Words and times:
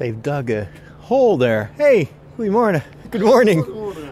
They've 0.00 0.22
dug 0.22 0.48
a 0.48 0.66
hole 1.00 1.36
there. 1.36 1.70
Hey, 1.76 2.08
good 2.38 2.50
morning. 2.50 2.80
Good 3.10 3.20
morning. 3.20 3.62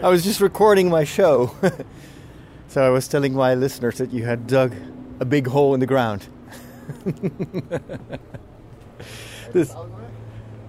I 0.03 0.11
was 0.11 0.22
just 0.22 0.38
recording 0.43 0.91
my 0.91 1.04
show. 1.04 1.51
so 2.69 2.83
I 2.83 2.91
was 2.91 3.09
telling 3.09 3.33
my 3.33 3.54
listeners 3.54 3.96
that 3.96 4.12
you 4.12 4.22
had 4.27 4.46
dug 4.46 4.74
a 5.19 5.24
big 5.24 5.46
hole 5.46 5.72
in 5.72 5.80
the 5.80 5.87
ground. 5.87 6.29
dus, 9.54 9.71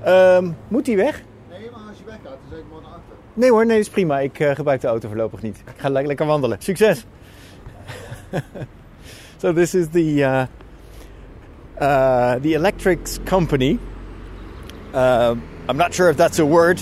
um, 0.05 0.55
moet 0.69 0.85
die 0.85 0.95
weg? 0.95 1.21
Nee, 1.49 1.69
maar 1.71 1.81
als 1.89 1.97
je 1.97 2.05
weggaat, 2.05 2.23
dan 2.23 2.49
zet 2.49 2.59
ik 2.59 2.65
hem 2.71 2.81
naar 2.81 2.91
achter. 2.91 3.15
Nee 3.33 3.49
hoor, 3.49 3.65
nee, 3.65 3.77
dat 3.77 3.85
is 3.85 3.91
prima. 3.91 4.19
Ik 4.19 4.39
uh, 4.39 4.55
gebruik 4.55 4.81
de 4.81 4.87
auto 4.87 5.07
voorlopig 5.07 5.41
niet. 5.41 5.57
Ik 5.57 5.73
ga 5.77 5.89
le 5.89 6.03
lekker 6.03 6.25
wandelen. 6.25 6.57
Succes! 6.61 7.05
so 9.41 9.53
this 9.53 9.73
is 9.73 9.87
the 9.87 10.15
uh, 10.15 10.43
uh, 11.81 12.41
the 12.41 12.53
electrics 12.53 13.19
company. 13.25 13.79
Uh, 14.93 15.35
I'm 15.67 15.77
not 15.77 15.93
sure 15.93 16.09
if 16.09 16.17
that's 16.17 16.39
a 16.39 16.45
word, 16.45 16.81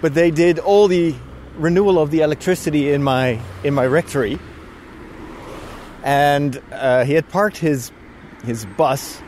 but 0.00 0.14
they 0.14 0.30
did 0.30 0.58
all 0.58 0.88
the 0.88 1.14
renewal 1.56 1.98
of 1.98 2.10
the 2.10 2.20
electricity 2.20 2.92
in 2.92 3.02
my 3.02 3.40
in 3.64 3.74
my 3.74 3.86
rectory. 3.86 4.38
And 6.02 6.60
uh, 6.72 7.04
he 7.04 7.12
had 7.14 7.28
parked 7.28 7.58
his 7.58 7.92
his 8.44 8.64
bus 8.64 9.22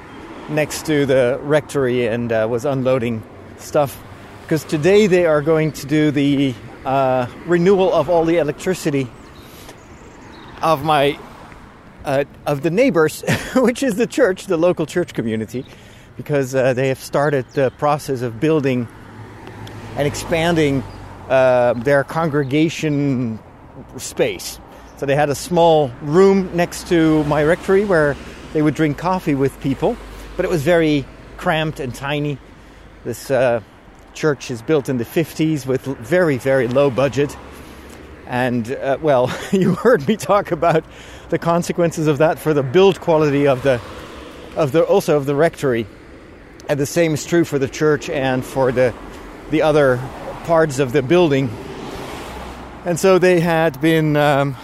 next 0.49 0.87
to 0.87 1.07
the 1.07 1.39
rectory 1.43 2.07
and 2.07 2.33
uh, 2.33 2.47
was 2.51 2.65
unloading 2.65 3.23
stuff 3.59 4.03
because 4.43 4.65
today 4.65 5.07
they 5.07 5.27
are 5.27 5.43
going 5.43 5.71
to 5.71 5.87
do 5.87 6.11
the 6.11 6.55
uh, 6.85 7.27
renewal 7.47 7.93
of 7.93 8.11
all 8.11 8.25
the 8.25 8.39
electricity 8.39 9.09
of 10.63 10.85
my 10.85 11.19
uh, 12.05 12.25
of 12.47 12.63
the 12.63 12.71
neighbors, 12.71 13.23
which 13.55 13.83
is 13.83 13.95
the 13.95 14.07
church, 14.07 14.47
the 14.47 14.57
local 14.57 14.87
church 14.87 15.15
community, 15.15 15.65
because 16.21 16.55
uh, 16.55 16.75
they 16.75 16.89
have 16.89 16.99
started 16.99 17.49
the 17.55 17.71
process 17.79 18.21
of 18.21 18.39
building 18.41 18.87
and 19.97 20.07
expanding 20.07 20.83
uh, 21.31 21.73
their 21.73 22.05
congregation 22.05 23.39
space. 23.97 24.61
So 24.99 25.07
they 25.07 25.17
had 25.17 25.31
a 25.31 25.35
small 25.35 25.91
room 26.03 26.55
next 26.55 26.89
to 26.89 27.25
my 27.25 27.43
rectory 27.43 27.87
where 27.87 28.17
they 28.53 28.61
would 28.61 28.75
drink 28.75 28.99
coffee 28.99 29.35
with 29.35 29.59
people, 29.63 29.97
but 30.37 30.45
it 30.45 30.51
was 30.51 30.63
very 30.63 31.07
cramped 31.39 31.81
and 31.81 31.95
tiny. 31.95 32.37
This 33.03 33.31
uh, 33.31 33.63
church 34.13 34.51
is 34.51 34.61
built 34.61 34.91
in 34.91 34.99
the 34.99 35.07
50s 35.07 35.65
with 35.65 35.87
very, 35.87 36.37
very 36.37 36.69
low 36.69 36.91
budget. 36.91 37.35
And 38.27 38.71
uh, 38.73 38.99
well, 39.01 39.35
you 39.53 39.75
heard 39.75 40.07
me 40.07 40.19
talk 40.19 40.53
about 40.53 40.85
the 41.31 41.39
consequences 41.39 42.09
of 42.09 42.19
that 42.19 42.39
for 42.39 42.53
the 42.53 42.63
build 42.63 43.01
quality 43.01 43.47
of 43.47 43.63
the, 43.63 43.81
of 44.55 44.73
the 44.73 44.85
also 44.85 45.17
of 45.17 45.25
the 45.25 45.35
rectory. 45.35 45.87
And 46.71 46.79
the 46.79 46.87
same 46.87 47.15
is 47.15 47.27
true 47.27 47.43
for 47.43 47.59
the 47.59 47.69
church 47.69 48.09
and 48.09 48.45
for 48.45 48.71
the, 48.71 48.95
the 49.51 49.63
other 49.63 49.97
parts 50.45 50.79
of 50.79 50.93
the 50.93 51.03
building. 51.03 51.51
And 52.85 52.97
so 52.97 53.19
they 53.19 53.41
had 53.41 53.81
been, 53.81 54.17
um, 54.17 54.57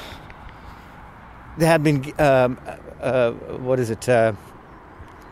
they 1.59 1.67
had 1.67 1.83
been, 1.83 2.05
um, 2.21 2.61
uh, 3.01 3.33
what 3.33 3.81
is 3.81 3.91
it, 3.91 4.09
uh, 4.09 4.35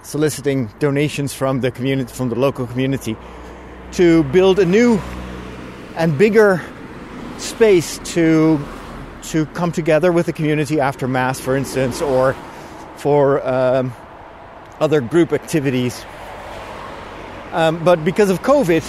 soliciting 0.02 0.66
donations 0.80 1.32
from 1.32 1.60
the 1.60 1.70
community, 1.70 2.12
from 2.12 2.28
the 2.28 2.34
local 2.34 2.66
community, 2.66 3.16
to 3.92 4.24
build 4.24 4.58
a 4.58 4.64
new 4.64 4.98
and 5.94 6.18
bigger 6.18 6.60
space 7.38 7.98
to 7.98 8.58
to 9.22 9.46
come 9.46 9.70
together 9.70 10.10
with 10.10 10.26
the 10.26 10.32
community 10.32 10.80
after 10.80 11.06
mass, 11.06 11.38
for 11.38 11.56
instance, 11.56 12.02
or 12.02 12.34
for 12.96 13.46
um, 13.46 13.94
other 14.80 15.00
group 15.00 15.32
activities. 15.32 16.04
Um, 17.54 17.84
but 17.84 18.04
because 18.04 18.30
of 18.30 18.42
COVID, 18.42 18.82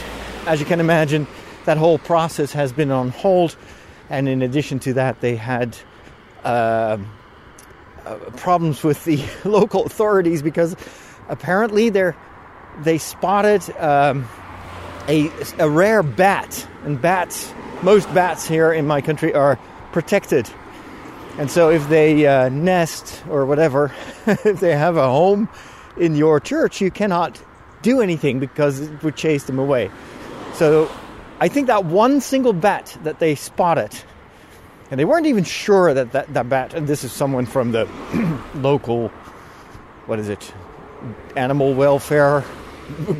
as 0.47 0.59
you 0.59 0.65
can 0.65 0.79
imagine, 0.79 1.27
that 1.65 1.77
whole 1.77 1.99
process 1.99 2.51
has 2.53 2.73
been 2.73 2.89
on 2.89 3.09
hold. 3.09 3.55
And 4.09 4.27
in 4.27 4.41
addition 4.41 4.79
to 4.79 4.93
that, 4.93 5.21
they 5.21 5.35
had 5.35 5.77
uh, 6.43 6.97
uh, 8.03 8.15
problems 8.37 8.83
with 8.83 9.05
the 9.05 9.23
local 9.47 9.85
authorities 9.85 10.41
because 10.41 10.75
apparently 11.29 11.89
they 11.89 12.13
they 12.79 12.97
spotted 12.97 13.61
um, 13.77 14.27
a, 15.07 15.29
a 15.59 15.69
rare 15.69 16.01
bat, 16.01 16.67
and 16.83 16.99
bats, 16.99 17.53
most 17.83 18.11
bats 18.15 18.47
here 18.47 18.73
in 18.73 18.87
my 18.87 18.99
country 18.99 19.33
are 19.33 19.59
protected. 19.91 20.49
And 21.37 21.51
so 21.51 21.69
if 21.69 21.87
they 21.87 22.25
uh, 22.25 22.49
nest 22.49 23.23
or 23.29 23.45
whatever, 23.45 23.93
if 24.25 24.59
they 24.59 24.75
have 24.75 24.97
a 24.97 25.07
home 25.07 25.49
in 25.97 26.15
your 26.15 26.39
church, 26.39 26.81
you 26.81 26.89
cannot 26.89 27.39
do 27.85 28.01
anything 28.01 28.39
because 28.39 28.81
it 28.81 29.03
would 29.03 29.15
chase 29.15 29.43
them 29.43 29.59
away. 29.59 29.91
So 30.55 30.91
I 31.39 31.47
think 31.47 31.67
that 31.67 31.85
one 31.85 32.19
single 32.19 32.51
bat 32.51 32.97
that 33.03 33.19
they 33.19 33.35
spotted, 33.35 33.91
and 34.89 34.99
they 34.99 35.05
weren't 35.05 35.27
even 35.27 35.43
sure 35.43 35.93
that 35.93 36.11
that, 36.13 36.33
that 36.33 36.49
bat, 36.49 36.73
and 36.73 36.87
this 36.87 37.03
is 37.03 37.11
someone 37.11 37.45
from 37.45 37.71
the 37.71 37.87
local, 38.55 39.09
what 40.07 40.17
is 40.17 40.29
it, 40.29 40.51
animal 41.35 41.75
welfare 41.75 42.43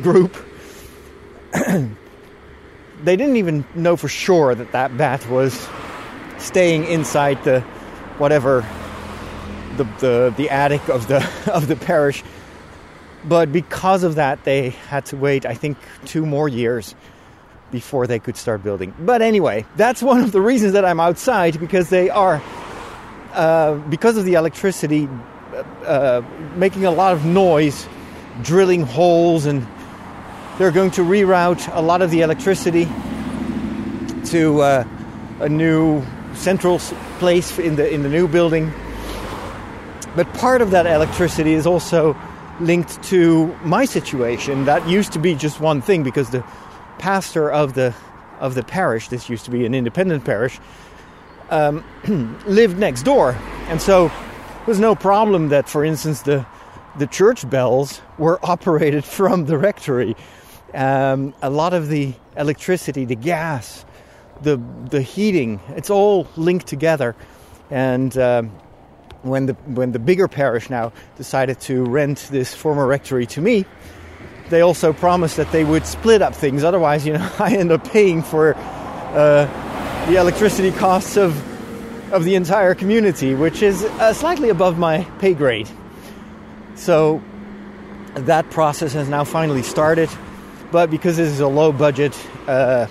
group. 0.02 0.36
they 1.52 3.16
didn't 3.16 3.36
even 3.36 3.64
know 3.76 3.96
for 3.96 4.08
sure 4.08 4.52
that 4.54 4.72
that 4.72 4.96
bat 4.96 5.28
was 5.30 5.68
staying 6.38 6.84
inside 6.86 7.42
the 7.44 7.60
whatever 8.18 8.66
the 9.76 9.84
the, 10.00 10.34
the 10.36 10.50
attic 10.50 10.88
of 10.88 11.06
the 11.06 11.24
of 11.52 11.68
the 11.68 11.76
parish. 11.76 12.24
But 13.28 13.52
because 13.52 14.04
of 14.04 14.14
that, 14.16 14.44
they 14.44 14.70
had 14.70 15.06
to 15.06 15.16
wait, 15.16 15.44
I 15.44 15.54
think, 15.54 15.78
two 16.04 16.24
more 16.24 16.48
years 16.48 16.94
before 17.72 18.06
they 18.06 18.18
could 18.18 18.36
start 18.36 18.62
building. 18.62 18.94
But 18.98 19.22
anyway, 19.22 19.66
that's 19.76 20.02
one 20.02 20.20
of 20.20 20.32
the 20.32 20.40
reasons 20.40 20.72
that 20.74 20.84
I'm 20.84 21.00
outside 21.00 21.58
because 21.58 21.90
they 21.90 22.08
are, 22.08 22.40
uh, 23.32 23.74
because 23.90 24.16
of 24.16 24.24
the 24.24 24.34
electricity, 24.34 25.08
uh, 25.84 26.22
making 26.54 26.84
a 26.84 26.90
lot 26.90 27.12
of 27.12 27.24
noise, 27.24 27.88
drilling 28.42 28.82
holes, 28.82 29.46
and 29.46 29.66
they're 30.58 30.70
going 30.70 30.92
to 30.92 31.02
reroute 31.02 31.68
a 31.74 31.82
lot 31.82 32.02
of 32.02 32.10
the 32.10 32.20
electricity 32.20 32.86
to 34.26 34.60
uh, 34.60 34.84
a 35.40 35.48
new 35.48 36.04
central 36.34 36.78
place 37.18 37.58
in 37.58 37.76
the 37.76 37.92
in 37.92 38.02
the 38.02 38.08
new 38.08 38.28
building. 38.28 38.72
But 40.14 40.32
part 40.34 40.62
of 40.62 40.70
that 40.70 40.86
electricity 40.86 41.54
is 41.54 41.66
also 41.66 42.16
linked 42.60 43.02
to 43.04 43.48
my 43.64 43.84
situation. 43.84 44.64
That 44.64 44.88
used 44.88 45.12
to 45.12 45.18
be 45.18 45.34
just 45.34 45.60
one 45.60 45.82
thing 45.82 46.02
because 46.02 46.30
the 46.30 46.44
pastor 46.98 47.50
of 47.50 47.74
the 47.74 47.94
of 48.40 48.54
the 48.54 48.62
parish, 48.62 49.08
this 49.08 49.30
used 49.30 49.46
to 49.46 49.50
be 49.50 49.64
an 49.64 49.74
independent 49.74 50.24
parish, 50.24 50.60
um, 51.48 51.82
lived 52.46 52.78
next 52.78 53.02
door, 53.02 53.34
and 53.68 53.80
so 53.80 54.06
it 54.06 54.66
was 54.66 54.78
no 54.78 54.94
problem 54.94 55.48
that, 55.48 55.68
for 55.68 55.84
instance, 55.84 56.22
the 56.22 56.46
the 56.98 57.06
church 57.06 57.48
bells 57.48 58.00
were 58.18 58.38
operated 58.44 59.04
from 59.04 59.46
the 59.46 59.58
rectory. 59.58 60.16
Um, 60.74 61.34
a 61.42 61.50
lot 61.50 61.72
of 61.72 61.88
the 61.88 62.14
electricity, 62.36 63.04
the 63.04 63.16
gas, 63.16 63.84
the 64.42 64.60
the 64.90 65.02
heating, 65.02 65.60
it's 65.68 65.90
all 65.90 66.26
linked 66.36 66.66
together, 66.66 67.14
and. 67.70 68.16
Um, 68.16 68.52
when 69.22 69.46
the 69.46 69.54
when 69.66 69.92
the 69.92 69.98
bigger 69.98 70.28
parish 70.28 70.70
now 70.70 70.92
decided 71.16 71.60
to 71.60 71.84
rent 71.84 72.28
this 72.30 72.54
former 72.54 72.86
rectory 72.86 73.26
to 73.26 73.40
me, 73.40 73.64
they 74.50 74.60
also 74.60 74.92
promised 74.92 75.36
that 75.36 75.50
they 75.52 75.64
would 75.64 75.86
split 75.86 76.22
up 76.22 76.34
things. 76.34 76.64
Otherwise, 76.64 77.06
you 77.06 77.14
know, 77.14 77.30
I 77.38 77.56
end 77.56 77.72
up 77.72 77.84
paying 77.88 78.22
for 78.22 78.54
uh, 78.54 79.46
the 80.06 80.16
electricity 80.16 80.72
costs 80.72 81.16
of 81.16 81.34
of 82.12 82.24
the 82.24 82.34
entire 82.34 82.74
community, 82.74 83.34
which 83.34 83.62
is 83.62 83.82
uh, 83.82 84.12
slightly 84.12 84.48
above 84.48 84.78
my 84.78 85.02
pay 85.18 85.34
grade. 85.34 85.68
So 86.76 87.22
that 88.14 88.48
process 88.50 88.92
has 88.92 89.08
now 89.08 89.24
finally 89.24 89.62
started, 89.62 90.08
but 90.70 90.90
because 90.90 91.16
this 91.16 91.28
is 91.28 91.40
a 91.40 91.48
low 91.48 91.72
budget 91.72 92.16
uh, 92.46 92.86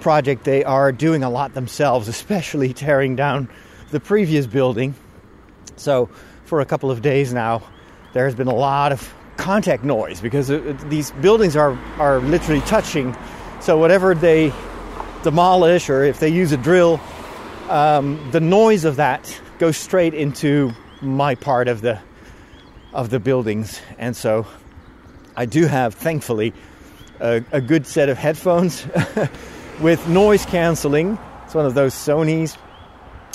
project, 0.00 0.44
they 0.44 0.64
are 0.64 0.92
doing 0.92 1.22
a 1.22 1.30
lot 1.30 1.54
themselves, 1.54 2.08
especially 2.08 2.72
tearing 2.84 3.16
down 3.16 3.48
the 3.90 4.00
previous 4.00 4.46
building. 4.46 4.94
So 5.78 6.06
for 6.44 6.60
a 6.60 6.64
couple 6.64 6.90
of 6.90 7.02
days 7.02 7.32
now, 7.32 7.62
there 8.12 8.24
has 8.24 8.34
been 8.34 8.48
a 8.48 8.54
lot 8.54 8.92
of 8.92 9.14
contact 9.36 9.84
noise 9.84 10.20
because 10.20 10.48
these 10.88 11.10
buildings 11.12 11.56
are, 11.56 11.78
are 11.98 12.20
literally 12.20 12.60
touching. 12.62 13.16
So 13.60 13.78
whatever 13.78 14.14
they 14.14 14.52
demolish 15.22 15.90
or 15.90 16.04
if 16.04 16.20
they 16.20 16.28
use 16.28 16.52
a 16.52 16.56
drill, 16.56 17.00
um, 17.68 18.30
the 18.32 18.40
noise 18.40 18.84
of 18.84 18.96
that 18.96 19.40
goes 19.58 19.76
straight 19.76 20.14
into 20.14 20.72
my 21.00 21.34
part 21.34 21.68
of 21.68 21.80
the 21.80 22.00
of 22.92 23.10
the 23.10 23.20
buildings, 23.20 23.80
and 23.98 24.16
so 24.16 24.46
I 25.36 25.46
do 25.46 25.66
have, 25.66 25.94
thankfully, 25.94 26.52
a, 27.20 27.44
a 27.52 27.60
good 27.60 27.86
set 27.86 28.08
of 28.08 28.18
headphones 28.18 28.86
with 29.80 30.08
noise 30.08 30.44
canceling. 30.46 31.18
It's 31.44 31.54
one 31.54 31.66
of 31.66 31.74
those 31.74 31.94
Sony's, 31.94 32.56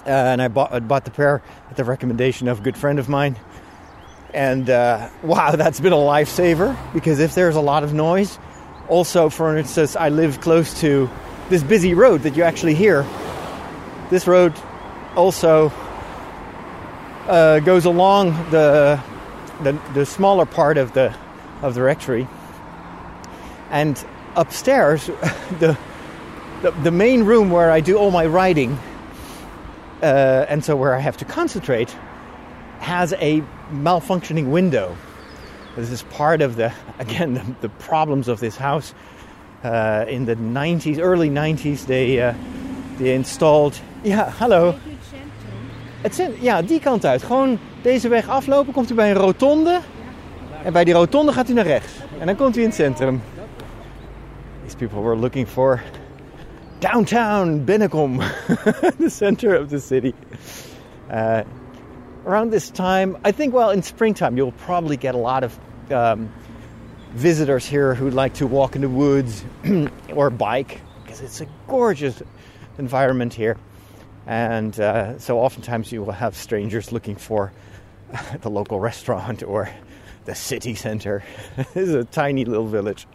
uh, 0.06 0.10
and 0.10 0.42
I 0.42 0.48
bought, 0.48 0.74
I 0.74 0.80
bought 0.80 1.06
the 1.06 1.12
pair 1.12 1.42
at 1.70 1.78
the 1.78 1.84
recommendation 1.84 2.48
of 2.48 2.60
a 2.60 2.62
good 2.64 2.78
friend 2.78 3.00
of 3.00 3.08
mine. 3.10 3.38
And 4.34 4.70
uh, 4.70 5.10
wow, 5.22 5.52
that's 5.56 5.80
been 5.80 5.94
a 5.94 5.98
lifesaver 5.98 6.78
because 6.94 7.20
if 7.20 7.36
there's 7.36 7.56
a 7.56 7.62
lot 7.62 7.84
of 7.84 7.94
noise, 7.94 8.38
Also, 8.90 9.30
for 9.30 9.58
instance, 9.58 9.96
I 9.96 10.10
live 10.10 10.42
close 10.42 10.82
to 10.82 11.10
this 11.50 11.64
busy 11.64 11.94
road 11.94 12.24
that 12.24 12.36
you 12.36 12.44
actually 12.44 12.76
hear. 12.76 13.06
This 14.10 14.28
road 14.28 14.54
also 15.16 15.72
uh, 17.28 17.60
goes 17.60 17.86
along 17.86 18.32
the, 18.52 19.00
the 19.64 19.80
the 19.94 20.06
smaller 20.06 20.46
part 20.46 20.78
of 20.78 20.92
the 20.94 21.16
of 21.62 21.76
the 21.76 21.82
rectory, 21.82 22.28
and 23.72 23.96
upstairs, 24.36 25.06
the 25.60 25.78
the, 26.62 26.72
the 26.84 26.92
main 26.92 27.24
room 27.24 27.50
where 27.50 27.72
I 27.72 27.80
do 27.80 27.98
all 27.98 28.12
my 28.12 28.26
writing, 28.26 28.78
uh, 30.04 30.46
and 30.50 30.64
so 30.64 30.76
where 30.76 30.94
I 30.94 31.00
have 31.00 31.18
to 31.18 31.26
concentrate, 31.26 31.96
has 32.80 33.14
a 33.14 33.42
malfunctioning 33.72 34.52
window. 34.52 34.96
This 35.76 35.90
is 35.90 36.04
part 36.04 36.42
of 36.42 36.56
the 36.56 36.72
again 37.00 37.34
the, 37.34 37.44
the 37.62 37.70
problems 37.70 38.28
of 38.28 38.40
this 38.40 38.58
house. 38.58 38.94
Uh, 39.64 40.04
in 40.10 40.26
the 40.26 40.36
90s, 40.36 41.00
early 41.00 41.30
90s, 41.30 41.86
they 41.86 42.20
uh, 42.22 42.34
they 42.98 43.14
installed. 43.14 43.82
Ja, 44.02 44.30
hallo. 44.38 44.76
Het 46.02 46.16
zit, 46.16 46.32
ja, 46.40 46.62
die 46.62 46.80
kant 46.80 47.06
uit. 47.06 47.24
Gewoon 47.24 47.60
deze 47.82 48.08
weg 48.08 48.30
aflopen, 48.30 48.74
komt 48.74 48.92
u 48.92 48.94
bij 48.94 49.10
een 49.10 49.18
rotonde. 49.18 49.80
En 50.64 50.74
bij 50.74 50.84
die 50.84 50.94
rotonde 50.94 51.32
gaat 51.32 51.50
u 51.50 51.54
naar 51.54 51.66
rechts. 51.66 51.94
En 52.20 52.26
dan 52.26 52.36
komt 52.36 52.58
u 52.58 52.60
in 52.60 52.68
het 52.68 52.76
centrum. 52.76 53.22
These 54.64 54.76
people 54.76 55.02
were 55.02 55.16
looking 55.16 55.48
for 55.48 55.82
downtown 56.84 57.66
Bennekom, 57.66 58.20
the 58.98 59.10
center 59.10 59.56
of 59.56 59.70
the 59.70 59.80
city. 59.80 60.14
Uh, 61.10 61.46
around 62.26 62.50
this 62.50 62.70
time, 62.70 63.18
I 63.24 63.32
think, 63.32 63.54
well, 63.54 63.70
in 63.70 63.82
springtime, 63.82 64.36
you'll 64.36 64.52
probably 64.52 64.98
get 64.98 65.16
a 65.16 65.18
lot 65.18 65.46
of 65.46 65.58
um, 65.94 66.30
visitors 67.12 67.66
here 67.66 67.96
who'd 67.96 68.14
like 68.14 68.34
to 68.34 68.48
walk 68.48 68.76
in 68.76 68.82
the 68.82 68.90
woods 68.90 69.46
or 70.14 70.30
bike 70.30 70.82
because 71.04 71.22
it's 71.22 71.40
a 71.40 71.48
gorgeous 71.70 72.22
environment 72.78 73.34
here. 73.34 73.56
And 74.28 74.78
uh, 74.78 75.18
so 75.20 75.40
oftentimes 75.40 75.90
you 75.90 76.04
will 76.04 76.12
have 76.12 76.36
strangers 76.36 76.92
looking 76.92 77.16
for 77.16 77.54
the 78.42 78.50
local 78.50 78.82
restaurant 78.82 79.42
or 79.42 79.70
the 80.26 80.36
city 80.36 80.76
center. 80.76 81.24
this 81.56 81.88
is 81.88 81.96
a 81.96 82.04
tiny 82.04 82.44
little 82.44 82.68
village, 82.68 83.08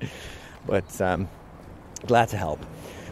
but 0.67 0.99
um, 1.03 1.29
glad 2.07 2.31
to 2.31 2.39
help. 2.39 2.65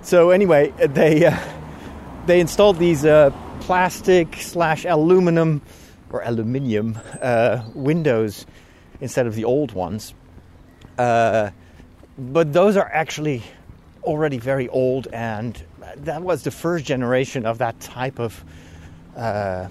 So 0.06 0.30
anyway, 0.30 0.72
they 0.78 1.26
uh, 1.26 1.36
they 2.26 2.38
installed 2.38 2.78
these 2.78 3.04
uh, 3.04 3.32
plastic 3.58 4.36
slash 4.36 4.84
aluminum 4.84 5.62
or 6.10 6.22
aluminium 6.22 6.96
uh, 7.20 7.64
windows 7.74 8.46
instead 9.00 9.26
of 9.26 9.34
the 9.34 9.42
old 9.42 9.72
ones. 9.72 10.14
Uh, 10.96 11.50
but 12.16 12.52
those 12.52 12.76
are 12.76 12.88
actually 12.88 13.42
already 14.04 14.38
very 14.38 14.68
old, 14.68 15.08
and 15.12 15.60
that 15.96 16.22
was 16.22 16.44
the 16.44 16.52
first 16.52 16.84
generation 16.84 17.44
of 17.44 17.58
that 17.58 17.80
type 17.80 18.20
of 18.20 18.44
uh, 19.16 19.66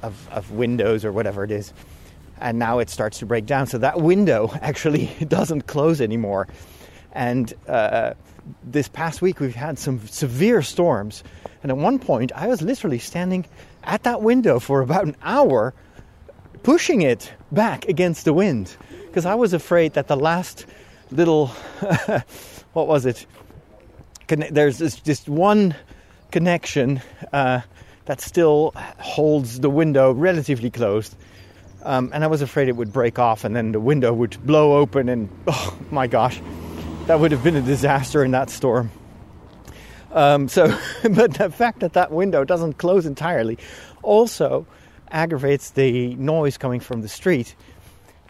of, 0.00 0.28
of 0.30 0.50
windows 0.50 1.04
or 1.04 1.12
whatever 1.12 1.44
it 1.44 1.50
is. 1.50 1.74
And 2.40 2.58
now 2.58 2.78
it 2.78 2.88
starts 2.88 3.18
to 3.18 3.26
break 3.26 3.44
down. 3.44 3.66
So 3.66 3.76
that 3.76 4.00
window 4.00 4.50
actually 4.62 5.14
doesn't 5.28 5.66
close 5.66 6.00
anymore. 6.00 6.48
And 7.12 7.52
uh, 7.66 8.14
this 8.62 8.88
past 8.88 9.22
week 9.22 9.40
we've 9.40 9.54
had 9.54 9.78
some 9.78 10.06
severe 10.06 10.62
storms. 10.62 11.24
And 11.62 11.70
at 11.72 11.78
one 11.78 11.98
point 11.98 12.32
I 12.34 12.46
was 12.46 12.62
literally 12.62 12.98
standing 12.98 13.46
at 13.84 14.02
that 14.04 14.22
window 14.22 14.58
for 14.58 14.80
about 14.80 15.04
an 15.04 15.16
hour, 15.22 15.74
pushing 16.62 17.02
it 17.02 17.32
back 17.50 17.88
against 17.88 18.24
the 18.24 18.32
wind 18.32 18.76
because 19.06 19.26
I 19.26 19.34
was 19.34 19.52
afraid 19.52 19.94
that 19.94 20.06
the 20.06 20.16
last 20.16 20.66
little, 21.10 21.46
what 22.72 22.86
was 22.86 23.06
it? 23.06 23.26
There's 24.28 24.78
just 25.00 25.28
one 25.28 25.74
connection 26.30 27.00
uh, 27.32 27.60
that 28.04 28.20
still 28.20 28.72
holds 28.98 29.60
the 29.60 29.70
window 29.70 30.12
relatively 30.12 30.70
closed. 30.70 31.16
Um, 31.82 32.10
and 32.12 32.24
I 32.24 32.26
was 32.26 32.42
afraid 32.42 32.68
it 32.68 32.76
would 32.76 32.92
break 32.92 33.18
off 33.18 33.44
and 33.44 33.56
then 33.56 33.72
the 33.72 33.80
window 33.80 34.12
would 34.12 34.36
blow 34.44 34.76
open, 34.76 35.08
and 35.08 35.28
oh 35.46 35.78
my 35.90 36.06
gosh, 36.06 36.40
that 37.08 37.18
would 37.20 37.32
have 37.32 37.42
been 37.42 37.56
a 37.56 37.62
disaster 37.62 38.22
in 38.22 38.32
that 38.32 38.50
storm. 38.50 38.90
Um, 40.12 40.46
so, 40.46 40.78
but 41.10 41.32
the 41.32 41.48
fact 41.48 41.80
that 41.80 41.94
that 41.94 42.12
window 42.12 42.44
doesn't 42.44 42.74
close 42.74 43.06
entirely 43.06 43.56
also 44.02 44.66
aggravates 45.10 45.70
the 45.70 46.14
noise 46.16 46.58
coming 46.58 46.80
from 46.80 47.00
the 47.00 47.08
street. 47.08 47.56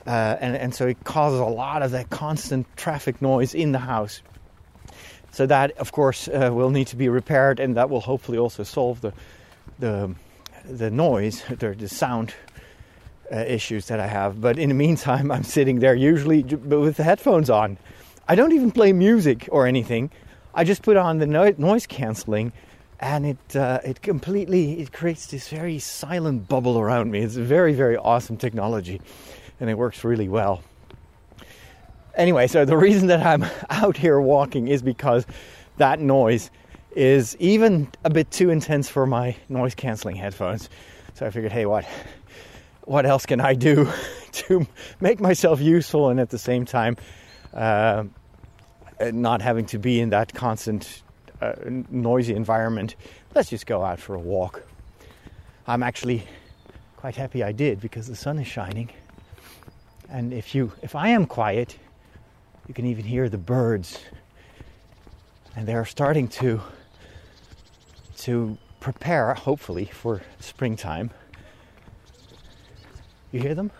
Uh, 0.07 0.37
and, 0.41 0.57
and 0.57 0.75
so 0.77 0.87
it 0.87 1.03
causes 1.03 1.41
a 1.41 1.45
lot 1.45 1.83
of 1.83 1.91
that 1.91 2.09
constant 2.09 2.69
traffic 2.77 3.21
noise 3.21 3.53
in 3.53 3.73
the 3.73 3.81
house. 3.81 4.23
So 5.33 5.45
that, 5.47 5.77
of 5.79 5.91
course, 5.91 6.29
uh, 6.29 6.51
will 6.53 6.71
need 6.71 6.87
to 6.87 6.97
be 6.97 7.09
repaired, 7.09 7.59
and 7.59 7.77
that 7.77 7.91
will 7.91 8.01
hopefully 8.01 8.39
also 8.39 8.63
solve 8.63 9.01
the 9.01 9.13
the 9.81 10.15
the 10.65 10.91
noise, 10.91 11.43
the, 11.51 11.75
the 11.75 11.89
sound 11.89 12.33
uh, 13.33 13.39
issues 13.39 13.87
that 13.89 13.99
I 13.99 14.07
have. 14.07 14.41
But 14.41 14.57
in 14.57 14.69
the 14.69 14.75
meantime, 14.77 15.31
I'm 15.33 15.43
sitting 15.43 15.81
there 15.81 15.97
usually 15.97 16.45
with 16.45 16.97
the 16.97 17.05
headphones 17.05 17.51
on. 17.51 17.77
I 18.29 18.35
don't 18.35 18.53
even 18.53 18.71
play 18.71 18.93
music 18.93 19.49
or 19.51 19.67
anything. 19.67 20.11
I 20.55 20.65
just 20.65 20.83
put 20.83 20.97
on 20.97 21.19
the 21.19 21.27
no- 21.27 21.55
noise 21.57 21.87
canceling, 21.87 22.53
and 23.01 23.27
it 23.27 23.57
uh, 23.57 23.81
it 23.85 24.03
completely 24.03 24.81
it 24.81 24.93
creates 24.93 25.27
this 25.29 25.49
very 25.49 25.79
silent 25.79 26.49
bubble 26.49 26.79
around 26.79 27.11
me. 27.11 27.21
It's 27.21 27.37
very 27.37 27.73
very 27.73 27.97
awesome 27.97 28.37
technology 28.37 29.01
and 29.61 29.71
it 29.71 29.75
works 29.75 30.05
really 30.05 30.29
well. 30.29 30.63
Anyway, 32.15 32.47
so 32.47 32.65
the 32.65 32.77
reason 32.77 33.09
that 33.09 33.25
I'm 33.25 33.45
out 33.71 33.97
here 33.97 34.21
walking 34.21 34.69
is 34.69 34.83
because 34.83 35.27
that 35.77 36.01
noise 36.01 36.51
is 36.95 37.37
even 37.39 37.89
a 38.05 38.11
bit 38.11 38.31
too 38.31 38.51
intense 38.51 38.89
for 38.89 39.07
my 39.07 39.37
noise 39.49 39.75
canceling 39.75 40.17
headphones. 40.17 40.69
So 41.15 41.27
I 41.27 41.31
figured, 41.31 41.53
hey, 41.53 41.67
what 41.67 41.87
what 42.83 43.05
else 43.05 43.27
can 43.27 43.41
I 43.41 43.55
do 43.55 43.91
to 44.33 44.67
make 45.01 45.21
myself 45.21 45.61
useful 45.61 46.09
and 46.09 46.19
at 46.19 46.31
the 46.31 46.39
same 46.39 46.65
time 46.65 46.97
uh, 47.53 48.05
not 49.01 49.43
having 49.43 49.67
to 49.67 49.79
be 49.79 50.01
in 50.01 50.11
that 50.11 50.35
constant 50.35 51.03
uh, 51.41 51.53
noisy 51.91 52.35
environment? 52.35 52.97
Let's 53.35 53.51
just 53.51 53.67
go 53.67 53.85
out 53.85 54.01
for 54.01 54.15
a 54.15 54.21
walk. 54.21 54.63
I'm 55.67 55.83
actually 55.83 56.27
quite 56.97 57.17
happy 57.17 57.43
I 57.43 57.53
did 57.53 57.81
because 57.81 58.07
the 58.07 58.17
sun 58.17 58.39
is 58.39 58.47
shining 58.47 58.91
and 60.09 60.33
if 60.33 60.55
you 60.55 60.73
if 60.83 60.95
I 60.95 61.09
am 61.09 61.27
quiet, 61.27 61.77
you 62.67 62.75
can 62.75 62.87
even 62.87 63.05
hear 63.05 63.29
the 63.29 63.39
birds. 63.39 63.99
And 65.55 65.67
they're 65.67 65.85
starting 65.85 66.29
to 66.29 66.61
to 68.19 68.57
prepare, 68.81 69.35
hopefully, 69.35 69.85
for 69.87 70.23
springtime. 70.41 71.11
You 73.33 73.41
hear 73.41 73.55
them? 73.55 73.71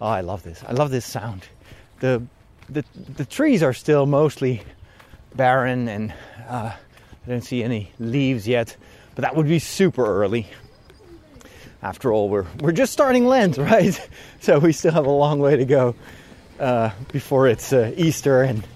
Oh, 0.00 0.06
I 0.06 0.22
love 0.22 0.42
this. 0.42 0.64
I 0.66 0.72
love 0.72 0.90
this 0.90 1.04
sound. 1.04 1.46
The 2.00 2.22
the 2.70 2.84
the 3.16 3.24
trees 3.24 3.62
are 3.62 3.72
still 3.72 4.06
mostly 4.06 4.62
barren 5.34 5.88
and 5.88 6.12
uh, 6.48 6.72
I 6.72 7.28
don't 7.28 7.42
see 7.42 7.62
any 7.62 7.92
leaves 7.98 8.48
yet, 8.48 8.76
but 9.14 9.22
that 9.22 9.36
would 9.36 9.48
be 9.48 9.58
super 9.58 10.04
early 10.04 10.48
after 11.82 12.12
all, 12.12 12.28
we're 12.28 12.46
we're 12.60 12.72
just 12.72 12.92
starting 12.92 13.26
Lent, 13.26 13.56
right? 13.58 14.08
So 14.40 14.58
we 14.58 14.72
still 14.72 14.92
have 14.92 15.06
a 15.06 15.10
long 15.10 15.38
way 15.38 15.56
to 15.56 15.64
go 15.64 15.94
uh, 16.58 16.90
before 17.12 17.48
it's 17.48 17.72
uh, 17.72 17.92
Easter 17.96 18.42
and 18.42 18.66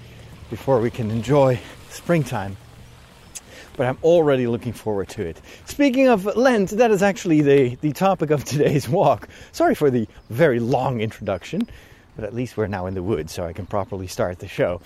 before 0.50 0.80
we 0.80 0.90
can 0.90 1.10
enjoy 1.10 1.60
springtime. 1.90 2.56
But 3.76 3.88
I'm 3.88 3.98
already 4.04 4.46
looking 4.46 4.72
forward 4.72 5.08
to 5.10 5.26
it. 5.26 5.40
Speaking 5.66 6.08
of 6.08 6.24
Lent, 6.36 6.70
that 6.70 6.92
is 6.92 7.02
actually 7.02 7.40
the, 7.40 7.74
the 7.76 7.92
topic 7.92 8.30
of 8.30 8.44
today's 8.44 8.88
walk. 8.88 9.28
Sorry 9.52 9.74
for 9.74 9.90
the 9.90 10.06
very 10.30 10.60
long 10.60 11.00
introduction, 11.00 11.68
but 12.16 12.24
at 12.24 12.34
least 12.34 12.56
we're 12.56 12.66
now 12.66 12.86
in 12.86 12.94
the 12.94 13.02
woods, 13.02 13.32
so 13.32 13.44
I 13.44 13.52
can 13.52 13.66
properly 13.66 14.06
start 14.06 14.38
the 14.38 14.48
show. 14.48 14.80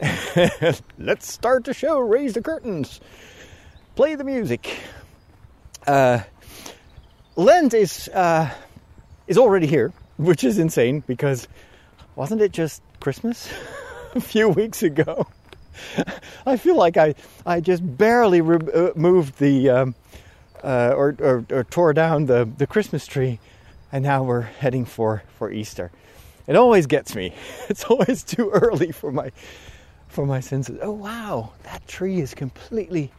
Let's 0.98 1.30
start 1.30 1.64
the 1.64 1.74
show. 1.74 1.98
Raise 1.98 2.34
the 2.34 2.42
curtains. 2.42 3.00
Play 3.96 4.16
the 4.16 4.24
music. 4.24 4.76
Uh, 5.86 6.20
Lent 7.36 7.74
is 7.74 8.08
uh, 8.08 8.50
is 9.26 9.38
already 9.38 9.66
here, 9.66 9.92
which 10.16 10.44
is 10.44 10.58
insane 10.58 11.02
because 11.06 11.48
wasn't 12.16 12.40
it 12.40 12.52
just 12.52 12.82
Christmas 13.00 13.48
a 14.14 14.20
few 14.20 14.48
weeks 14.48 14.82
ago? 14.82 15.26
I 16.46 16.56
feel 16.56 16.76
like 16.76 16.96
I 16.96 17.14
I 17.46 17.60
just 17.60 17.82
barely 17.96 18.40
re- 18.40 18.72
uh, 18.72 18.92
the 19.38 19.70
um, 19.70 19.94
uh, 20.62 20.92
or, 20.96 21.16
or, 21.20 21.44
or 21.50 21.64
tore 21.64 21.92
down 21.92 22.26
the 22.26 22.48
the 22.56 22.66
Christmas 22.66 23.06
tree, 23.06 23.40
and 23.92 24.04
now 24.04 24.22
we're 24.22 24.42
heading 24.42 24.84
for 24.84 25.22
for 25.38 25.52
Easter. 25.52 25.90
It 26.46 26.56
always 26.56 26.86
gets 26.86 27.14
me. 27.16 27.32
It's 27.68 27.84
always 27.84 28.22
too 28.22 28.50
early 28.50 28.92
for 28.92 29.10
my 29.10 29.32
for 30.08 30.26
my 30.26 30.40
senses. 30.40 30.78
Oh 30.82 30.92
wow, 30.92 31.52
that 31.64 31.86
tree 31.88 32.20
is 32.20 32.34
completely 32.34 33.10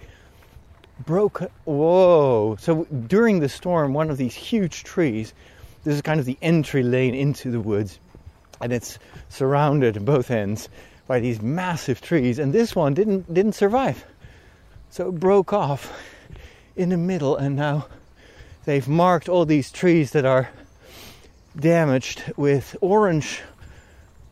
broke. 1.05 1.41
Whoa! 1.65 2.55
So 2.59 2.85
during 2.85 3.39
the 3.39 3.49
storm, 3.49 3.93
one 3.93 4.09
of 4.09 4.17
these 4.17 4.35
huge 4.35 4.83
trees, 4.83 5.33
this 5.83 5.95
is 5.95 6.01
kind 6.01 6.19
of 6.19 6.25
the 6.25 6.37
entry 6.41 6.83
lane 6.83 7.15
into 7.15 7.51
the 7.51 7.59
woods, 7.59 7.99
and 8.61 8.71
it's 8.71 8.99
surrounded 9.29 10.05
both 10.05 10.31
ends 10.31 10.69
by 11.07 11.19
these 11.19 11.41
massive 11.41 12.01
trees, 12.01 12.39
and 12.39 12.53
this 12.53 12.75
one 12.75 12.93
didn't 12.93 13.33
didn't 13.33 13.53
survive. 13.53 14.05
So 14.91 15.09
it 15.09 15.19
broke 15.19 15.51
off 15.51 15.91
in 16.75 16.89
the 16.89 16.97
middle, 16.97 17.35
and 17.35 17.55
now 17.55 17.87
they've 18.65 18.87
marked 18.87 19.27
all 19.27 19.45
these 19.45 19.71
trees 19.71 20.11
that 20.11 20.25
are 20.25 20.49
damaged 21.59 22.33
with 22.35 22.75
orange 22.81 23.41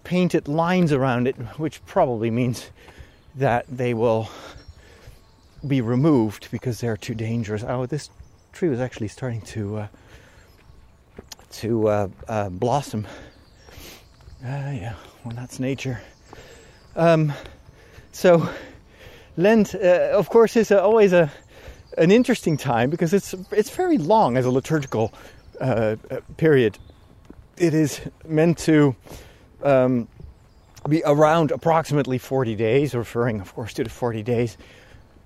painted 0.03 0.47
lines 0.47 0.91
around 0.91 1.27
it, 1.27 1.35
which 1.57 1.85
probably 1.85 2.29
means 2.29 2.69
that 3.35 3.65
they 3.69 3.93
will 3.93 4.29
be 5.65 5.81
removed 5.81 6.49
because 6.51 6.79
they're 6.79 6.97
too 6.97 7.15
dangerous. 7.15 7.63
Oh, 7.63 7.85
this 7.85 8.09
tree 8.51 8.69
was 8.69 8.79
actually 8.79 9.07
starting 9.07 9.41
to 9.41 9.77
uh, 9.77 9.87
to 11.51 11.87
uh, 11.87 12.07
uh, 12.27 12.49
blossom. 12.49 13.07
Ah, 14.45 14.71
yeah, 14.71 14.95
well, 15.23 15.35
that's 15.35 15.59
nature. 15.59 16.01
Um, 16.95 17.31
so, 18.11 18.49
Lent, 19.37 19.73
uh, 19.73 20.11
of 20.11 20.29
course, 20.29 20.55
is 20.57 20.71
always 20.71 21.13
a 21.13 21.31
an 21.97 22.11
interesting 22.11 22.57
time 22.57 22.89
because 22.89 23.13
it's 23.13 23.33
it's 23.51 23.69
very 23.69 23.97
long 23.97 24.35
as 24.35 24.45
a 24.45 24.51
liturgical 24.51 25.13
uh, 25.61 25.95
uh, 26.11 26.19
period. 26.37 26.77
It 27.57 27.73
is 27.73 28.01
meant 28.27 28.57
to 28.59 28.95
um, 29.61 30.07
be 30.89 31.03
around 31.05 31.51
approximately 31.51 32.17
40 32.17 32.55
days, 32.55 32.95
referring, 32.95 33.39
of 33.41 33.53
course, 33.53 33.73
to 33.73 33.83
the 33.83 33.89
40 33.89 34.23
days 34.23 34.57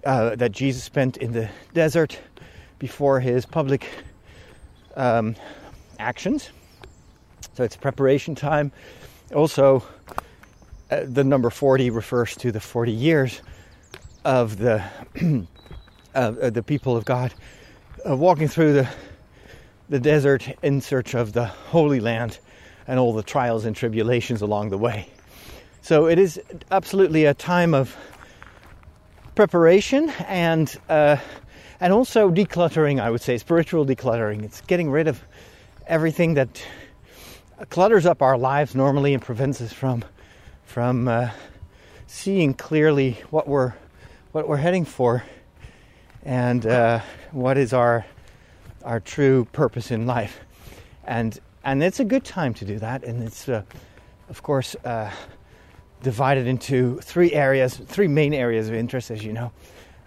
uh, 0.05 0.35
that 0.35 0.51
Jesus 0.51 0.83
spent 0.83 1.17
in 1.17 1.31
the 1.31 1.49
desert 1.73 2.19
before 2.79 3.19
his 3.19 3.45
public 3.45 3.87
um, 4.95 5.35
actions. 5.99 6.49
So 7.53 7.63
it's 7.63 7.77
preparation 7.77 8.35
time. 8.35 8.71
Also, 9.33 9.83
uh, 10.91 11.01
the 11.05 11.23
number 11.23 11.49
40 11.49 11.89
refers 11.89 12.35
to 12.37 12.51
the 12.51 12.59
40 12.59 12.91
years 12.91 13.41
of 14.25 14.57
the 14.57 14.83
uh, 16.15 16.49
the 16.49 16.63
people 16.63 16.97
of 16.97 17.05
God 17.05 17.33
uh, 18.07 18.15
walking 18.15 18.47
through 18.47 18.73
the 18.73 18.89
the 19.89 19.99
desert 19.99 20.47
in 20.61 20.81
search 20.81 21.13
of 21.13 21.33
the 21.33 21.45
Holy 21.45 21.99
Land 21.99 22.39
and 22.87 22.99
all 22.99 23.13
the 23.13 23.23
trials 23.23 23.65
and 23.65 23.75
tribulations 23.75 24.41
along 24.41 24.69
the 24.69 24.77
way. 24.77 25.09
So 25.81 26.07
it 26.07 26.19
is 26.19 26.39
absolutely 26.71 27.25
a 27.25 27.33
time 27.33 27.73
of 27.73 27.95
preparation 29.35 30.09
and 30.27 30.75
uh, 30.89 31.17
and 31.79 31.93
also 31.93 32.29
decluttering. 32.29 32.99
I 32.99 33.09
would 33.09 33.21
say 33.21 33.37
spiritual 33.37 33.85
decluttering. 33.85 34.43
It's 34.43 34.61
getting 34.61 34.89
rid 34.89 35.07
of 35.07 35.21
everything 35.85 36.33
that 36.33 36.61
clutters 37.69 38.05
up 38.05 38.21
our 38.21 38.37
lives 38.37 38.75
normally 38.75 39.13
and 39.13 39.23
prevents 39.23 39.61
us 39.61 39.71
from 39.71 40.03
from 40.65 41.07
uh, 41.07 41.29
seeing 42.07 42.53
clearly 42.53 43.21
what 43.29 43.47
we're 43.47 43.73
what 44.31 44.47
we're 44.47 44.57
heading 44.57 44.85
for 44.85 45.23
and 46.23 46.65
uh, 46.65 46.99
what 47.31 47.57
is 47.57 47.73
our 47.73 48.05
our 48.87 48.99
true 49.01 49.45
purpose 49.51 49.91
in 49.91 50.07
life. 50.07 50.39
And 51.03 51.37
and 51.63 51.83
it's 51.83 51.99
a 51.99 52.05
good 52.05 52.23
time 52.23 52.53
to 52.55 52.65
do 52.65 52.79
that. 52.79 53.03
And 53.03 53.21
it's 53.21 53.47
uh, 53.47 53.63
of 54.29 54.41
course 54.41 54.75
uh, 54.85 55.11
divided 56.01 56.47
into 56.47 56.97
three 57.01 57.33
areas, 57.33 57.75
three 57.75 58.07
main 58.07 58.33
areas 58.33 58.69
of 58.69 58.73
interest, 58.73 59.11
as 59.11 59.23
you 59.23 59.33
know. 59.33 59.51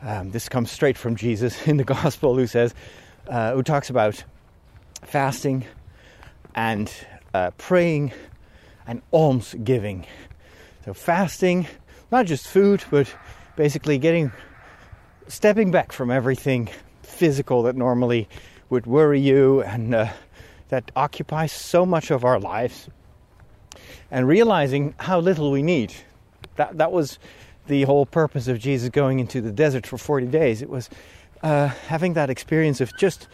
Um, 0.02 0.30
this 0.30 0.48
comes 0.48 0.70
straight 0.70 0.96
from 0.96 1.14
Jesus 1.14 1.66
in 1.68 1.76
the 1.76 1.84
Gospel, 1.84 2.34
who 2.34 2.46
says, 2.46 2.74
uh, 3.28 3.52
who 3.52 3.62
talks 3.62 3.90
about 3.90 4.24
fasting 5.02 5.64
and 6.54 6.92
uh, 7.34 7.50
praying 7.58 8.12
and 8.86 9.02
alms 9.12 9.54
giving. 9.62 10.06
So 10.86 10.94
fasting, 10.94 11.66
not 12.10 12.24
just 12.26 12.46
food, 12.48 12.82
but 12.90 13.14
basically 13.56 13.98
getting 13.98 14.32
stepping 15.28 15.70
back 15.70 15.92
from 15.92 16.10
everything 16.10 16.70
physical 17.02 17.64
that 17.64 17.76
normally 17.76 18.26
would 18.70 18.86
worry 18.86 19.20
you 19.20 19.62
and 19.62 19.94
uh, 19.94 20.08
that 20.68 20.90
occupies 20.96 21.52
so 21.52 21.84
much 21.84 22.10
of 22.10 22.24
our 22.24 22.40
lives. 22.40 22.88
And 24.10 24.26
realizing 24.26 24.94
how 24.98 25.20
little 25.20 25.50
we 25.50 25.62
need. 25.62 25.92
That 26.56 26.78
that 26.78 26.90
was 26.90 27.18
the 27.66 27.82
whole 27.82 28.06
purpose 28.06 28.48
of 28.48 28.58
Jesus 28.58 28.88
going 28.88 29.20
into 29.20 29.40
the 29.40 29.52
desert 29.52 29.86
for 29.86 29.98
40 29.98 30.26
days. 30.26 30.62
It 30.62 30.68
was 30.68 30.90
uh, 31.42 31.68
having 31.68 32.14
that 32.14 32.30
experience 32.30 32.80
of 32.80 32.96
just 32.96 33.28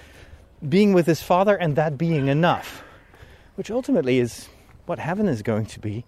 being 0.67 0.93
with 0.93 1.07
his 1.07 1.23
father 1.23 1.57
and 1.57 1.77
that 1.77 1.97
being 1.97 2.29
enough. 2.29 2.83
Which 3.55 3.71
ultimately 3.71 4.19
is 4.19 4.49
what 4.85 4.99
heaven 4.99 5.29
is 5.29 5.43
going 5.43 5.67
to 5.67 5.81
be 5.81 6.05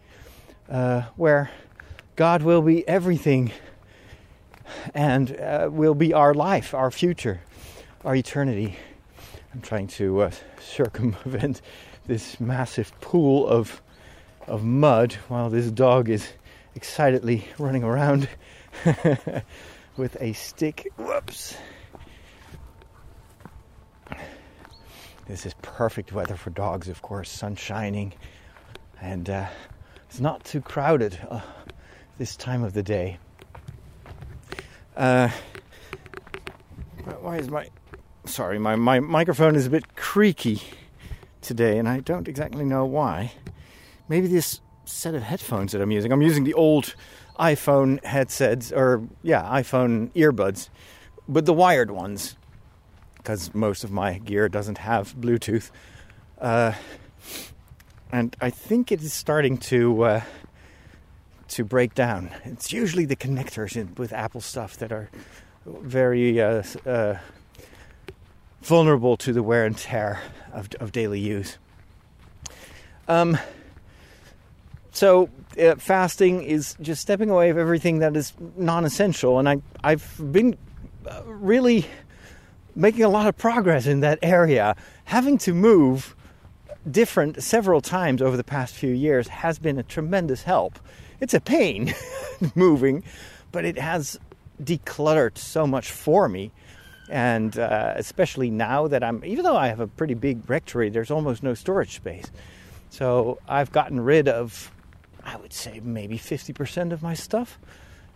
uh, 0.69 1.03
where 1.17 1.51
God 2.17 2.43
will 2.43 2.63
be 2.63 2.87
everything 2.87 3.53
and 4.95 5.35
uh, 5.37 5.69
will 5.71 5.95
be 5.95 6.13
our 6.13 6.35
life, 6.35 6.75
our 6.75 6.91
future, 6.91 7.41
our 8.05 8.15
eternity. 8.15 8.77
I'm 9.59 9.63
trying 9.63 9.89
to 9.89 10.21
uh, 10.21 10.31
circumvent 10.61 11.63
this 12.07 12.39
massive 12.39 12.93
pool 13.01 13.49
of 13.49 13.83
of 14.47 14.63
mud 14.63 15.15
while 15.27 15.51
this 15.51 15.69
dog 15.69 16.09
is 16.09 16.29
excitedly 16.77 17.45
running 17.59 17.83
around 17.83 18.29
with 19.97 20.17
a 20.21 20.33
stick. 20.35 20.87
Whoops. 20.97 21.57
This 25.27 25.45
is 25.45 25.55
perfect 25.61 26.13
weather 26.13 26.37
for 26.37 26.51
dogs, 26.51 26.89
of 26.89 27.03
course. 27.03 27.29
Sun 27.29 27.57
shining, 27.57 28.13
and 29.01 29.29
uh, 29.29 29.47
it's 30.09 30.21
not 30.21 30.45
too 30.45 30.61
crowded 30.61 31.19
uh, 31.29 31.41
this 32.17 32.37
time 32.37 32.63
of 32.63 32.75
the 32.75 32.85
day. 32.85 33.19
Uh, 34.97 35.31
why 37.21 37.39
is 37.39 37.51
my 37.51 37.69
sorry 38.29 38.59
my, 38.59 38.77
my 38.77 39.01
microphone 39.01 39.57
is 39.57 39.67
a 39.67 39.71
bit 39.71 39.97
creaky 39.97 40.63
today 41.41 41.79
and 41.79 41.89
I 41.89 42.01
don't 42.01 42.29
exactly 42.29 42.65
know 42.65 42.85
why. 42.85 43.33
Maybe 44.09 44.27
this 44.27 44.61
set 44.85 45.15
of 45.15 45.23
headphones 45.23 45.73
that 45.73 45.83
I'm 45.83 45.91
using. 45.91 46.13
I'm 46.13 46.23
using 46.23 46.45
the 46.45 46.55
old 46.55 46.95
iPhone 47.39 48.03
headsets 48.05 48.73
or 48.73 49.03
yeah, 49.23 49.43
iPhone 49.43 50.11
earbuds, 50.13 50.69
but 51.29 51.47
the 51.47 51.53
wired 51.53 51.91
ones 51.91 52.37
because 53.17 53.55
most 53.55 53.85
of 53.85 53.91
my 53.91 54.19
gear 54.19 54.49
doesn't 54.49 54.79
have 54.79 55.15
Bluetooth. 55.17 55.71
Uh, 56.41 56.73
and 58.11 58.35
I 58.41 58.51
think 58.51 58.91
it 58.91 59.03
is 59.03 59.13
starting 59.13 59.59
to 59.59 60.03
uh, 60.03 60.21
to 61.49 61.65
break 61.65 61.95
down. 61.95 62.31
It's 62.45 62.73
usually 62.73 63.05
the 63.05 63.17
connectors 63.17 63.77
in, 63.77 63.95
with 63.97 64.13
Apple 64.13 64.41
stuff 64.41 64.77
that 64.79 64.93
are 64.93 65.11
very 65.67 66.41
uh, 66.41 66.63
uh, 66.87 67.19
vulnerable 68.63 69.17
to 69.19 69.33
the 69.33 69.43
wear 69.43 69.65
and 69.65 69.77
tear 69.77 70.21
of, 70.53 70.69
of 70.81 70.93
daily 70.93 71.21
use. 71.21 71.59
Um, 73.07 73.39
so 74.93 75.31
uh, 75.61 75.77
fasting 75.77 76.43
is 76.43 76.77
just 76.81 77.01
stepping 77.01 77.31
away 77.31 77.51
of 77.51 77.59
everything 77.59 78.01
that 78.01 78.17
is 78.17 78.33
non-essential, 78.57 79.39
and 79.39 79.49
I 79.49 79.63
I've 79.83 80.21
been 80.33 80.57
uh, 81.07 81.23
really 81.25 81.87
making 82.75 83.05
a 83.05 83.09
lot 83.09 83.27
of 83.27 83.37
progress 83.37 83.87
in 83.87 84.01
that 84.01 84.19
area. 84.23 84.77
Having 85.05 85.39
to 85.39 85.55
move 85.55 86.15
different 86.91 87.43
several 87.43 87.81
times 87.81 88.21
over 88.21 88.37
the 88.37 88.45
past 88.45 88.75
few 88.75 88.91
years 88.91 89.29
has 89.29 89.59
been 89.59 89.79
a 89.79 89.83
tremendous 89.83 90.43
help 90.43 90.79
it's 91.21 91.35
a 91.35 91.41
pain 91.41 91.95
moving, 92.55 93.03
but 93.53 93.65
it 93.65 93.79
has 93.79 94.19
decluttered 94.63 95.37
so 95.39 95.67
much 95.67 95.91
for 95.91 96.29
me. 96.29 96.53
And 97.11 97.59
uh, 97.59 97.95
especially 97.97 98.51
now 98.51 98.89
that 98.89 99.03
I'm, 99.03 99.25
even 99.25 99.45
though 99.45 99.57
I 99.57 99.69
have 99.69 99.81
a 99.81 99.87
pretty 99.87 100.15
big 100.15 100.49
rectory, 100.49 100.91
there's 100.91 101.11
almost 101.11 101.43
no 101.43 101.55
storage 101.55 101.97
space. 101.97 102.31
So 102.91 103.39
I've 103.49 103.73
gotten 103.73 104.01
rid 104.01 104.29
of, 104.29 104.71
I 105.25 105.37
would 105.37 105.53
say, 105.53 105.81
maybe 105.83 106.19
50% 106.19 106.93
of 106.93 107.03
my 107.03 107.15
stuff. 107.15 107.59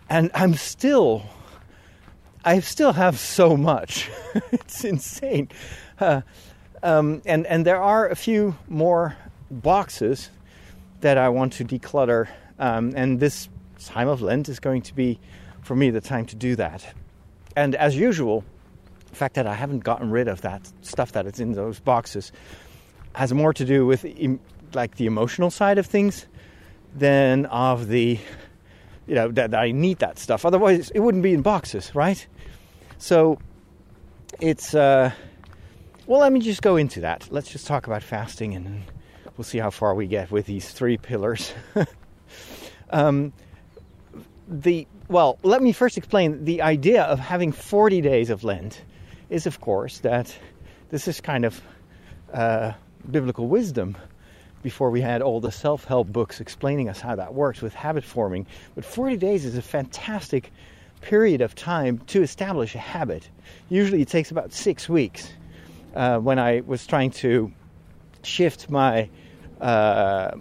And 0.09 0.31
I'm 0.35 0.55
still, 0.55 1.23
I 2.45 2.61
still 2.61 2.93
have 2.93 3.19
so 3.19 3.57
much. 3.57 4.11
it's 4.53 4.85
insane. 4.85 5.49
Uh, 5.99 6.23
um, 6.83 7.23
and, 7.25 7.47
and 7.47 7.65
there 7.65 7.81
are 7.81 8.09
a 8.09 8.17
few 8.17 8.57
more 8.69 9.17
boxes 9.51 10.31
that 11.01 11.19
I 11.19 11.29
want 11.31 11.55
to 11.55 11.65
declutter 11.65 12.29
um, 12.63 12.93
and 12.95 13.19
this 13.19 13.49
time 13.85 14.07
of 14.07 14.23
Lent 14.23 14.49
is 14.49 14.61
going 14.61 14.83
to 14.83 14.95
be, 14.95 15.19
for 15.63 15.75
me, 15.75 15.91
the 15.91 16.01
time 16.01 16.27
to 16.27 16.37
do 16.37 16.55
that. 16.55 16.95
And 17.57 17.75
as 17.75 17.97
usual, 17.97 18.45
the 19.13 19.17
fact 19.19 19.35
that 19.35 19.47
I 19.47 19.55
haven't 19.55 19.81
gotten 19.81 20.11
rid 20.11 20.27
of 20.27 20.41
that 20.41 20.73
stuff 20.81 21.13
that 21.13 21.27
is 21.27 21.39
in 21.39 21.53
those 21.53 21.79
boxes 21.79 22.33
has 23.15 23.33
more 23.33 23.53
to 23.53 23.65
do 23.65 23.85
with 23.85 24.07
like 24.73 24.97
the 24.97 25.05
emotional 25.05 25.51
side 25.51 25.77
of 25.77 25.87
things 25.87 26.27
than 26.97 27.45
of 27.47 27.89
the 27.89 28.19
you 29.07 29.15
know 29.15 29.29
that, 29.29 29.55
I 29.55 29.71
need 29.73 29.99
that 29.99 30.19
stuff. 30.19 30.47
Otherwise, 30.47 30.91
it 30.91 31.01
wouldn't 31.01 31.23
be 31.23 31.35
in 31.35 31.43
boxes, 31.43 31.95
right? 31.95 32.27
So 32.97 33.39
it's 34.41 34.75
uh, 34.75 35.11
well. 36.07 36.21
Let 36.21 36.33
me 36.33 36.41
just 36.41 36.63
go 36.63 36.77
into 36.77 37.01
that. 37.01 37.29
Let's 37.31 37.51
just 37.51 37.67
talk 37.67 37.87
about 37.87 38.03
fasting, 38.03 38.55
and 38.55 38.85
we'll 39.37 39.45
see 39.45 39.59
how 39.59 39.71
far 39.71 39.95
we 39.95 40.07
get 40.07 40.31
with 40.31 40.47
these 40.47 40.71
three 40.71 40.97
pillars. 40.97 41.53
Um, 42.95 43.33
the 44.47 44.87
well, 45.09 45.39
let 45.43 45.63
me 45.63 45.73
first 45.73 45.97
explain 45.97 46.45
the 46.45 46.61
idea 46.61 47.05
of 47.05 47.19
having 47.19 47.53
40 47.53 48.03
days 48.03 48.29
of 48.29 48.45
Lent 48.45 48.83
is, 49.33 49.47
of 49.47 49.61
course, 49.61 49.99
that 50.01 50.37
this 50.91 51.09
is 51.09 51.21
kind 51.21 51.45
of 51.45 51.61
uh, 52.33 52.73
biblical 53.11 53.49
wisdom. 53.49 53.97
Before 54.63 54.91
we 54.91 55.01
had 55.01 55.23
all 55.23 55.41
the 55.41 55.51
self 55.51 55.85
help 55.85 56.07
books 56.07 56.41
explaining 56.41 56.89
us 56.89 57.01
how 57.01 57.17
that 57.17 57.35
works 57.35 57.63
with 57.63 57.75
habit 57.75 58.05
forming. 58.05 58.47
But 58.77 58.85
40 58.85 59.17
days 59.17 59.45
is 59.45 59.57
a 59.57 59.63
fantastic 59.63 60.53
period 61.01 61.41
of 61.41 61.57
time 61.57 61.99
to 62.09 62.23
establish 62.23 62.77
a 62.77 62.79
habit. 62.79 63.29
Usually 63.71 64.03
it 64.03 64.09
takes 64.09 64.31
about 64.31 64.53
six 64.53 64.89
weeks. 64.89 65.33
Uh, 65.97 66.19
when 66.19 66.39
I 66.39 66.63
was 66.65 66.87
trying 66.87 67.11
to 67.11 67.51
shift 68.23 68.71
my 68.71 69.09
uh, 69.61 70.37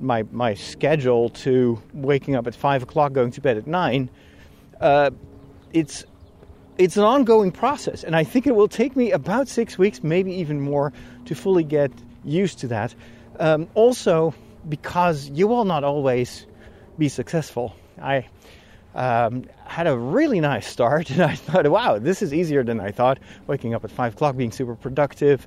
my 0.00 0.24
my 0.32 0.52
schedule 0.54 1.30
to 1.30 1.80
waking 1.94 2.34
up 2.36 2.46
at 2.46 2.54
five 2.54 2.82
o'clock, 2.82 3.14
going 3.14 3.30
to 3.30 3.40
bed 3.40 3.56
at 3.56 3.66
nine, 3.66 4.10
uh, 4.80 5.10
it's 5.72 6.04
it's 6.78 6.96
an 6.96 7.04
ongoing 7.04 7.52
process, 7.52 8.04
and 8.04 8.14
I 8.14 8.24
think 8.24 8.46
it 8.46 8.54
will 8.54 8.68
take 8.68 8.96
me 8.96 9.10
about 9.10 9.48
six 9.48 9.78
weeks, 9.78 10.02
maybe 10.02 10.32
even 10.32 10.60
more, 10.60 10.92
to 11.24 11.34
fully 11.34 11.64
get 11.64 11.90
used 12.24 12.58
to 12.60 12.68
that. 12.68 12.94
Um, 13.38 13.68
also, 13.74 14.34
because 14.68 15.30
you 15.30 15.46
will 15.48 15.64
not 15.64 15.84
always 15.84 16.46
be 16.98 17.08
successful. 17.08 17.74
I 18.00 18.26
um, 18.94 19.44
had 19.64 19.86
a 19.86 19.96
really 19.96 20.40
nice 20.40 20.66
start, 20.66 21.10
and 21.10 21.22
I 21.22 21.34
thought, 21.34 21.66
wow, 21.68 21.98
this 21.98 22.22
is 22.22 22.34
easier 22.34 22.62
than 22.62 22.80
I 22.80 22.90
thought. 22.90 23.18
Waking 23.46 23.74
up 23.74 23.84
at 23.84 23.90
five 23.90 24.14
o'clock, 24.14 24.36
being 24.36 24.52
super 24.52 24.74
productive, 24.74 25.46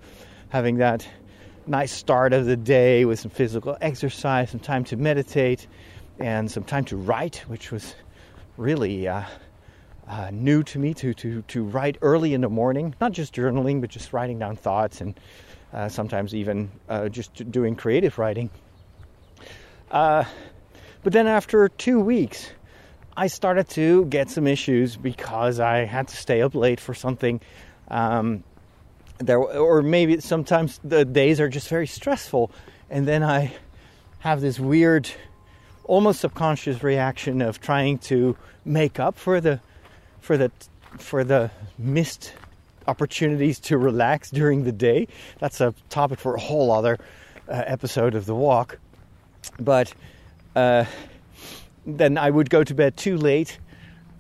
having 0.50 0.78
that 0.78 1.08
nice 1.68 1.92
start 1.92 2.34
of 2.34 2.46
the 2.46 2.58
day 2.58 3.06
with 3.06 3.20
some 3.20 3.30
physical 3.30 3.78
exercise, 3.82 4.50
some 4.50 4.60
time 4.60 4.84
to 4.86 4.98
meditate, 4.98 5.68
and 6.18 6.50
some 6.50 6.64
time 6.64 6.86
to 6.86 6.98
write, 6.98 7.38
which 7.48 7.72
was 7.72 7.96
really 8.58 9.08
uh, 9.08 9.24
uh, 10.10 10.30
new 10.32 10.63
to 10.63 10.80
me 10.80 10.94
to, 10.96 11.13
to, 11.13 11.42
to 11.44 11.63
write 11.63 11.98
early 12.01 12.34
in 12.34 12.42
the 12.42 12.50
morning, 12.50 12.96
not 13.00 13.12
just 13.12 13.34
journaling, 13.34 13.80
but 13.80 13.89
just 13.89 14.12
writing 14.12 14.39
down 14.39 14.56
thoughts 14.56 15.01
and 15.01 15.18
uh, 15.72 15.88
sometimes 15.88 16.34
even 16.34 16.70
uh, 16.89 17.08
just 17.08 17.50
doing 17.51 17.75
creative 17.75 18.18
writing. 18.18 18.50
Uh, 19.92 20.25
but 21.04 21.13
then 21.13 21.28
after 21.28 21.70
two 21.70 22.00
weeks, 22.00 22.50
I 23.16 23.28
started 23.28 23.70
to 23.70 24.06
get 24.06 24.30
some 24.30 24.48
issues 24.48 24.98
because 24.98 25.60
I 25.60 25.86
had 25.86 26.08
to 26.08 26.18
stay 26.18 26.42
up 26.42 26.56
late 26.56 26.80
for 26.80 26.94
something. 26.94 27.39
Um, 27.88 28.44
there 29.20 29.38
or 29.38 29.82
maybe 29.82 30.20
sometimes 30.20 30.80
the 30.84 31.06
days 31.06 31.39
are 31.39 31.50
just 31.50 31.68
very 31.68 31.88
stressful 31.88 32.51
and 32.89 33.08
then 33.08 33.22
i 33.22 33.54
have 34.20 34.42
this 34.42 34.60
weird 34.60 35.10
almost 35.84 36.22
subconscious 36.22 36.82
reaction 36.84 37.42
of 37.42 37.60
trying 37.60 37.98
to 37.98 38.38
make 38.63 39.00
up 39.00 39.18
for 39.18 39.42
the 39.42 39.60
for 40.22 40.38
the 40.38 40.52
for 40.98 41.24
the 41.24 41.52
missed 41.78 42.34
opportunities 42.88 43.60
to 43.60 43.78
relax 43.78 44.32
during 44.32 44.64
the 44.64 44.72
day. 44.72 45.08
That's 45.40 45.62
a 45.62 45.74
topic 45.90 46.20
for 46.20 46.36
a 46.36 46.40
whole 46.40 46.72
other 46.72 46.98
uh, 47.48 47.64
episode 47.66 48.16
of 48.16 48.26
the 48.26 48.36
walk. 48.36 48.80
But 49.60 49.94
uh, 50.56 50.86
then 51.86 52.18
i 52.18 52.30
would 52.30 52.50
go 52.50 52.64
to 52.64 52.74
bed 52.74 52.98
too 52.98 53.18
late. 53.18 53.60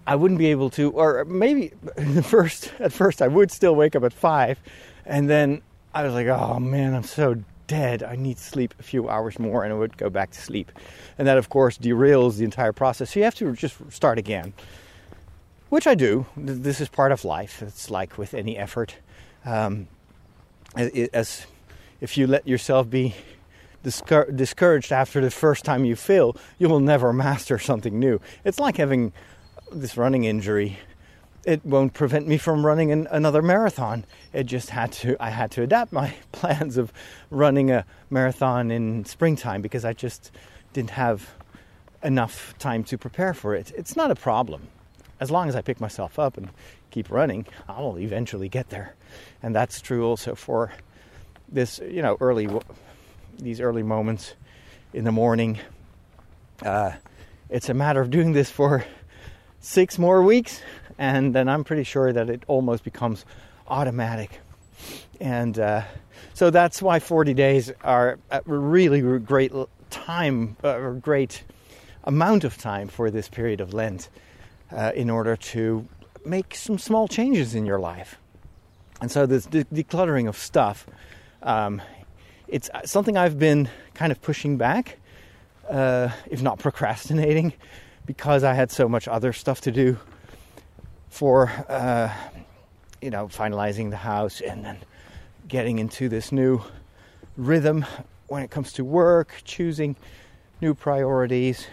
I 0.07 0.15
wouldn't 0.15 0.39
be 0.39 0.47
able 0.47 0.69
to, 0.71 0.91
or 0.91 1.25
maybe 1.25 1.71
first 2.23 2.73
at 2.79 2.91
first 2.93 3.21
I 3.21 3.27
would 3.27 3.51
still 3.51 3.75
wake 3.75 3.95
up 3.95 4.03
at 4.03 4.13
five, 4.13 4.59
and 5.05 5.29
then 5.29 5.61
I 5.93 6.03
was 6.03 6.13
like, 6.13 6.27
oh 6.27 6.59
man, 6.59 6.95
I'm 6.95 7.03
so 7.03 7.35
dead. 7.67 8.01
I 8.01 8.15
need 8.15 8.39
sleep 8.39 8.73
a 8.79 8.83
few 8.83 9.07
hours 9.09 9.37
more, 9.37 9.63
and 9.63 9.71
I 9.71 9.75
would 9.75 9.97
go 9.97 10.09
back 10.09 10.31
to 10.31 10.41
sleep, 10.41 10.71
and 11.17 11.27
that 11.27 11.37
of 11.37 11.49
course 11.49 11.77
derails 11.77 12.37
the 12.37 12.45
entire 12.45 12.73
process. 12.73 13.11
So 13.11 13.19
you 13.19 13.23
have 13.25 13.35
to 13.35 13.53
just 13.53 13.77
start 13.91 14.17
again, 14.17 14.53
which 15.69 15.87
I 15.87 15.95
do. 15.95 16.25
This 16.35 16.81
is 16.81 16.89
part 16.89 17.11
of 17.11 17.23
life. 17.23 17.61
It's 17.61 17.89
like 17.89 18.17
with 18.17 18.33
any 18.33 18.57
effort, 18.57 18.95
um, 19.45 19.87
as 20.75 21.45
if 22.01 22.17
you 22.17 22.27
let 22.27 22.47
yourself 22.47 22.89
be 22.89 23.15
discouraged 23.83 24.91
after 24.91 25.21
the 25.21 25.31
first 25.31 25.63
time 25.63 25.85
you 25.85 25.95
fail, 25.95 26.35
you 26.57 26.67
will 26.67 26.79
never 26.79 27.13
master 27.13 27.57
something 27.57 27.97
new. 27.99 28.19
It's 28.43 28.59
like 28.59 28.77
having 28.77 29.13
this 29.71 29.95
running 29.97 30.25
injury, 30.25 30.77
it 31.45 31.65
won't 31.65 31.93
prevent 31.93 32.27
me 32.27 32.37
from 32.37 32.65
running 32.65 32.91
an, 32.91 33.07
another 33.11 33.41
marathon. 33.41 34.05
It 34.33 34.43
just 34.43 34.71
had 34.71 34.91
to, 34.93 35.15
I 35.23 35.29
had 35.29 35.51
to 35.51 35.61
adapt 35.61 35.91
my 35.91 36.13
plans 36.31 36.77
of 36.77 36.91
running 37.29 37.71
a 37.71 37.85
marathon 38.09 38.71
in 38.71 39.05
springtime 39.05 39.61
because 39.61 39.85
I 39.85 39.93
just 39.93 40.31
didn't 40.73 40.91
have 40.91 41.29
enough 42.03 42.57
time 42.59 42.83
to 42.85 42.97
prepare 42.97 43.33
for 43.33 43.55
it. 43.55 43.71
It's 43.75 43.95
not 43.95 44.11
a 44.11 44.15
problem. 44.15 44.67
As 45.19 45.29
long 45.29 45.49
as 45.49 45.55
I 45.55 45.61
pick 45.61 45.81
myself 45.81 46.17
up 46.17 46.37
and 46.37 46.49
keep 46.91 47.09
running, 47.09 47.45
I'll 47.67 47.97
eventually 47.97 48.49
get 48.49 48.69
there. 48.69 48.95
And 49.43 49.53
that's 49.53 49.81
true 49.81 50.05
also 50.05 50.35
for 50.35 50.71
this, 51.51 51.79
you 51.79 52.01
know, 52.01 52.17
early, 52.21 52.47
these 53.37 53.59
early 53.59 53.83
moments 53.83 54.35
in 54.93 55.03
the 55.03 55.11
morning. 55.11 55.59
Uh, 56.63 56.91
it's 57.49 57.69
a 57.69 57.73
matter 57.73 58.01
of 58.01 58.09
doing 58.09 58.33
this 58.33 58.49
for 58.49 58.85
six 59.59 59.97
more 59.97 60.23
weeks, 60.23 60.61
and 60.97 61.33
then 61.33 61.49
I'm 61.49 61.63
pretty 61.63 61.83
sure 61.83 62.13
that 62.13 62.29
it 62.29 62.43
almost 62.47 62.83
becomes 62.83 63.25
automatic. 63.67 64.39
And 65.19 65.59
uh, 65.59 65.83
so 66.33 66.49
that's 66.49 66.81
why 66.81 66.99
40 66.99 67.33
days 67.33 67.71
are 67.83 68.19
a 68.31 68.41
really 68.45 69.01
great 69.19 69.51
time, 69.89 70.55
uh, 70.63 70.75
or 70.75 70.93
great 70.93 71.43
amount 72.03 72.43
of 72.43 72.57
time 72.57 72.87
for 72.87 73.11
this 73.11 73.27
period 73.27 73.59
of 73.59 73.73
Lent 73.73 74.09
uh, 74.71 74.91
in 74.95 75.09
order 75.09 75.35
to 75.35 75.87
make 76.25 76.55
some 76.55 76.77
small 76.77 77.07
changes 77.07 77.55
in 77.55 77.65
your 77.65 77.79
life. 77.79 78.17
And 79.01 79.11
so 79.11 79.25
this 79.25 79.45
de- 79.45 79.65
decluttering 79.65 80.27
of 80.27 80.37
stuff, 80.37 80.85
um, 81.41 81.81
it's 82.47 82.69
something 82.85 83.17
I've 83.17 83.39
been 83.39 83.69
kind 83.93 84.11
of 84.11 84.21
pushing 84.21 84.57
back, 84.57 84.97
uh, 85.69 86.09
if 86.29 86.41
not 86.41 86.59
procrastinating, 86.59 87.53
because 88.05 88.43
I 88.43 88.53
had 88.53 88.71
so 88.71 88.89
much 88.89 89.07
other 89.07 89.33
stuff 89.33 89.61
to 89.61 89.71
do 89.71 89.97
for, 91.09 91.51
uh, 91.69 92.13
you 93.01 93.09
know, 93.09 93.27
finalizing 93.27 93.89
the 93.89 93.97
house 93.97 94.41
and 94.41 94.65
then 94.65 94.77
getting 95.47 95.79
into 95.79 96.09
this 96.09 96.31
new 96.31 96.61
rhythm 97.37 97.85
when 98.27 98.43
it 98.43 98.51
comes 98.51 98.73
to 98.73 98.83
work, 98.83 99.33
choosing 99.43 99.95
new 100.61 100.73
priorities, 100.73 101.67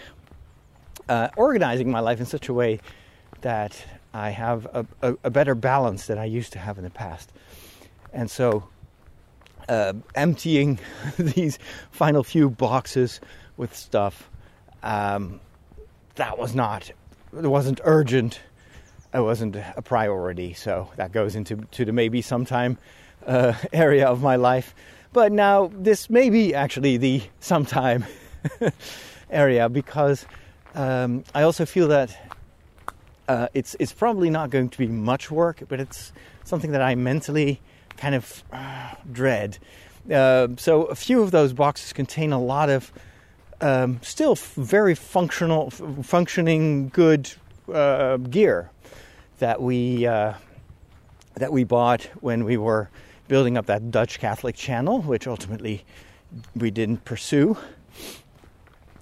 uh, 1.09 1.29
organizing 1.37 1.90
my 1.90 2.01
life 2.01 2.21
in 2.21 2.27
such 2.27 2.49
a 2.49 2.55
way 2.55 2.81
that 3.42 3.85
I 4.12 4.31
have 4.31 4.66
a, 4.66 4.87
a, 5.03 5.16
a, 5.25 5.31
better 5.31 5.55
balance 5.55 6.07
than 6.07 6.19
I 6.19 6.25
used 6.25 6.53
to 6.55 6.59
have 6.59 6.79
in 6.79 6.85
the 6.85 6.90
past. 6.90 7.33
And 8.12 8.31
so, 8.31 8.64
uh, 9.69 9.92
emptying 10.14 10.79
these 11.19 11.59
final 11.90 12.25
few 12.25 12.49
boxes 12.51 13.21
with 13.57 13.77
stuff 13.77 14.31
um, 14.83 15.40
that 16.14 16.38
was 16.38 16.55
not, 16.55 16.90
it 17.37 17.47
wasn't 17.47 17.81
urgent. 17.85 18.40
It 19.12 19.21
wasn't 19.21 19.57
a 19.57 19.83
priority. 19.83 20.55
So 20.55 20.90
that 20.97 21.12
goes 21.12 21.37
into 21.37 21.57
to 21.73 21.85
the 21.85 21.92
maybe 21.92 22.23
sometime 22.23 22.79
uh, 23.27 23.55
area 23.73 24.07
of 24.07 24.23
my 24.23 24.37
life. 24.37 24.75
But 25.12 25.33
now 25.33 25.71
this 25.73 26.11
may 26.11 26.31
be 26.31 26.55
actually 26.55 26.97
the 26.97 27.23
sometime 27.40 28.05
area 29.31 29.69
because 29.69 30.27
um, 30.76 31.24
I 31.34 31.42
also 31.42 31.66
feel 31.66 31.88
that 31.88 32.16
uh, 33.28 33.48
it's 33.54 33.74
it's 33.80 33.92
probably 33.92 34.30
not 34.30 34.50
going 34.50 34.68
to 34.68 34.78
be 34.78 34.86
much 34.86 35.30
work, 35.30 35.62
but 35.68 35.80
it's 35.80 36.12
something 36.44 36.72
that 36.72 36.82
I 36.82 36.94
mentally 36.94 37.60
kind 37.96 38.14
of 38.14 38.44
uh, 38.52 38.94
dread. 39.10 39.58
Uh, 40.12 40.48
so 40.56 40.84
a 40.84 40.94
few 40.94 41.22
of 41.22 41.30
those 41.32 41.52
boxes 41.52 41.92
contain 41.92 42.32
a 42.32 42.40
lot 42.40 42.68
of 42.68 42.92
um, 43.60 43.98
still 44.02 44.34
very 44.34 44.94
functional, 44.94 45.70
functioning, 45.70 46.90
good 46.90 47.32
uh, 47.72 48.18
gear 48.18 48.70
that 49.38 49.60
we 49.60 50.06
uh, 50.06 50.34
that 51.34 51.52
we 51.52 51.64
bought 51.64 52.02
when 52.20 52.44
we 52.44 52.56
were 52.56 52.90
building 53.28 53.56
up 53.56 53.66
that 53.66 53.90
Dutch 53.90 54.20
Catholic 54.20 54.54
channel, 54.54 55.02
which 55.02 55.26
ultimately 55.26 55.84
we 56.54 56.70
didn't 56.70 57.04
pursue. 57.04 57.56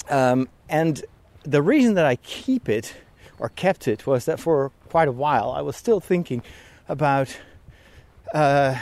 Um, 0.09 0.49
and 0.69 1.05
the 1.45 1.63
reason 1.63 1.95
that 1.95 2.07
I 2.07 2.17
keep 2.17 2.69
it 2.69 2.95
or 3.39 3.51
kept 3.51 3.87
it 3.89 4.07
was 4.07 4.25
that 4.25 4.41
for 4.41 4.73
quite 4.89 5.09
a 5.09 5.13
while 5.13 5.51
I 5.51 5.61
was 5.61 5.77
still 5.77 6.01
thinking 6.01 6.43
about 6.89 7.37
uh, 8.33 8.79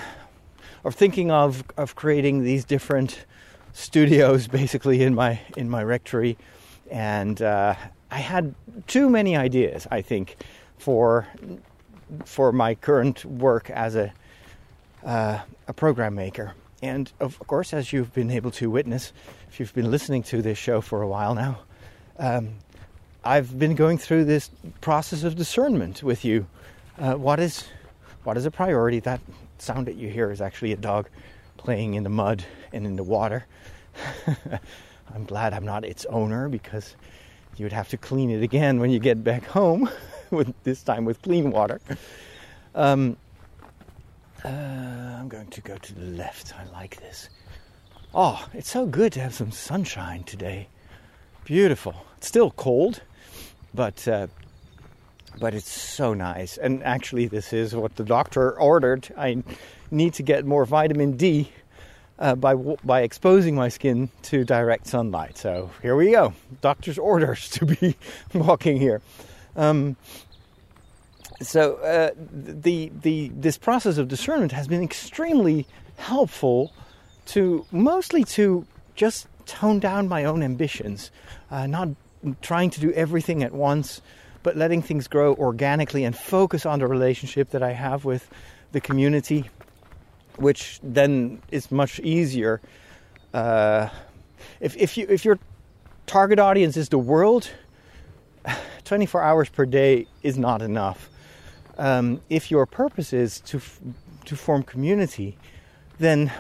or 0.85 0.93
thinking 0.93 1.31
of 1.31 1.65
of 1.77 1.95
creating 1.95 2.45
these 2.45 2.65
different 2.65 3.25
studios 3.73 4.49
basically 4.61 5.03
in 5.03 5.15
my 5.15 5.41
in 5.57 5.69
my 5.69 5.83
rectory, 5.83 6.37
and 6.91 7.41
uh, 7.43 7.75
I 8.11 8.19
had 8.19 8.55
too 8.87 9.09
many 9.09 9.37
ideas. 9.37 9.87
I 9.91 10.03
think 10.03 10.37
for 10.79 11.27
for 12.25 12.53
my 12.53 12.75
current 12.75 13.25
work 13.25 13.71
as 13.71 13.97
a 13.97 14.13
uh, 15.05 15.41
a 15.67 15.73
program 15.73 16.15
maker. 16.15 16.55
And 16.83 17.13
of 17.21 17.39
course, 17.47 17.73
as 17.73 17.93
you've 17.93 18.13
been 18.13 18.31
able 18.31 18.51
to 18.53 18.69
witness, 18.69 19.13
if 19.49 19.61
you've 19.61 19.73
been 19.73 19.91
listening 19.91 20.25
to 20.25 20.43
this 20.43 20.59
show 20.59 20.81
for 20.81 21.01
a 21.01 21.07
while 21.07 21.35
now, 21.35 21.61
um, 22.19 22.51
I've 23.25 23.59
been 23.59 23.75
going 23.75 23.99
through 23.99 24.25
this 24.25 24.51
process 24.81 25.23
of 25.23 25.37
discernment 25.37 26.03
with 26.03 26.25
you. 26.25 26.47
Uh, 26.99 27.15
what 27.15 27.41
is 27.41 27.69
what 28.25 28.37
is 28.37 28.47
a 28.47 28.51
priority? 28.51 29.01
That 29.01 29.21
sound 29.59 29.87
that 29.87 29.95
you 29.95 30.09
hear 30.09 30.31
is 30.31 30.41
actually 30.41 30.73
a 30.73 30.77
dog 30.77 31.09
playing 31.57 31.95
in 31.95 32.03
the 32.03 32.11
mud 32.11 32.45
and 32.73 32.87
in 32.87 32.97
the 32.97 33.03
water. 33.03 33.47
I'm 35.15 35.25
glad 35.25 35.53
I'm 35.53 35.65
not 35.65 35.85
its 35.85 36.05
owner 36.07 36.49
because 36.49 36.97
you 37.57 37.65
would 37.65 37.73
have 37.73 37.89
to 37.91 37.97
clean 37.97 38.31
it 38.31 38.43
again 38.43 38.81
when 38.81 38.91
you 38.91 38.99
get 38.99 39.23
back 39.23 39.45
home, 39.45 39.89
with 40.31 40.53
this 40.65 40.83
time 40.83 41.05
with 41.05 41.21
clean 41.23 41.51
water. 41.51 41.81
Um, 42.75 43.17
uh, 44.45 44.49
I'm 44.49 45.29
going 45.29 45.49
to 45.49 45.61
go 45.61 45.77
to 45.77 45.95
the 45.95 46.07
left. 46.07 46.55
I 46.59 46.65
like 46.73 46.97
this. 46.97 47.29
Oh, 48.15 48.45
it's 48.53 48.71
so 48.71 48.87
good 48.87 49.13
to 49.13 49.21
have 49.21 49.35
some 49.35 49.53
sunshine 49.53 50.25
today. 50.25 50.69
Beautiful. 51.45 51.95
It's 52.19 52.29
still 52.29 52.53
cold, 52.53 53.03
but 53.75 54.07
uh, 54.07 54.29
but 55.41 55.55
it's 55.55 55.71
so 55.71 56.15
nice. 56.15 56.57
And 56.57 56.83
actually, 56.85 57.27
this 57.27 57.53
is 57.53 57.75
what 57.75 57.97
the 57.97 58.05
doctor 58.05 58.59
ordered. 58.59 59.09
I 59.19 59.43
need 59.91 60.15
to 60.15 60.23
get 60.23 60.45
more 60.45 60.65
vitamin 60.65 61.17
D 61.17 61.51
uh, 62.19 62.37
by 62.37 62.55
by 62.55 63.03
exposing 63.03 63.57
my 63.57 63.69
skin 63.69 64.09
to 64.23 64.45
direct 64.45 64.87
sunlight. 64.87 65.37
So 65.37 65.71
here 65.83 65.97
we 65.97 66.13
go. 66.13 66.33
Doctor's 66.61 66.99
orders 66.99 67.51
to 67.51 67.67
be 67.67 67.97
walking 68.35 68.77
here. 68.77 69.03
Um, 69.57 69.97
so 71.41 71.75
uh, 71.79 72.11
the 72.17 72.93
the 73.03 73.33
this 73.35 73.59
process 73.59 73.99
of 73.99 74.07
discernment 74.07 74.53
has 74.53 74.69
been 74.69 74.83
extremely 74.83 75.67
helpful 75.97 76.73
to 77.27 77.67
mostly 77.73 78.23
to 78.25 78.65
just 78.95 79.27
tone 79.47 79.79
down 79.79 80.09
my 80.09 80.25
own 80.25 80.43
ambitions, 80.43 81.11
uh, 81.51 81.67
not 81.67 81.89
trying 82.41 82.71
to 82.71 82.81
do 82.81 82.93
everything 82.93 83.43
at 83.43 83.53
once, 83.53 84.01
but 84.43 84.57
letting 84.57 84.83
things 84.83 85.09
grow 85.09 85.35
organically 85.35 86.05
and 86.05 86.17
focus 86.17 86.67
on 86.67 86.79
the 86.79 86.87
relationship 86.87 87.51
that 87.51 87.63
I 87.63 87.73
have 87.73 88.05
with 88.05 88.29
the 88.73 88.81
community, 88.81 89.51
which 90.37 90.81
then 90.83 91.43
is 91.51 91.71
much 91.71 92.01
easier. 92.01 92.61
Uh, 93.33 93.89
if 94.61 94.77
if 94.77 94.97
you 94.97 95.07
if 95.09 95.25
your 95.25 95.39
target 96.07 96.39
audience 96.39 96.77
is 96.77 96.89
the 96.89 96.99
world, 96.99 97.51
24 98.85 99.23
hours 99.23 99.49
per 99.49 99.65
day 99.65 100.07
is 100.23 100.39
not 100.39 100.63
enough. 100.63 101.09
Um, 101.79 102.21
if 102.29 102.51
your 102.51 102.67
purpose 102.67 103.13
is 103.13 103.41
to 103.43 103.59
f- 103.59 103.81
to 104.27 104.37
form 104.37 104.63
community, 104.63 105.37
then 105.99 106.33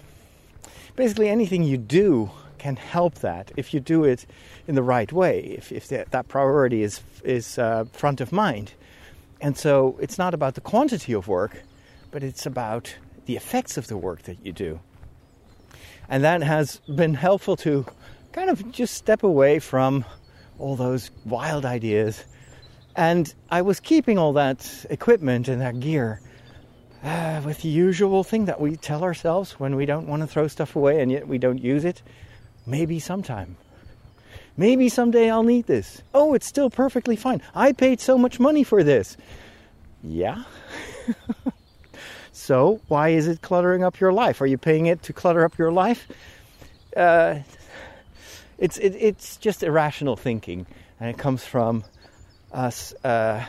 basically 0.96 1.28
anything 1.28 1.62
you 1.62 1.78
do 1.78 2.30
can 2.62 2.77
help 2.77 3.16
that 3.16 3.51
if 3.57 3.75
you 3.75 3.81
do 3.81 4.05
it 4.05 4.25
in 4.68 4.77
the 4.77 4.85
right 4.85 5.12
way, 5.12 5.40
if, 5.59 5.72
if 5.72 5.88
that, 5.88 6.12
that 6.12 6.29
priority 6.29 6.85
is, 6.85 7.01
is 7.25 7.59
uh, 7.59 7.85
front 7.92 8.20
of 8.20 8.31
mind. 8.31 8.72
And 9.40 9.57
so 9.59 9.98
it's 10.01 10.16
not 10.16 10.33
about 10.33 10.55
the 10.55 10.61
quantity 10.61 11.12
of 11.12 11.27
work, 11.27 11.61
but 12.12 12.22
it's 12.22 12.46
about 12.46 12.94
the 13.27 13.35
effects 13.35 13.77
of 13.77 13.88
the 13.88 13.96
work 13.96 14.22
that 14.22 14.46
you 14.46 14.53
do. 14.53 14.79
And 16.09 16.22
that 16.22 16.40
has 16.44 16.81
been 16.87 17.14
helpful 17.14 17.57
to 17.57 17.85
kind 18.31 18.48
of 18.48 18.70
just 18.70 18.94
step 18.94 19.25
away 19.25 19.59
from 19.59 20.05
all 20.61 20.77
those 20.77 21.11
wild 21.25 21.64
ideas. 21.64 22.25
And 22.94 23.35
I 23.51 23.62
was 23.62 23.81
keeping 23.81 24.18
all 24.18 24.35
that 24.35 24.87
equipment 24.88 25.48
and 25.48 25.61
that 25.61 25.81
gear 25.81 26.20
uh, 27.03 27.42
with 27.44 27.62
the 27.62 27.68
usual 27.68 28.22
thing 28.22 28.44
that 28.44 28.61
we 28.61 28.77
tell 28.77 29.03
ourselves 29.03 29.59
when 29.59 29.75
we 29.75 29.85
don't 29.85 30.07
want 30.07 30.22
to 30.22 30.29
throw 30.29 30.46
stuff 30.46 30.77
away 30.77 31.01
and 31.01 31.11
yet 31.11 31.27
we 31.27 31.38
don't 31.38 31.59
use 31.59 31.85
it. 31.85 32.03
Maybe 32.66 33.01
sometime. 33.01 33.57
Maybe 34.57 34.88
someday 34.88 35.31
I'll 35.31 35.42
need 35.42 35.66
this. 35.66 36.03
Oh, 36.12 36.35
it's 36.35 36.46
still 36.46 36.70
perfectly 36.70 37.16
fine. 37.16 37.42
I 37.55 37.72
paid 37.72 38.01
so 38.01 38.18
much 38.18 38.38
money 38.38 38.64
for 38.64 38.85
this. 38.85 39.16
Yeah. 40.03 40.44
so, 42.33 42.81
why 42.88 43.11
is 43.11 43.29
it 43.29 43.40
cluttering 43.40 43.83
up 43.83 43.98
your 43.98 44.12
life? 44.12 44.40
Are 44.40 44.46
you 44.46 44.59
paying 44.59 44.87
it 44.87 45.03
to 45.05 45.12
clutter 45.12 45.44
up 45.44 45.57
your 45.59 45.72
life? 45.72 46.07
Uh, 46.96 47.40
it's 48.59 48.79
it, 48.79 48.94
it's 48.96 49.37
just 49.38 49.62
irrational 49.62 50.16
thinking, 50.16 50.66
and 51.01 51.09
it 51.09 51.16
comes 51.18 51.44
from 51.44 51.85
us 52.53 52.92
uh, 53.05 53.44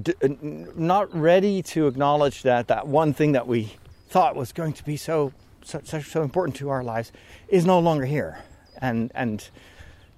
d- 0.00 0.14
not 0.20 1.14
ready 1.14 1.62
to 1.62 1.86
acknowledge 1.86 2.42
that 2.42 2.68
that 2.68 2.86
one 2.86 3.14
thing 3.14 3.32
that 3.32 3.46
we 3.46 3.72
thought 4.08 4.36
was 4.36 4.52
going 4.52 4.74
to 4.74 4.84
be 4.84 4.96
so 4.96 5.32
so, 5.64 6.00
so 6.00 6.22
important 6.22 6.56
to 6.56 6.70
our 6.70 6.82
lives 6.82 7.12
is 7.48 7.64
no 7.64 7.78
longer 7.78 8.04
here, 8.04 8.38
and 8.78 9.10
and 9.14 9.48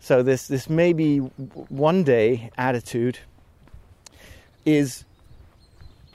so 0.00 0.22
this 0.22 0.48
this 0.48 0.68
maybe 0.68 1.18
one 1.18 2.04
day 2.04 2.50
attitude 2.56 3.18
is 4.64 5.04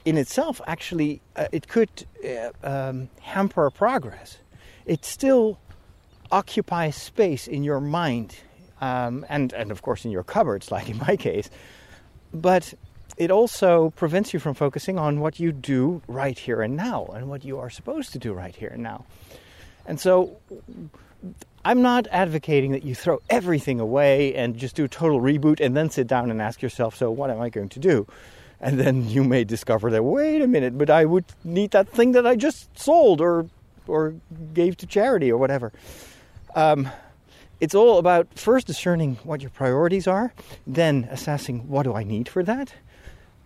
in 0.04 0.16
itself 0.16 0.60
actually 0.66 1.20
uh, 1.36 1.46
it 1.52 1.68
could 1.68 1.90
uh, 2.24 2.50
um, 2.62 3.08
hamper 3.20 3.70
progress. 3.70 4.38
It 4.86 5.04
still 5.04 5.58
occupies 6.32 6.96
space 6.96 7.46
in 7.48 7.64
your 7.64 7.80
mind 7.80 8.36
um, 8.80 9.26
and 9.28 9.52
and 9.52 9.70
of 9.70 9.82
course 9.82 10.04
in 10.04 10.10
your 10.10 10.24
cupboards, 10.24 10.70
like 10.70 10.88
in 10.88 10.98
my 10.98 11.16
case, 11.28 11.50
but 12.32 12.74
it 13.16 13.30
also 13.30 13.90
prevents 13.90 14.32
you 14.32 14.40
from 14.40 14.54
focusing 14.54 14.98
on 14.98 15.20
what 15.20 15.38
you 15.40 15.52
do 15.52 16.02
right 16.06 16.38
here 16.38 16.62
and 16.62 16.76
now 16.76 17.06
and 17.06 17.28
what 17.28 17.44
you 17.44 17.58
are 17.58 17.70
supposed 17.70 18.12
to 18.12 18.18
do 18.18 18.32
right 18.32 18.54
here 18.54 18.70
and 18.70 18.82
now. 18.82 19.04
And 19.86 19.98
so 19.98 20.38
I'm 21.64 21.82
not 21.82 22.06
advocating 22.10 22.72
that 22.72 22.84
you 22.84 22.94
throw 22.94 23.20
everything 23.28 23.80
away 23.80 24.34
and 24.34 24.56
just 24.56 24.76
do 24.76 24.84
a 24.84 24.88
total 24.88 25.20
reboot 25.20 25.60
and 25.60 25.76
then 25.76 25.90
sit 25.90 26.06
down 26.06 26.30
and 26.30 26.40
ask 26.40 26.62
yourself, 26.62 26.96
so 26.96 27.10
what 27.10 27.30
am 27.30 27.40
I 27.40 27.50
going 27.50 27.68
to 27.70 27.78
do? 27.78 28.06
And 28.60 28.78
then 28.78 29.08
you 29.08 29.24
may 29.24 29.44
discover 29.44 29.90
that, 29.90 30.02
wait 30.02 30.42
a 30.42 30.46
minute, 30.46 30.76
but 30.76 30.90
I 30.90 31.04
would 31.04 31.24
need 31.44 31.70
that 31.72 31.88
thing 31.88 32.12
that 32.12 32.26
I 32.26 32.36
just 32.36 32.78
sold 32.78 33.20
or, 33.20 33.46
or 33.86 34.14
gave 34.54 34.76
to 34.78 34.86
charity 34.86 35.30
or 35.32 35.38
whatever. 35.38 35.72
Um, 36.54 36.88
it's 37.60 37.74
all 37.74 37.98
about 37.98 38.26
first 38.38 38.66
discerning 38.66 39.18
what 39.24 39.42
your 39.42 39.50
priorities 39.50 40.06
are, 40.06 40.32
then 40.66 41.08
assessing 41.10 41.68
what 41.68 41.82
do 41.82 41.94
I 41.94 42.04
need 42.04 42.28
for 42.28 42.42
that, 42.42 42.72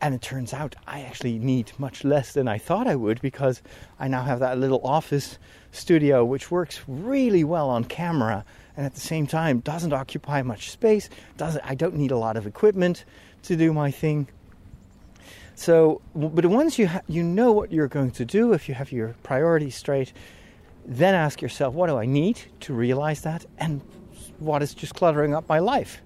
and 0.01 0.15
it 0.15 0.23
turns 0.23 0.53
out 0.53 0.77
I 0.87 1.03
actually 1.03 1.39
need 1.39 1.73
much 1.79 2.05
less 2.05 2.33
than 2.33 2.49
I 2.49 2.59
thought 2.59 2.87
I 2.87 2.97
would 2.97 3.21
because 3.21 3.63
I 3.99 4.09
now 4.09 4.23
have 4.23 4.41
that 4.41 4.59
little 4.59 4.81
office 4.85 5.39
studio 5.73 6.25
which 6.25 6.51
works 6.51 6.81
really 6.87 7.45
well 7.45 7.71
on 7.71 7.85
camera 7.85 8.45
and 8.77 8.85
at 8.85 8.95
the 8.95 9.01
same 9.01 9.27
time 9.27 9.61
doesn't 9.61 9.93
occupy 9.93 10.43
much 10.43 10.71
space. 10.71 11.09
Doesn't 11.37 11.65
I 11.65 11.75
don't 11.75 11.97
need 11.97 12.11
a 12.11 12.19
lot 12.19 12.37
of 12.37 12.47
equipment 12.47 13.05
to 13.45 13.57
do 13.57 13.73
my 13.73 13.91
thing. 13.91 14.29
So, 15.55 16.01
but 16.15 16.47
once 16.47 16.79
you 16.79 16.89
ha- 16.89 17.03
you 17.07 17.23
know 17.23 17.53
what 17.53 17.71
you're 17.71 17.89
going 17.89 18.11
to 18.13 18.25
do, 18.25 18.53
if 18.53 18.69
you 18.69 18.75
have 18.75 18.91
your 18.91 19.15
priorities 19.23 19.77
straight, 19.77 20.13
then 20.85 21.15
ask 21.15 21.41
yourself, 21.41 21.75
what 21.75 21.87
do 21.87 21.97
I 21.97 22.07
need 22.07 22.41
to 22.61 22.75
realize 22.75 23.23
that, 23.23 23.47
and 23.59 23.81
what 24.39 24.63
is 24.63 24.75
just 24.75 24.95
cluttering 24.95 25.35
up 25.35 25.49
my 25.49 25.61
life? 25.61 26.03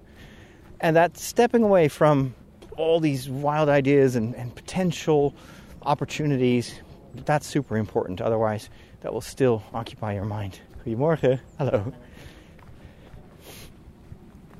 And 0.79 0.95
that 0.95 1.17
stepping 1.17 1.63
away 1.63 1.87
from 1.87 2.35
all 2.79 2.99
these 2.99 3.29
wild 3.29 3.69
ideas 3.69 4.15
and, 4.15 4.35
and 4.35 4.55
potential 4.55 5.35
opportunities. 5.83 6.79
That's 7.25 7.45
super 7.45 7.77
important. 7.77 8.21
Otherwise, 8.21 8.69
that 9.01 9.13
will 9.13 9.21
still 9.21 9.63
occupy 9.73 10.13
your 10.13 10.25
mind. 10.25 10.59
Goedemorgen. 10.85 11.39
Hello. 11.57 11.93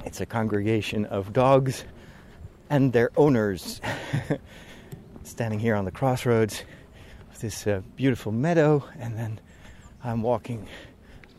It's 0.06 0.22
a 0.22 0.26
congregation 0.26 1.06
of 1.06 1.34
dogs 1.34 1.84
and 2.70 2.94
their 2.94 3.10
owners 3.18 3.82
standing 5.24 5.60
here 5.60 5.76
on 5.76 5.86
the 5.86 5.92
crossroads 5.92 6.64
of 7.32 7.40
this 7.40 7.66
uh, 7.68 7.82
beautiful 7.96 8.32
meadow, 8.32 8.84
and 9.00 9.18
then 9.18 9.40
I'm 10.04 10.22
walking 10.22 10.68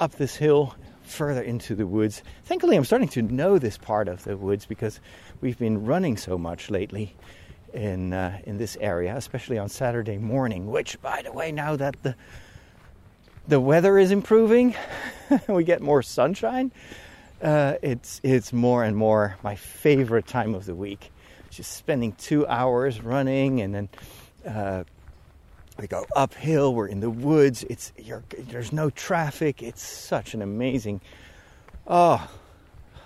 up 0.01 0.13
this 0.13 0.35
hill 0.35 0.75
further 1.11 1.43
into 1.43 1.75
the 1.75 1.87
woods. 1.87 2.23
Thankfully, 2.45 2.77
I'm 2.77 2.85
starting 2.85 3.09
to 3.09 3.23
know 3.23 3.59
this 3.59 3.77
part 3.79 4.09
of 4.09 4.25
the 4.25 4.37
woods 4.37 4.67
because 4.67 5.01
we've 5.41 5.59
been 5.59 5.85
running 5.85 6.17
so 6.17 6.39
much 6.39 6.71
lately 6.71 7.15
in 7.73 8.13
uh, 8.13 8.39
in 8.45 8.59
this 8.59 8.77
area, 8.81 9.17
especially 9.17 9.59
on 9.59 9.69
Saturday 9.69 10.19
morning. 10.19 10.67
Which, 10.71 11.01
by 11.03 11.23
the 11.23 11.33
way, 11.33 11.53
now 11.53 11.77
that 11.77 12.03
the 12.03 12.15
the 13.49 13.61
weather 13.61 13.99
is 13.99 14.11
improving, 14.11 14.75
we 15.49 15.65
get 15.65 15.81
more 15.81 16.03
sunshine. 16.03 16.73
Uh, 17.43 17.75
it's 17.83 18.21
it's 18.23 18.53
more 18.53 18.85
and 18.85 18.97
more 18.97 19.37
my 19.43 19.55
favorite 19.55 20.27
time 20.27 20.55
of 20.55 20.67
the 20.67 20.75
week. 20.75 21.11
Just 21.51 21.73
spending 21.77 22.13
two 22.13 22.47
hours 22.47 23.03
running, 23.03 23.61
and 23.61 23.75
then 23.75 23.89
uh, 24.47 24.85
we 25.81 25.87
go 25.87 26.07
uphill. 26.15 26.75
We're 26.75 26.89
in 26.89 27.01
the 27.01 27.11
woods. 27.11 27.65
It's 27.65 27.93
there's 28.39 28.73
no 28.73 28.91
traffic. 28.91 29.63
It's 29.63 29.83
such 29.83 30.35
an 30.35 30.43
amazing. 30.43 31.01
Oh, 31.87 32.29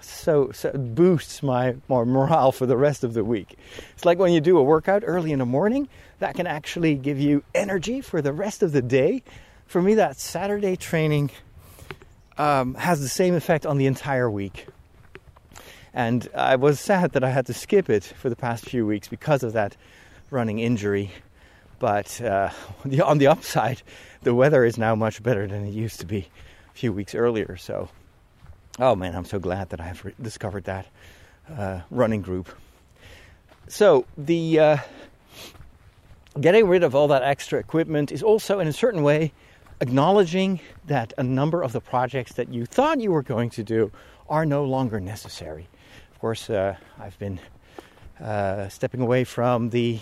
so, 0.01 0.51
so 0.53 0.73
boosts 0.73 1.43
my, 1.43 1.77
my 1.89 2.05
morale 2.05 2.53
for 2.53 2.67
the 2.67 2.77
rest 2.77 3.05
of 3.05 3.15
the 3.15 3.25
week. 3.25 3.57
It's 3.93 4.05
like 4.05 4.19
when 4.19 4.33
you 4.33 4.41
do 4.41 4.59
a 4.59 4.63
workout 4.63 5.03
early 5.07 5.33
in 5.33 5.39
the 5.39 5.47
morning, 5.47 5.89
that 6.19 6.35
can 6.35 6.47
actually 6.47 6.95
give 6.95 7.19
you 7.19 7.43
energy 7.55 8.01
for 8.01 8.21
the 8.21 8.33
rest 8.33 8.63
of 8.63 8.73
the 8.73 8.83
day. 8.83 9.23
For 9.67 9.81
me, 9.81 9.95
that 9.95 10.19
Saturday 10.19 10.77
training 10.77 11.31
um, 12.39 12.75
has 12.75 13.01
the 13.01 13.09
same 13.09 13.35
effect 13.35 13.67
on 13.67 13.79
the 13.79 13.87
entire 13.87 14.31
week. 14.31 14.67
And 15.93 16.29
I 16.35 16.57
was 16.57 16.81
sad 16.81 17.13
that 17.13 17.23
I 17.23 17.31
had 17.31 17.47
to 17.47 17.55
skip 17.55 17.89
it 17.89 18.05
for 18.05 18.29
the 18.29 18.37
past 18.37 18.65
few 18.65 18.87
weeks 18.87 19.09
because 19.09 19.43
of 19.43 19.53
that 19.53 19.77
running 20.31 20.59
injury. 20.59 21.13
But 21.85 22.19
uh, 22.23 22.49
on 23.05 23.19
the 23.19 23.27
upside, 23.27 23.83
the 24.23 24.35
weather 24.35 24.65
is 24.65 24.79
now 24.79 24.95
much 24.95 25.23
better 25.23 25.47
than 25.47 25.67
it 25.67 25.75
used 25.75 26.01
to 26.01 26.07
be 26.07 26.31
a 26.71 26.73
few 26.73 26.95
weeks 26.95 27.15
earlier. 27.15 27.59
So, 27.59 27.91
oh 28.79 28.97
man, 28.97 29.15
I'm 29.15 29.27
so 29.27 29.39
glad 29.39 29.69
that 29.69 29.83
I 29.83 29.89
have 29.89 30.03
re- 30.03 30.15
discovered 30.19 30.65
that 30.65 30.87
uh, 31.55 31.83
running 31.91 32.23
group. 32.23 32.49
So 33.69 34.07
the 34.17 34.59
uh, 34.59 34.77
getting 36.41 36.69
rid 36.69 36.85
of 36.85 36.95
all 36.95 37.09
that 37.09 37.23
extra 37.23 37.59
equipment 37.59 38.13
is 38.13 38.23
also, 38.23 38.61
in 38.61 38.67
a 38.67 38.73
certain 38.73 39.03
way, 39.03 39.35
acknowledging 39.83 40.61
that 40.87 41.13
a 41.19 41.23
number 41.23 41.63
of 41.63 41.73
the 41.73 41.83
projects 41.83 42.33
that 42.33 42.49
you 42.49 42.65
thought 42.65 42.99
you 42.99 43.13
were 43.13 43.23
going 43.23 43.51
to 43.51 43.63
do 43.63 43.93
are 44.31 44.47
no 44.47 44.65
longer 44.65 45.01
necessary. 45.01 45.69
Of 46.15 46.19
course, 46.19 46.49
uh, 46.49 46.77
I've 46.99 47.19
been 47.19 47.41
uh, 48.19 48.71
stepping 48.71 49.03
away 49.03 49.25
from 49.25 49.69
the 49.69 50.01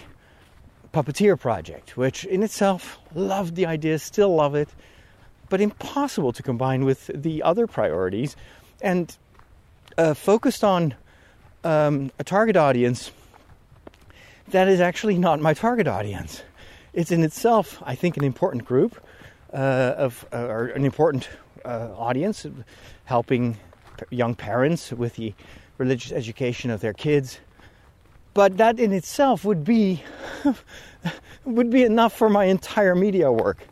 puppeteer 0.92 1.38
project, 1.38 1.96
which 1.96 2.24
in 2.24 2.42
itself 2.42 2.98
loved 3.14 3.54
the 3.54 3.66
idea, 3.66 3.98
still 3.98 4.34
love 4.34 4.54
it, 4.54 4.68
but 5.48 5.60
impossible 5.60 6.32
to 6.32 6.42
combine 6.42 6.84
with 6.84 7.10
the 7.14 7.42
other 7.42 7.66
priorities, 7.66 8.36
and 8.80 9.16
uh, 9.98 10.14
focused 10.14 10.64
on 10.64 10.94
um, 11.64 12.10
a 12.18 12.24
target 12.24 12.56
audience 12.56 13.12
that 14.48 14.68
is 14.68 14.80
actually 14.80 15.18
not 15.18 15.40
my 15.40 15.54
target 15.54 15.88
audience. 15.88 16.42
It's 16.92 17.10
in 17.10 17.22
itself, 17.22 17.82
I 17.84 17.94
think, 17.94 18.16
an 18.16 18.24
important 18.24 18.64
group 18.64 19.02
uh, 19.52 19.94
of 19.96 20.26
uh, 20.32 20.38
or 20.38 20.66
an 20.66 20.84
important 20.84 21.28
uh, 21.64 21.88
audience, 21.96 22.46
helping 23.04 23.56
young 24.10 24.34
parents 24.34 24.92
with 24.92 25.14
the 25.14 25.34
religious 25.78 26.12
education 26.12 26.70
of 26.70 26.80
their 26.80 26.92
kids. 26.92 27.38
But 28.34 28.56
that 28.56 28.78
in 28.80 28.92
itself 28.92 29.44
would 29.44 29.64
be 29.64 30.02
would 31.44 31.70
be 31.70 31.84
enough 31.84 32.12
for 32.12 32.30
my 32.30 32.44
entire 32.44 32.94
media 32.94 33.30
work, 33.30 33.66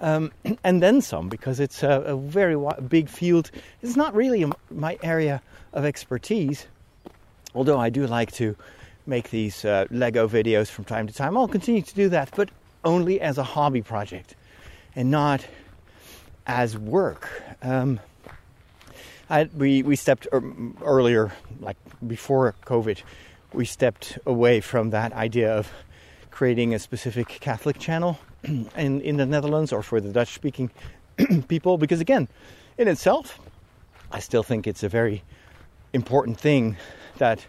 um, 0.00 0.30
and 0.64 0.82
then 0.82 1.00
some, 1.00 1.28
because 1.28 1.60
it's 1.60 1.82
a, 1.82 2.00
a 2.02 2.16
very 2.16 2.56
big 2.88 3.08
field. 3.08 3.50
It's 3.82 3.96
not 3.96 4.14
really 4.14 4.44
my 4.70 4.98
area 5.02 5.42
of 5.72 5.84
expertise, 5.84 6.66
although 7.54 7.78
I 7.78 7.90
do 7.90 8.06
like 8.06 8.32
to 8.32 8.56
make 9.06 9.30
these 9.30 9.64
uh, 9.64 9.86
Lego 9.90 10.28
videos 10.28 10.68
from 10.68 10.84
time 10.84 11.06
to 11.06 11.12
time. 11.12 11.36
I'll 11.36 11.48
continue 11.48 11.82
to 11.82 11.94
do 11.94 12.08
that, 12.10 12.30
but 12.36 12.50
only 12.84 13.20
as 13.20 13.38
a 13.38 13.42
hobby 13.42 13.82
project 13.82 14.34
and 14.96 15.10
not 15.10 15.46
as 16.46 16.78
work. 16.78 17.42
Um, 17.62 18.00
I, 19.30 19.48
we 19.56 19.82
we 19.82 19.96
stepped 19.96 20.28
earlier, 20.82 21.32
like 21.60 21.78
before 22.06 22.54
COVID, 22.66 23.02
we 23.54 23.64
stepped 23.64 24.18
away 24.26 24.60
from 24.60 24.90
that 24.90 25.12
idea 25.12 25.56
of 25.56 25.70
creating 26.30 26.74
a 26.74 26.78
specific 26.78 27.28
Catholic 27.40 27.78
channel 27.78 28.18
in 28.44 29.00
in 29.00 29.16
the 29.16 29.26
Netherlands 29.26 29.72
or 29.72 29.82
for 29.82 30.00
the 30.00 30.10
Dutch 30.12 30.34
speaking 30.34 30.70
people, 31.48 31.78
because 31.78 32.00
again, 32.00 32.28
in 32.76 32.88
itself, 32.88 33.38
I 34.10 34.18
still 34.20 34.42
think 34.42 34.66
it's 34.66 34.82
a 34.82 34.88
very 34.88 35.22
important 35.92 36.38
thing 36.38 36.76
that 37.18 37.46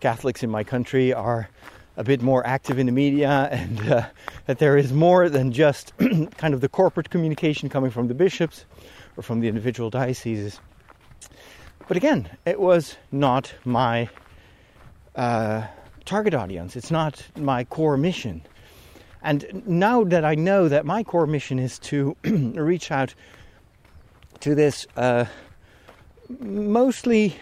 Catholics 0.00 0.42
in 0.42 0.50
my 0.50 0.64
country 0.64 1.14
are 1.14 1.48
a 1.96 2.04
bit 2.04 2.20
more 2.20 2.46
active 2.46 2.78
in 2.78 2.86
the 2.86 2.92
media 2.92 3.48
and 3.50 3.90
uh, 3.90 4.06
that 4.46 4.58
there 4.58 4.76
is 4.76 4.92
more 4.92 5.28
than 5.28 5.52
just 5.52 5.92
kind 6.36 6.54
of 6.54 6.60
the 6.60 6.68
corporate 6.68 7.10
communication 7.10 7.68
coming 7.68 7.90
from 7.90 8.08
the 8.08 8.14
bishops 8.14 8.66
or 9.16 9.22
from 9.22 9.40
the 9.40 9.48
individual 9.48 9.88
dioceses. 9.88 10.60
But 11.88 11.96
again, 11.96 12.28
it 12.44 12.60
was 12.60 12.96
not 13.10 13.54
my 13.64 14.10
uh, 15.16 15.66
target 16.04 16.34
audience, 16.34 16.76
it's 16.76 16.90
not 16.90 17.26
my 17.36 17.64
core 17.64 17.96
mission. 17.96 18.42
And 19.22 19.62
now 19.66 20.04
that 20.04 20.24
I 20.24 20.34
know 20.34 20.68
that 20.68 20.86
my 20.86 21.02
core 21.02 21.26
mission 21.26 21.58
is 21.58 21.78
to 21.80 22.16
reach 22.24 22.90
out 22.90 23.14
to 24.40 24.54
this 24.54 24.86
uh, 24.96 25.24
mostly, 26.40 27.36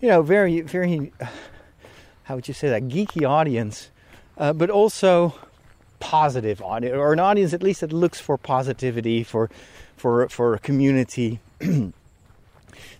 you 0.00 0.08
know, 0.08 0.22
very, 0.22 0.60
very 0.62 1.12
how 2.24 2.36
would 2.36 2.48
you 2.48 2.54
say 2.54 2.68
that 2.70 2.84
geeky 2.84 3.28
audience, 3.28 3.90
uh, 4.38 4.52
but 4.52 4.70
also 4.70 5.34
positive 6.00 6.60
audience 6.60 6.94
or 6.94 7.12
an 7.12 7.20
audience 7.20 7.54
at 7.54 7.62
least 7.62 7.80
that 7.80 7.92
looks 7.92 8.20
for 8.20 8.36
positivity 8.36 9.22
for 9.22 9.48
for 9.96 10.28
for 10.28 10.54
a 10.54 10.58
community 10.58 11.40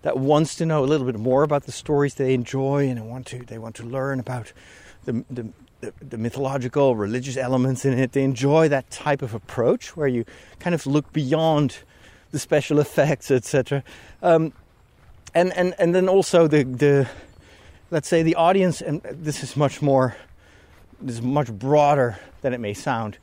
that 0.04 0.16
wants 0.16 0.54
to 0.54 0.64
know 0.64 0.84
a 0.84 0.86
little 0.86 1.06
bit 1.06 1.18
more 1.18 1.42
about 1.42 1.64
the 1.64 1.72
stories 1.72 2.14
they 2.14 2.32
enjoy 2.32 2.88
and 2.88 2.98
they 2.98 3.02
want 3.02 3.26
to 3.26 3.38
they 3.40 3.58
want 3.58 3.74
to 3.76 3.82
learn 3.82 4.20
about 4.20 4.52
the, 5.04 5.24
the 5.30 5.46
the, 6.00 6.16
mythological 6.16 6.96
religious 6.96 7.36
elements 7.36 7.84
in 7.84 7.98
it 7.98 8.12
they 8.12 8.22
enjoy 8.22 8.68
that 8.68 8.90
type 8.90 9.20
of 9.20 9.34
approach 9.34 9.94
where 9.94 10.08
you 10.08 10.24
kind 10.58 10.74
of 10.74 10.86
look 10.86 11.12
beyond 11.12 11.78
the 12.30 12.38
special 12.38 12.78
effects 12.86 13.30
etc 13.30 13.84
um, 14.22 14.52
and 15.34 15.52
and 15.52 15.74
and 15.78 15.94
then 15.94 16.08
also 16.08 16.46
the 16.46 16.62
the 16.64 17.08
let's 17.94 18.08
say 18.08 18.24
the 18.24 18.34
audience, 18.34 18.80
and 18.80 19.02
this 19.02 19.44
is 19.44 19.56
much 19.56 19.80
more, 19.80 20.16
this 21.00 21.14
is 21.14 21.22
much 21.22 21.52
broader 21.52 22.18
than 22.42 22.52
it 22.52 22.58
may 22.58 22.74
sound. 22.74 23.18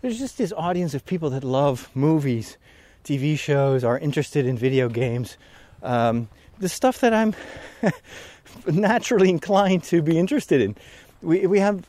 There's 0.00 0.18
just 0.18 0.36
this 0.36 0.52
audience 0.56 0.94
of 0.94 1.06
people 1.06 1.30
that 1.30 1.44
love 1.44 1.90
movies, 1.94 2.58
TV 3.04 3.38
shows, 3.38 3.84
are 3.84 3.96
interested 3.98 4.44
in 4.44 4.58
video 4.58 4.88
games, 4.88 5.36
um, 5.86 6.28
the 6.58 6.68
stuff 6.68 7.00
that 7.00 7.14
I'm 7.14 7.34
naturally 8.66 9.30
inclined 9.30 9.84
to 9.84 10.02
be 10.02 10.18
interested 10.18 10.60
in. 10.60 10.76
We 11.22 11.46
we 11.46 11.60
have 11.60 11.86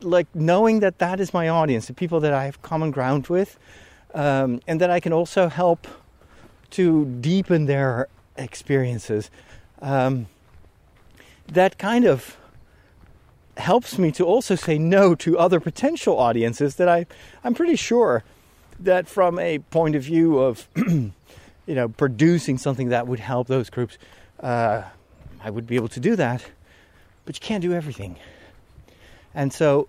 like 0.00 0.26
knowing 0.34 0.80
that 0.80 0.98
that 0.98 1.20
is 1.20 1.34
my 1.34 1.48
audience, 1.48 1.86
the 1.86 1.94
people 1.94 2.20
that 2.20 2.32
I 2.32 2.44
have 2.44 2.62
common 2.62 2.90
ground 2.90 3.26
with, 3.26 3.58
um, 4.14 4.60
and 4.66 4.80
that 4.80 4.90
I 4.90 5.00
can 5.00 5.12
also 5.12 5.48
help 5.48 5.86
to 6.70 7.04
deepen 7.20 7.66
their 7.66 8.08
experiences. 8.36 9.30
Um, 9.82 10.26
that 11.48 11.78
kind 11.78 12.04
of 12.04 12.36
helps 13.56 13.98
me 13.98 14.12
to 14.12 14.24
also 14.24 14.54
say 14.54 14.78
no 14.78 15.14
to 15.14 15.38
other 15.38 15.60
potential 15.60 16.18
audiences 16.18 16.76
that 16.76 16.88
I, 16.88 17.06
I'm 17.42 17.54
pretty 17.54 17.76
sure 17.76 18.22
that 18.80 19.08
from 19.08 19.38
a 19.38 19.58
point 19.58 19.96
of 19.96 20.02
view 20.02 20.38
of, 20.38 20.68
you 21.66 21.74
know, 21.74 21.88
producing 21.88 22.58
something 22.58 22.88
that 22.88 23.06
would 23.06 23.20
help 23.20 23.48
those 23.48 23.70
groups, 23.70 23.98
uh, 24.40 24.82
I 25.42 25.50
would 25.50 25.66
be 25.66 25.76
able 25.76 25.88
to 25.88 26.00
do 26.00 26.16
that. 26.16 26.44
But 27.24 27.36
you 27.36 27.40
can't 27.40 27.62
do 27.62 27.72
everything. 27.72 28.16
And 29.34 29.52
so, 29.52 29.88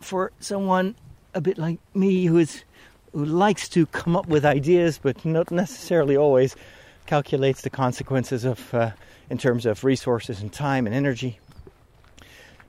for 0.00 0.32
someone 0.40 0.94
a 1.34 1.40
bit 1.40 1.58
like 1.58 1.78
me 1.94 2.24
who 2.24 2.38
is 2.38 2.64
who 3.12 3.24
likes 3.24 3.68
to 3.70 3.86
come 3.86 4.16
up 4.16 4.28
with 4.28 4.44
ideas, 4.44 4.98
but 5.02 5.24
not 5.24 5.50
necessarily 5.50 6.16
always 6.16 6.54
calculates 7.06 7.62
the 7.62 7.70
consequences 7.70 8.44
of 8.44 8.72
uh, 8.72 8.90
in 9.30 9.38
terms 9.38 9.66
of 9.66 9.84
resources 9.84 10.40
and 10.40 10.52
time 10.52 10.86
and 10.86 10.94
energy. 10.94 11.38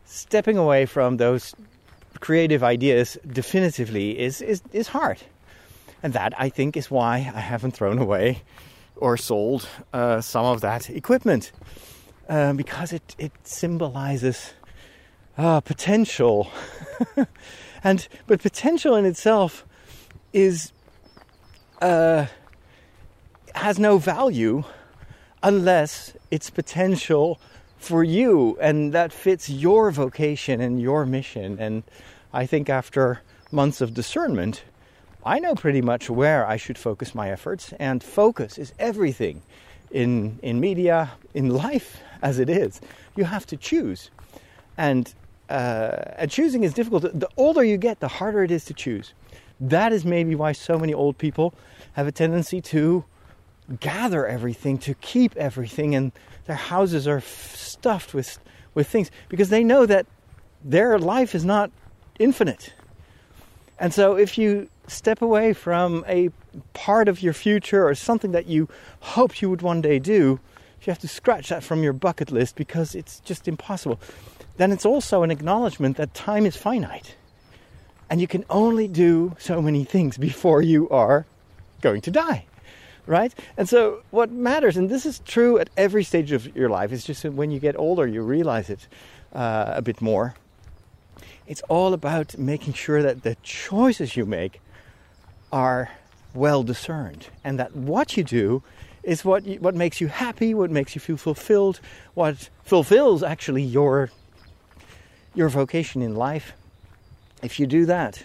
Stepping 0.06 0.58
away 0.58 0.86
from 0.86 1.18
those 1.18 1.54
creative 2.20 2.64
ideas 2.64 3.18
definitively 3.28 4.20
is, 4.20 4.42
is, 4.42 4.62
is 4.74 4.88
hard. 4.88 5.20
And 6.04 6.14
that, 6.14 6.34
I 6.38 6.50
think, 6.50 6.76
is 6.76 6.90
why 6.90 7.32
I 7.34 7.40
haven't 7.40 7.72
thrown 7.72 8.00
away 8.00 8.44
or 8.96 9.18
sold 9.18 9.68
uh, 9.94 10.22
some 10.22 10.46
of 10.46 10.62
that 10.62 10.90
equipment. 10.90 11.52
Uh, 12.30 12.54
because 12.54 12.94
it, 12.94 13.16
it 13.18 13.32
symbolizes 13.44 14.54
uh, 15.38 15.60
potential. 15.62 16.50
and 17.84 18.08
But 18.28 18.42
potential 18.42 18.96
in 18.96 19.06
itself 19.06 19.66
is 20.34 20.72
uh, 21.82 22.28
has 23.56 23.80
no 23.80 23.98
value 23.98 24.64
unless 25.44 26.14
it's 26.30 26.50
potential 26.50 27.40
for 27.78 28.04
you 28.04 28.58
and 28.62 28.94
that 28.94 29.12
fits 29.12 29.50
your 29.50 29.92
vocation 29.92 30.62
and 30.62 30.80
your 30.80 31.06
mission. 31.06 31.58
And 31.60 31.84
I 32.32 32.46
think 32.46 32.70
after 32.70 33.22
months 33.52 33.82
of 33.82 33.94
discernment, 33.94 34.64
I 35.26 35.40
know 35.40 35.54
pretty 35.54 35.82
much 35.82 36.10
where 36.10 36.48
I 36.48 36.58
should 36.58 36.78
focus 36.78 37.14
my 37.14 37.30
efforts, 37.30 37.74
and 37.80 38.04
focus 38.04 38.58
is 38.58 38.74
everything 38.80 39.44
in 39.92 40.40
in 40.42 40.60
media, 40.60 41.12
in 41.34 41.50
life 41.50 42.00
as 42.22 42.40
it 42.40 42.50
is. 42.50 42.82
You 43.16 43.26
have 43.26 43.46
to 43.48 43.58
choose, 43.58 44.10
and 44.78 45.14
uh, 45.50 46.16
and 46.18 46.32
choosing 46.32 46.64
is 46.64 46.74
difficult. 46.74 47.04
The 47.04 47.30
older 47.38 47.64
you 47.64 47.78
get, 47.78 48.00
the 48.00 48.08
harder 48.08 48.44
it 48.44 48.52
is 48.52 48.66
to 48.66 48.74
choose. 48.74 49.14
That 49.60 49.94
is 49.94 50.06
maybe 50.06 50.34
why 50.34 50.54
so 50.54 50.80
many 50.80 50.94
old 50.94 51.18
people 51.20 51.54
have 51.94 52.08
a 52.08 52.12
tendency 52.12 52.62
to 52.62 53.06
gather 53.80 54.26
everything, 54.26 54.80
to 54.80 54.96
keep 54.96 55.36
everything, 55.38 55.94
and 55.94 56.12
their 56.46 56.56
houses 56.56 57.08
are 57.08 57.18
f- 57.18 57.56
stuffed 57.56 58.16
with 58.16 58.40
with 58.74 58.88
things 58.88 59.12
because 59.30 59.50
they 59.50 59.64
know 59.64 59.86
that 59.86 60.08
their 60.64 60.98
life 60.98 61.36
is 61.36 61.46
not 61.46 61.70
infinite. 62.18 62.74
And 63.78 63.94
so, 63.94 64.16
if 64.16 64.38
you 64.38 64.68
step 64.92 65.22
away 65.22 65.54
from 65.54 66.04
a 66.08 66.30
part 66.74 67.08
of 67.08 67.22
your 67.22 67.34
future 67.34 67.88
or 67.88 67.96
something 67.96 68.32
that 68.32 68.48
you 68.48 68.68
hoped 69.00 69.42
you 69.42 69.50
would 69.50 69.62
one 69.62 69.82
day 69.82 70.00
do 70.00 70.40
if 70.82 70.88
you 70.88 70.92
have 70.92 71.00
to 71.00 71.08
scratch 71.08 71.50
that 71.50 71.64
from 71.64 71.84
your 71.84 71.94
bucket 71.94 72.32
list 72.32 72.56
because 72.56 72.96
it's 72.96 73.20
just 73.20 73.48
impossible, 73.48 74.00
then 74.58 74.72
it's 74.72 74.86
also 74.86 75.22
an 75.22 75.30
acknowledgement 75.30 75.96
that 75.98 76.12
time 76.16 76.44
is 76.44 76.58
finite. 76.58 77.16
And 78.10 78.20
you 78.20 78.28
can 78.28 78.44
only 78.50 78.88
do 78.88 79.36
so 79.38 79.62
many 79.62 79.84
things 79.84 80.18
before 80.18 80.64
you 80.64 80.90
are 80.90 81.28
going 81.82 82.02
to 82.02 82.12
die. 82.12 82.46
Right? 83.06 83.34
And 83.58 83.70
so, 83.70 84.02
what 84.12 84.32
matters, 84.32 84.78
and 84.78 84.90
this 84.90 85.06
is 85.06 85.20
true 85.20 85.60
at 85.60 85.70
every 85.76 86.04
stage 86.04 86.32
of 86.32 86.56
your 86.56 86.70
life, 86.70 86.92
it's 86.92 87.04
just 87.04 87.24
that 87.24 87.34
when 87.34 87.52
you 87.52 87.60
get 87.60 87.76
older, 87.78 88.08
you 88.08 88.22
realize 88.22 88.70
it 88.70 88.88
uh, 89.34 89.74
a 89.76 89.82
bit 89.82 90.02
more. 90.02 90.36
It's 91.48 91.62
all 91.64 91.94
about 91.94 92.38
making 92.38 92.74
sure 92.74 93.04
that 93.04 93.24
the 93.24 93.36
choices 93.44 94.16
you 94.16 94.26
make 94.26 94.62
are 95.52 95.90
well 96.34 96.64
discerned 96.64 97.28
and 97.44 97.60
that 97.60 97.76
what 97.76 98.16
you 98.16 98.24
do 98.24 98.64
is 99.04 99.26
what 99.26 99.46
you, 99.46 99.60
what 99.60 99.76
makes 99.76 100.00
you 100.00 100.08
happy, 100.08 100.54
what 100.54 100.70
makes 100.70 100.96
you 100.96 101.02
feel 101.02 101.18
fulfilled, 101.18 101.80
what 102.14 102.50
fulfills 102.64 103.24
actually 103.24 103.64
your 103.64 104.12
your 105.34 105.50
vocation 105.50 106.02
in 106.02 106.16
life. 106.16 106.54
If 107.42 107.60
you 107.60 107.66
do 107.66 107.86
that, 107.86 108.24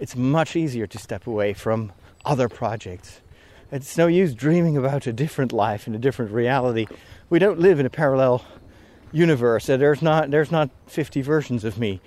it's 0.00 0.16
much 0.16 0.56
easier 0.56 0.86
to 0.86 0.98
step 0.98 1.26
away 1.26 1.52
from 1.52 1.92
other 2.24 2.48
projects. 2.48 3.20
It's 3.70 3.96
no 3.96 4.06
use 4.06 4.34
dreaming 4.34 4.76
about 4.76 5.06
a 5.06 5.12
different 5.12 5.52
life 5.52 5.86
and 5.86 5.94
a 5.94 5.98
different 5.98 6.32
reality. 6.32 6.86
We 7.30 7.38
don't 7.38 7.58
live 7.58 7.80
in 7.80 7.86
a 7.86 7.90
parallel 7.90 8.44
universe. 9.12 9.66
There's 9.66 10.02
not 10.02 10.30
there's 10.30 10.50
not 10.50 10.70
50 10.88 11.22
versions 11.22 11.64
of 11.64 11.78
me 11.78 12.00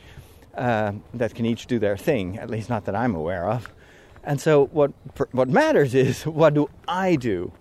uh, 0.55 0.93
that 1.13 1.34
can 1.36 1.45
each 1.45 1.67
do 1.67 1.79
their 1.79 1.97
thing. 1.97 2.38
At 2.38 2.49
least 2.49 2.69
not 2.69 2.86
that 2.86 2.95
I'm 2.95 3.15
aware 3.15 3.49
of. 3.49 3.69
And 4.25 4.41
so 4.41 4.65
what 4.67 4.91
what 5.31 5.47
matters 5.47 5.93
is 5.93 6.25
what 6.25 6.53
do 6.53 6.69
I 6.88 7.15
do 7.15 7.51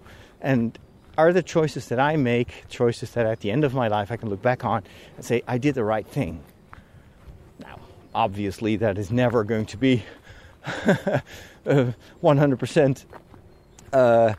and 0.41 0.79
are 1.17 1.33
the 1.33 1.43
choices 1.43 1.89
that 1.89 2.01
I 2.01 2.17
make 2.17 2.65
choices 2.69 3.13
that 3.13 3.27
at 3.27 3.41
the 3.41 3.51
end 3.51 3.65
of 3.65 3.75
my 3.75 3.89
life 3.89 4.11
I 4.11 4.17
can 4.17 4.29
look 4.29 4.43
back 4.43 4.65
on 4.65 4.83
and 5.17 5.25
say, 5.25 5.43
I 5.47 5.59
did 5.59 5.75
the 5.75 5.85
right 5.85 6.07
thing? 6.07 6.43
Now, 7.61 7.79
obviously, 8.15 8.77
that 8.77 8.99
is 8.99 9.11
never 9.11 9.45
going 9.45 9.67
to 9.67 9.77
be 9.77 10.05
100% 10.65 13.05
uh, 13.93 14.35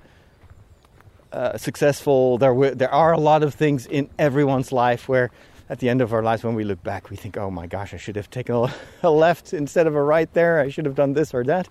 uh, 1.31 1.57
successful. 1.57 2.37
There, 2.37 2.53
w- 2.53 2.75
there 2.75 2.93
are 2.93 3.13
a 3.13 3.19
lot 3.19 3.43
of 3.43 3.53
things 3.53 3.85
in 3.85 4.09
everyone's 4.19 4.71
life 4.71 5.07
where 5.07 5.31
at 5.69 5.79
the 5.79 5.89
end 5.89 6.01
of 6.01 6.13
our 6.13 6.21
lives, 6.21 6.43
when 6.43 6.55
we 6.55 6.63
look 6.63 6.83
back, 6.83 7.09
we 7.09 7.15
think, 7.15 7.37
oh 7.37 7.49
my 7.49 7.67
gosh, 7.67 7.93
I 7.93 7.97
should 7.97 8.17
have 8.17 8.29
taken 8.29 8.69
a 9.01 9.09
left 9.13 9.53
instead 9.53 9.87
of 9.87 9.95
a 9.95 10.03
right 10.03 10.31
there. 10.33 10.59
I 10.59 10.69
should 10.69 10.85
have 10.85 10.95
done 10.95 11.13
this 11.13 11.33
or 11.33 11.43
that. 11.45 11.69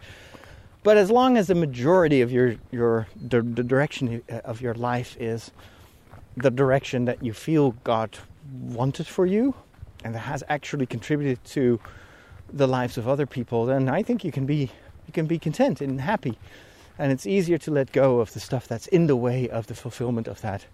But 0.85 0.99
as 0.99 1.11
long 1.11 1.39
as 1.39 1.47
the 1.47 1.55
majority 1.55 2.21
of 2.21 2.31
your 2.31 2.57
your 2.71 3.09
the, 3.17 3.43
the 3.43 3.65
direction 3.65 4.23
of 4.45 4.61
your 4.61 4.75
life 4.75 5.17
is 5.19 5.51
the 6.37 6.51
direction 6.51 7.07
that 7.07 7.25
you 7.25 7.33
feel 7.33 7.73
God 7.85 8.19
wanted 8.53 9.07
for 9.07 9.25
you, 9.25 9.55
and 10.05 10.15
that 10.15 10.21
has 10.21 10.45
actually 10.49 10.87
contributed 10.87 11.43
to 11.47 11.81
the 12.53 12.69
lives 12.69 12.99
of 12.99 13.09
other 13.09 13.27
people, 13.27 13.65
then 13.65 13.89
I 13.89 14.03
think 14.03 14.25
you 14.25 14.31
can 14.31 14.45
be 14.45 14.71
you 15.07 15.13
can 15.13 15.27
be 15.27 15.39
content 15.39 15.81
and 15.81 16.01
happy, 16.01 16.39
and 16.99 17.11
it's 17.11 17.27
easier 17.27 17.57
to 17.59 17.71
let 17.71 17.91
go 17.91 18.21
of 18.21 18.35
the 18.35 18.41
stuff 18.41 18.69
that's 18.69 18.87
in 18.89 19.07
the 19.07 19.17
way 19.17 19.49
of 19.49 19.67
the 19.67 19.75
fulfillment 19.75 20.29
of 20.29 20.43
that 20.43 20.67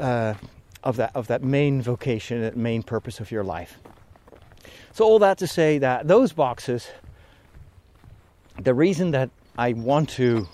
uh, 0.00 0.34
of 0.82 0.96
that 0.96 1.14
of 1.14 1.28
that 1.28 1.44
main 1.44 1.82
vocation, 1.82 2.40
that 2.40 2.56
main 2.56 2.82
purpose 2.82 3.20
of 3.20 3.30
your 3.30 3.44
life. 3.44 3.78
So 4.92 5.04
all 5.04 5.20
that 5.20 5.38
to 5.38 5.46
say 5.46 5.78
that 5.78 6.08
those 6.08 6.32
boxes 6.32 6.88
the 8.60 8.74
reason 8.74 9.12
that 9.12 9.30
I 9.56 9.72
want 9.72 10.08
to 10.10 10.46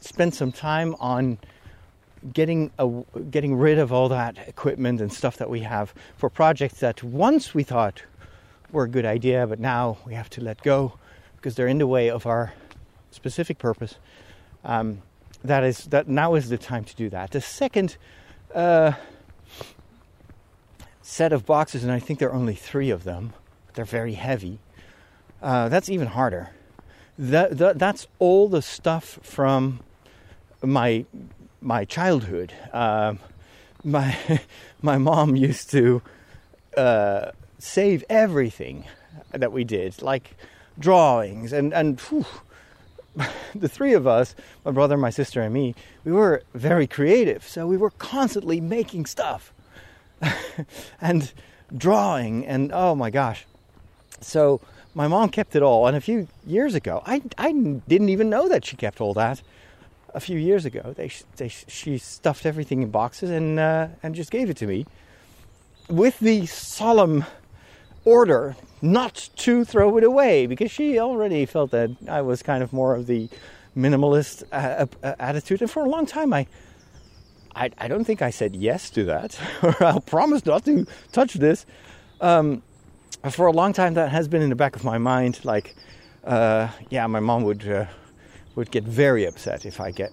spend 0.00 0.34
some 0.34 0.52
time 0.52 0.94
on 1.00 1.38
getting 2.32 2.70
a, 2.78 3.02
getting 3.30 3.54
rid 3.56 3.78
of 3.78 3.92
all 3.92 4.08
that 4.08 4.36
equipment 4.48 5.00
and 5.00 5.12
stuff 5.12 5.36
that 5.36 5.50
we 5.50 5.60
have 5.60 5.94
for 6.16 6.28
projects 6.28 6.80
that 6.80 7.02
once 7.02 7.54
we 7.54 7.62
thought 7.62 8.02
were 8.72 8.84
a 8.84 8.88
good 8.88 9.04
idea, 9.04 9.46
but 9.46 9.60
now 9.60 9.98
we 10.06 10.14
have 10.14 10.30
to 10.30 10.40
let 10.40 10.62
go 10.62 10.94
because 11.36 11.54
they're 11.54 11.68
in 11.68 11.78
the 11.78 11.86
way 11.86 12.10
of 12.10 12.26
our 12.26 12.52
specific 13.10 13.58
purpose. 13.58 13.96
Um, 14.64 15.02
that 15.44 15.62
is 15.62 15.84
that 15.86 16.08
now 16.08 16.34
is 16.34 16.48
the 16.48 16.58
time 16.58 16.84
to 16.84 16.96
do 16.96 17.08
that. 17.10 17.30
The 17.30 17.40
second 17.40 17.96
uh, 18.54 18.92
set 21.02 21.32
of 21.32 21.46
boxes, 21.46 21.84
and 21.84 21.92
I 21.92 22.00
think 22.00 22.18
there 22.18 22.30
are 22.30 22.34
only 22.34 22.54
three 22.54 22.90
of 22.90 23.04
them. 23.04 23.32
They're 23.74 23.84
very 23.84 24.14
heavy. 24.14 24.58
Uh, 25.40 25.68
that's 25.68 25.88
even 25.88 26.08
harder 26.08 26.50
that, 27.18 27.58
that 27.58 27.78
that's 27.78 28.06
all 28.18 28.48
the 28.48 28.62
stuff 28.62 29.18
from 29.22 29.80
my 30.62 31.04
my 31.60 31.84
childhood. 31.84 32.52
Um, 32.72 33.18
my 33.84 34.16
my 34.82 34.98
mom 34.98 35.36
used 35.36 35.70
to 35.70 36.02
uh, 36.76 37.30
save 37.58 38.04
everything 38.08 38.84
that 39.32 39.52
we 39.52 39.64
did, 39.64 40.02
like 40.02 40.36
drawings 40.78 41.52
and 41.52 41.72
and 41.72 42.00
whew, 42.00 42.26
the 43.54 43.68
three 43.68 43.94
of 43.94 44.06
us, 44.06 44.34
my 44.64 44.70
brother, 44.70 44.96
my 44.96 45.10
sister, 45.10 45.40
and 45.40 45.54
me, 45.54 45.74
we 46.04 46.12
were 46.12 46.42
very 46.54 46.86
creative. 46.86 47.46
So 47.46 47.66
we 47.66 47.76
were 47.76 47.90
constantly 47.90 48.60
making 48.60 49.06
stuff 49.06 49.52
and 51.00 51.32
drawing, 51.76 52.46
and 52.46 52.70
oh 52.72 52.94
my 52.94 53.10
gosh. 53.10 53.46
So 54.20 54.60
my 54.96 55.06
mom 55.06 55.28
kept 55.28 55.54
it 55.54 55.62
all. 55.62 55.86
And 55.86 55.96
a 55.96 56.00
few 56.00 56.26
years 56.46 56.74
ago, 56.74 57.02
I, 57.06 57.22
I 57.36 57.52
didn't 57.52 58.08
even 58.08 58.30
know 58.30 58.48
that 58.48 58.64
she 58.64 58.76
kept 58.76 59.00
all 59.00 59.12
that. 59.14 59.42
A 60.14 60.20
few 60.20 60.38
years 60.38 60.64
ago, 60.64 60.94
they, 60.96 61.10
they 61.36 61.48
she 61.48 61.98
stuffed 61.98 62.46
everything 62.46 62.80
in 62.80 62.90
boxes 62.90 63.28
and 63.28 63.60
uh, 63.60 63.88
and 64.02 64.14
just 64.14 64.30
gave 64.30 64.48
it 64.48 64.56
to 64.56 64.66
me, 64.66 64.86
with 65.90 66.18
the 66.20 66.46
solemn 66.46 67.26
order 68.06 68.56
not 68.80 69.28
to 69.36 69.64
throw 69.66 69.98
it 69.98 70.04
away 70.04 70.46
because 70.46 70.70
she 70.70 70.98
already 70.98 71.44
felt 71.44 71.72
that 71.72 71.90
I 72.08 72.22
was 72.22 72.42
kind 72.42 72.62
of 72.62 72.72
more 72.72 72.94
of 72.94 73.06
the 73.06 73.28
minimalist 73.76 74.44
uh, 74.52 74.86
uh, 75.02 75.14
attitude. 75.18 75.60
And 75.60 75.70
for 75.70 75.84
a 75.84 75.88
long 75.88 76.06
time, 76.06 76.32
I, 76.32 76.46
I, 77.54 77.70
I 77.76 77.88
don't 77.88 78.04
think 78.04 78.22
I 78.22 78.30
said 78.30 78.56
yes 78.56 78.88
to 78.90 79.04
that, 79.04 79.38
or 79.62 79.84
I'll 79.84 80.00
promise 80.00 80.46
not 80.46 80.64
to 80.64 80.86
touch 81.12 81.34
this. 81.34 81.66
Um, 82.22 82.62
for 83.30 83.46
a 83.46 83.52
long 83.52 83.72
time 83.72 83.94
that 83.94 84.10
has 84.10 84.28
been 84.28 84.42
in 84.42 84.50
the 84.50 84.56
back 84.56 84.76
of 84.76 84.84
my 84.84 84.98
mind. 84.98 85.40
Like, 85.44 85.74
uh, 86.24 86.68
yeah, 86.90 87.06
my 87.06 87.20
mom 87.20 87.44
would 87.44 87.68
uh, 87.68 87.86
would 88.54 88.70
get 88.70 88.84
very 88.84 89.24
upset 89.24 89.66
if 89.66 89.80
I 89.80 89.90
get 89.90 90.12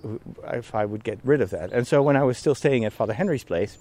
if 0.52 0.76
I 0.76 0.86
would 0.86 1.04
get 1.04 1.20
rid 1.24 1.42
of 1.42 1.50
that. 1.52 1.72
And 1.72 1.88
so 1.88 2.02
when 2.02 2.16
I 2.16 2.24
was 2.24 2.38
still 2.38 2.56
staying 2.56 2.86
at 2.86 2.94
Father 2.94 3.14
Henry's 3.14 3.44
place, 3.44 3.78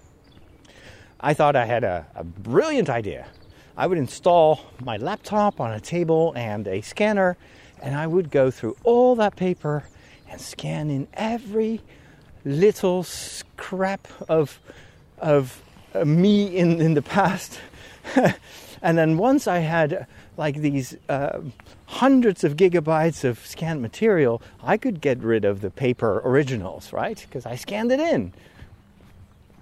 I 1.20 1.34
thought 1.34 1.56
I 1.56 1.66
had 1.66 1.84
a, 1.84 2.06
a 2.14 2.24
brilliant 2.24 2.88
idea. 2.88 3.26
I 3.76 3.86
would 3.86 3.98
install 3.98 4.60
my 4.84 4.96
laptop 4.98 5.60
on 5.60 5.72
a 5.72 5.80
table 5.80 6.32
and 6.36 6.66
a 6.66 6.80
scanner, 6.82 7.36
and 7.80 7.94
I 7.94 8.06
would 8.06 8.30
go 8.30 8.50
through 8.50 8.76
all 8.84 9.16
that 9.16 9.36
paper 9.36 9.84
and 10.28 10.40
scan 10.40 10.90
in 10.90 11.08
every 11.14 11.80
little 12.44 13.02
scrap 13.02 14.08
of 14.28 14.58
of 15.18 15.62
uh, 15.94 16.04
me 16.04 16.56
in 16.56 16.80
in 16.80 16.94
the 16.94 17.02
past. 17.02 17.60
And 18.82 18.98
then 18.98 19.16
once 19.16 19.46
I 19.46 19.58
had 19.58 20.06
like 20.36 20.56
these 20.56 20.96
uh, 21.08 21.40
hundreds 21.86 22.42
of 22.42 22.56
gigabytes 22.56 23.22
of 23.22 23.38
scanned 23.46 23.80
material, 23.80 24.42
I 24.62 24.76
could 24.76 25.00
get 25.00 25.18
rid 25.18 25.44
of 25.44 25.60
the 25.60 25.70
paper 25.70 26.20
originals, 26.24 26.92
right? 26.92 27.24
Because 27.28 27.46
I 27.46 27.54
scanned 27.54 27.92
it 27.92 28.00
in. 28.00 28.32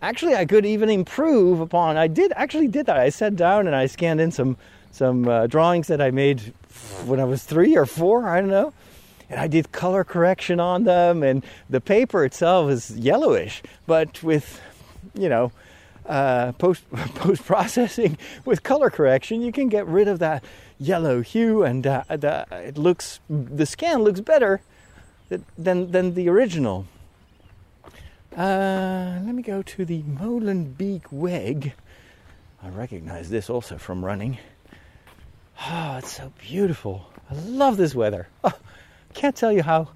Actually, 0.02 0.34
I 0.34 0.46
could 0.46 0.64
even 0.64 0.88
improve 0.88 1.60
upon. 1.60 1.98
I 1.98 2.06
did 2.06 2.32
actually 2.34 2.68
did 2.68 2.86
that. 2.86 2.96
I 2.96 3.10
sat 3.10 3.36
down 3.36 3.66
and 3.66 3.76
I 3.76 3.86
scanned 3.86 4.20
in 4.20 4.32
some 4.32 4.56
some 4.90 5.28
uh, 5.28 5.46
drawings 5.46 5.86
that 5.88 6.00
I 6.00 6.10
made 6.10 6.54
when 7.04 7.20
I 7.20 7.24
was 7.24 7.44
three 7.44 7.76
or 7.76 7.86
four. 7.86 8.26
I 8.26 8.40
don't 8.40 8.50
know. 8.50 8.72
And 9.28 9.38
I 9.38 9.46
did 9.46 9.70
color 9.70 10.02
correction 10.02 10.58
on 10.58 10.82
them, 10.84 11.22
and 11.22 11.44
the 11.68 11.80
paper 11.80 12.24
itself 12.24 12.68
is 12.68 12.90
yellowish, 12.98 13.62
but 13.86 14.20
with, 14.24 14.60
you 15.14 15.28
know, 15.28 15.52
uh, 16.06 16.52
post 16.52 16.88
post 17.14 17.44
processing 17.44 18.18
with 18.44 18.62
color 18.62 18.90
correction, 18.90 19.42
you 19.42 19.52
can 19.52 19.68
get 19.68 19.86
rid 19.86 20.08
of 20.08 20.18
that 20.18 20.44
yellow 20.78 21.20
hue, 21.20 21.62
and 21.62 21.86
uh, 21.86 22.04
the, 22.08 22.46
it 22.50 22.78
looks 22.78 23.20
the 23.28 23.66
scan 23.66 24.02
looks 24.02 24.20
better 24.20 24.60
than 25.56 25.90
than 25.90 26.14
the 26.14 26.28
original. 26.28 26.86
Uh, 28.36 29.20
let 29.24 29.34
me 29.34 29.42
go 29.42 29.60
to 29.62 29.84
the 29.84 30.02
Molenbeek 30.02 31.10
Weg. 31.10 31.74
I 32.62 32.68
recognize 32.68 33.28
this 33.28 33.50
also 33.50 33.76
from 33.76 34.04
running. 34.04 34.38
Oh, 35.68 35.96
it's 35.98 36.16
so 36.16 36.32
beautiful. 36.38 37.10
I 37.30 37.34
love 37.34 37.76
this 37.76 37.94
weather. 37.94 38.28
Oh, 38.44 38.56
can't 39.14 39.34
tell 39.34 39.52
you 39.52 39.62
how 39.62 39.88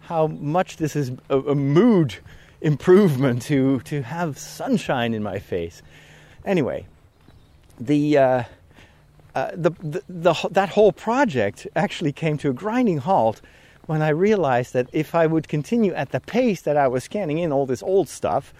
how 0.00 0.26
much 0.26 0.78
this 0.78 0.96
is 0.96 1.12
a, 1.30 1.38
a 1.38 1.54
mood 1.54 2.16
improvement 2.62 3.42
to 3.42 3.80
to 3.80 4.02
have 4.02 4.38
sunshine 4.38 5.14
in 5.14 5.22
my 5.22 5.38
face. 5.38 5.82
Anyway, 6.44 6.86
the, 7.78 8.18
uh, 8.18 8.42
uh, 9.34 9.50
the, 9.54 9.70
the, 9.82 10.02
the 10.08 10.34
that 10.50 10.70
whole 10.70 10.92
project 10.92 11.66
actually 11.76 12.12
came 12.12 12.38
to 12.38 12.50
a 12.50 12.52
grinding 12.52 12.98
halt 12.98 13.40
when 13.86 14.00
I 14.00 14.08
realized 14.08 14.72
that 14.72 14.88
if 14.92 15.14
I 15.14 15.26
would 15.26 15.48
continue 15.48 15.92
at 15.92 16.10
the 16.10 16.20
pace 16.20 16.62
that 16.62 16.76
I 16.76 16.88
was 16.88 17.04
scanning 17.04 17.38
in 17.38 17.52
all 17.52 17.66
this 17.66 17.82
old 17.82 18.08
stuff, 18.08 18.54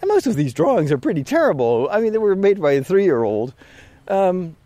and 0.00 0.08
most 0.08 0.26
of 0.26 0.36
these 0.36 0.54
drawings 0.54 0.92
are 0.92 0.98
pretty 0.98 1.24
terrible. 1.24 1.88
I 1.90 2.00
mean, 2.00 2.12
they 2.12 2.18
were 2.18 2.36
made 2.36 2.60
by 2.60 2.72
a 2.72 2.84
three-year-old. 2.84 3.54
Um, 4.08 4.56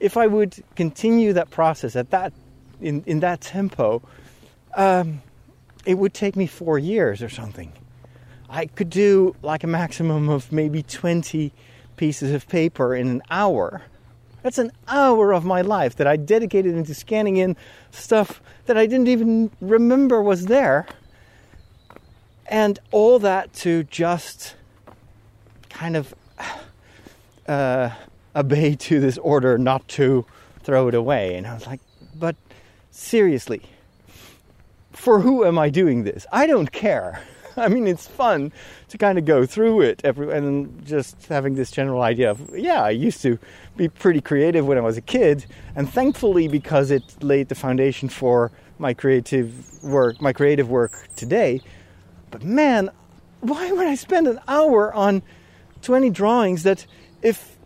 if 0.00 0.16
I 0.16 0.26
would 0.26 0.62
continue 0.74 1.32
that 1.34 1.50
process 1.50 1.96
at 1.96 2.10
that 2.10 2.32
in 2.80 3.04
in 3.06 3.20
that 3.20 3.40
tempo, 3.40 4.02
um, 4.74 5.22
it 5.84 5.98
would 5.98 6.14
take 6.14 6.36
me 6.36 6.46
four 6.46 6.78
years 6.78 7.22
or 7.22 7.28
something. 7.28 7.72
I 8.52 8.66
could 8.66 8.90
do 8.90 9.34
like 9.42 9.64
a 9.64 9.66
maximum 9.66 10.28
of 10.28 10.52
maybe 10.52 10.82
20 10.82 11.54
pieces 11.96 12.32
of 12.32 12.46
paper 12.48 12.94
in 12.94 13.08
an 13.08 13.22
hour. 13.30 13.80
That's 14.42 14.58
an 14.58 14.72
hour 14.88 15.32
of 15.32 15.46
my 15.46 15.62
life 15.62 15.96
that 15.96 16.06
I 16.06 16.16
dedicated 16.16 16.74
into 16.74 16.94
scanning 16.94 17.38
in 17.38 17.56
stuff 17.92 18.42
that 18.66 18.76
I 18.76 18.84
didn't 18.84 19.08
even 19.08 19.50
remember 19.62 20.20
was 20.20 20.46
there. 20.46 20.86
And 22.46 22.78
all 22.90 23.18
that 23.20 23.54
to 23.54 23.84
just 23.84 24.54
kind 25.70 25.96
of 25.96 26.14
uh, 27.48 27.88
obey 28.36 28.74
to 28.74 29.00
this 29.00 29.16
order 29.16 29.56
not 29.56 29.88
to 29.88 30.26
throw 30.62 30.88
it 30.88 30.94
away. 30.94 31.36
And 31.36 31.46
I 31.46 31.54
was 31.54 31.66
like, 31.66 31.80
but 32.14 32.36
seriously, 32.90 33.62
for 34.92 35.20
who 35.20 35.46
am 35.46 35.58
I 35.58 35.70
doing 35.70 36.04
this? 36.04 36.26
I 36.30 36.46
don't 36.46 36.70
care. 36.70 37.22
I 37.56 37.68
mean, 37.68 37.86
it's 37.86 38.06
fun 38.06 38.52
to 38.88 38.98
kind 38.98 39.18
of 39.18 39.24
go 39.24 39.46
through 39.46 39.82
it 39.82 40.00
every, 40.04 40.34
and 40.36 40.84
just 40.86 41.26
having 41.26 41.54
this 41.54 41.70
general 41.70 42.02
idea 42.02 42.30
of, 42.30 42.56
yeah, 42.56 42.82
I 42.82 42.90
used 42.90 43.22
to 43.22 43.38
be 43.76 43.88
pretty 43.88 44.20
creative 44.20 44.66
when 44.66 44.78
I 44.78 44.80
was 44.80 44.96
a 44.96 45.02
kid, 45.02 45.46
and 45.74 45.88
thankfully, 45.88 46.48
because 46.48 46.90
it 46.90 47.02
laid 47.22 47.48
the 47.48 47.54
foundation 47.54 48.08
for 48.08 48.52
my 48.78 48.94
creative 48.94 49.82
work, 49.82 50.20
my 50.20 50.32
creative 50.32 50.70
work 50.70 51.08
today. 51.16 51.60
But 52.30 52.42
man, 52.44 52.90
why 53.40 53.72
would 53.72 53.86
I 53.86 53.94
spend 53.94 54.26
an 54.26 54.40
hour 54.48 54.92
on 54.94 55.22
20 55.82 56.10
drawings 56.10 56.62
that, 56.62 56.86
if 57.22 57.56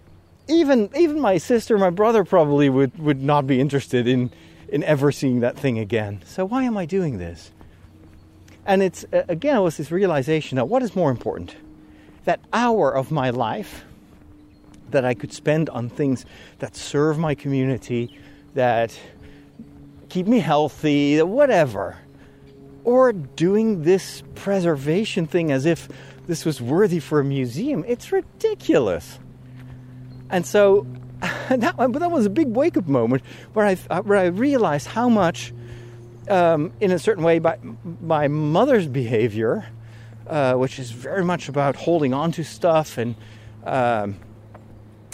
even 0.49 0.91
even 0.97 1.21
my 1.21 1.39
sister, 1.39 1.77
my 1.79 1.91
brother 1.91 2.25
probably 2.25 2.69
would 2.69 2.99
would 2.99 3.23
not 3.23 3.47
be 3.47 3.61
interested 3.61 4.07
in 4.07 4.31
in 4.69 4.83
ever 4.85 5.13
seeing 5.13 5.41
that 5.41 5.57
thing 5.57 5.79
again. 5.79 6.23
So 6.25 6.45
why 6.45 6.65
am 6.65 6.77
I 6.77 6.87
doing 6.87 7.19
this? 7.19 7.51
And 8.67 8.83
it's, 8.83 9.05
uh, 9.13 9.23
again, 9.29 9.57
it 9.57 9.61
was 9.61 9.77
this 9.77 9.91
realization 9.91 10.57
that 10.57 10.67
what 10.67 10.83
is 10.83 10.97
more 10.97 11.11
important? 11.11 11.55
That 12.25 12.41
hour 12.53 12.95
of 12.95 13.11
my 13.11 13.31
life 13.31 13.85
that 14.91 15.05
I 15.05 15.15
could 15.15 15.33
spend 15.33 15.71
on 15.71 15.89
things 15.89 16.27
that 16.59 16.77
serve 16.77 17.19
my 17.19 17.35
community, 17.35 18.19
that 18.55 18.99
keep 20.09 20.27
me 20.27 20.41
healthy, 20.41 21.23
whatever. 21.23 21.97
Or 22.85 23.13
doing 23.13 23.83
this 23.83 24.23
preservation 24.35 25.27
thing 25.27 25.53
as 25.53 25.65
if 25.67 25.89
this 26.27 26.45
was 26.45 26.61
worthy 26.61 26.99
for 26.99 27.21
a 27.21 27.25
museum. 27.25 27.85
It's 27.87 28.11
ridiculous. 28.11 29.19
And 30.31 30.45
so 30.45 30.87
that, 31.49 31.77
but 31.77 31.99
that 31.99 32.11
was 32.11 32.27
a 32.27 32.31
big 32.31 32.49
wake 32.49 32.77
up 32.77 32.89
moment 32.89 33.23
where 33.53 33.65
I, 33.65 33.75
where 33.75 34.19
I 34.19 34.27
realized 34.27 34.89
how 34.89 35.09
much 35.09 35.53
um, 36.29 36.73
in 36.81 36.91
a 36.91 36.99
certain 36.99 37.25
way 37.25 37.39
by 37.39 37.59
my 38.01 38.29
mother's 38.29 38.87
behavior, 38.87 39.67
uh, 40.27 40.55
which 40.55 40.79
is 40.79 40.91
very 40.91 41.25
much 41.25 41.49
about 41.49 41.77
holding 41.77 42.13
on 42.13 42.33
to 42.33 42.45
stuff 42.45 42.99
and, 42.99 43.15
um, 43.65 44.17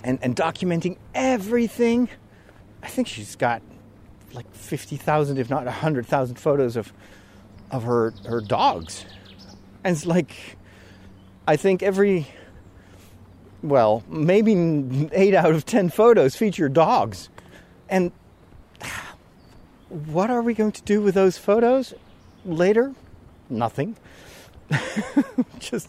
and 0.05 0.19
and 0.23 0.35
documenting 0.35 0.97
everything. 1.15 2.09
I 2.83 2.89
think 2.89 3.07
she's 3.09 3.37
got 3.37 3.63
like 4.33 4.53
fifty 4.55 4.97
thousand, 4.97 5.39
if 5.39 5.51
not 5.51 5.67
hundred 5.67 6.07
thousand, 6.07 6.37
photos 6.37 6.77
of 6.77 6.93
of 7.71 7.85
her 7.85 8.13
her 8.27 8.41
dogs, 8.41 9.05
and 9.85 9.97
it's 9.97 10.07
like 10.07 10.57
I 11.47 11.57
think 11.57 11.83
every 11.83 12.27
well 13.63 14.03
maybe 14.09 15.09
eight 15.13 15.35
out 15.35 15.53
of 15.53 15.65
ten 15.65 15.91
photos 15.91 16.37
feature 16.37 16.69
dogs, 16.69 17.29
and 17.89 18.13
what 19.93 20.31
are 20.31 20.43
we 20.43 20.55
going 20.55 20.73
to 20.73 20.83
do 20.83 21.01
with 21.01 21.15
those 21.15 21.37
photos 21.37 21.93
later? 22.45 22.95
Nothing. 23.51 23.97
just 25.59 25.89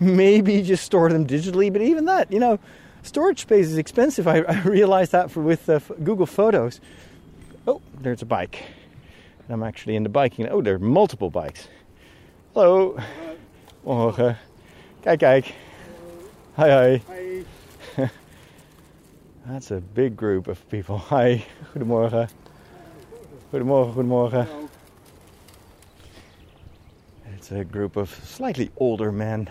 maybe 0.00 0.62
just 0.62 0.84
store 0.84 1.10
them 1.10 1.26
digitally, 1.26 1.72
but 1.72 1.82
even 1.82 2.06
that, 2.06 2.32
you 2.32 2.38
know, 2.40 2.58
storage 3.02 3.40
space 3.40 3.66
is 3.66 3.76
expensive. 3.76 4.26
I, 4.26 4.40
I 4.40 4.62
realized 4.62 5.12
that 5.12 5.30
for, 5.30 5.42
with 5.42 5.68
uh, 5.68 5.80
Google 6.02 6.26
Photos. 6.26 6.80
Oh, 7.66 7.82
there's 8.00 8.22
a 8.22 8.26
bike. 8.26 8.64
And 9.44 9.54
I'm 9.54 9.62
actually 9.62 9.96
into 9.96 10.08
biking. 10.08 10.48
Oh, 10.48 10.62
there 10.62 10.74
are 10.74 10.78
multiple 10.78 11.30
bikes. 11.30 11.68
Hello. 12.54 12.98
Morgen. 13.84 14.36
Kijk, 15.02 15.18
kijk. 15.20 15.54
Hi, 16.56 16.70
hi. 16.70 17.02
Hi. 17.96 18.10
That's 19.46 19.70
a 19.70 19.80
big 19.80 20.16
group 20.16 20.48
of 20.48 20.68
people. 20.70 20.98
Hi. 20.98 21.44
Goedemorgen. 21.74 22.28
Goedemorgen, 23.52 23.94
goedemorgen. 23.94 24.44
Hello. 24.44 24.68
It's 27.36 27.52
a 27.52 27.64
group 27.64 27.96
of 27.96 28.10
slightly 28.24 28.72
older 28.76 29.12
men 29.12 29.48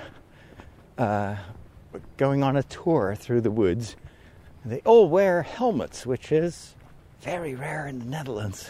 uh, 0.97 1.37
going 2.17 2.43
on 2.43 2.57
a 2.57 2.63
tour 2.63 3.15
through 3.15 3.39
the 3.39 3.51
woods. 3.51 3.95
They 4.65 4.81
all 4.83 5.07
wear 5.07 5.43
helmets, 5.43 6.05
which 6.05 6.33
is 6.33 6.75
very 7.21 7.55
rare 7.55 7.87
in 7.87 7.99
the 7.99 8.05
Netherlands. 8.05 8.69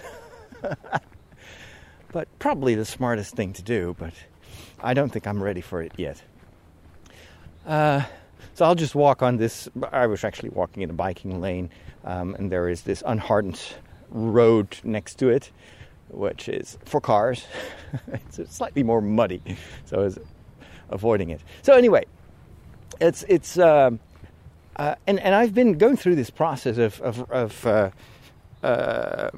but 2.11 2.28
probably 2.38 2.76
the 2.76 2.86
smartest 2.86 3.34
thing 3.34 3.51
to 3.53 3.63
do, 3.63 3.95
but 3.97 4.13
I 4.80 4.93
don't 4.93 5.11
think 5.11 5.26
I'm 5.26 5.41
ready 5.41 5.61
for 5.61 5.82
it 5.82 5.93
yet. 5.97 6.21
Uh, 7.65 8.03
so 8.53 8.65
I'll 8.65 8.76
just 8.76 8.93
walk 8.93 9.23
on 9.23 9.38
this. 9.38 9.67
I 9.91 10.05
was 10.05 10.23
actually 10.23 10.49
walking 10.49 10.84
in 10.84 10.91
a 10.91 10.93
biking 10.93 11.41
lane, 11.41 11.71
um, 12.03 12.36
and 12.36 12.51
there 12.51 12.69
is 12.69 12.84
this 12.84 13.01
unhardened 13.07 13.59
road 14.10 14.78
next 14.84 15.16
to 15.20 15.30
it, 15.30 15.51
which 16.10 16.49
is 16.49 16.78
for 16.86 17.01
cars. 17.01 17.45
it's 18.08 18.56
slightly 18.56 18.84
more 18.84 19.01
muddy, 19.01 19.41
so 19.86 19.97
I 19.97 20.03
was 20.03 20.20
avoiding 20.89 21.30
it. 21.30 21.41
So 21.62 21.74
anyway, 21.74 22.06
it's 22.99 23.24
it's 23.28 23.58
um, 23.58 23.99
uh, 24.76 24.95
and 25.08 25.20
and 25.20 25.36
I've 25.36 25.53
been 25.53 25.78
going 25.78 25.97
through 25.97 26.16
this 26.16 26.30
process 26.30 26.78
of 26.78 27.01
of, 27.01 27.32
of 27.32 27.66
uh, 27.66 27.89
uh, 28.64 29.30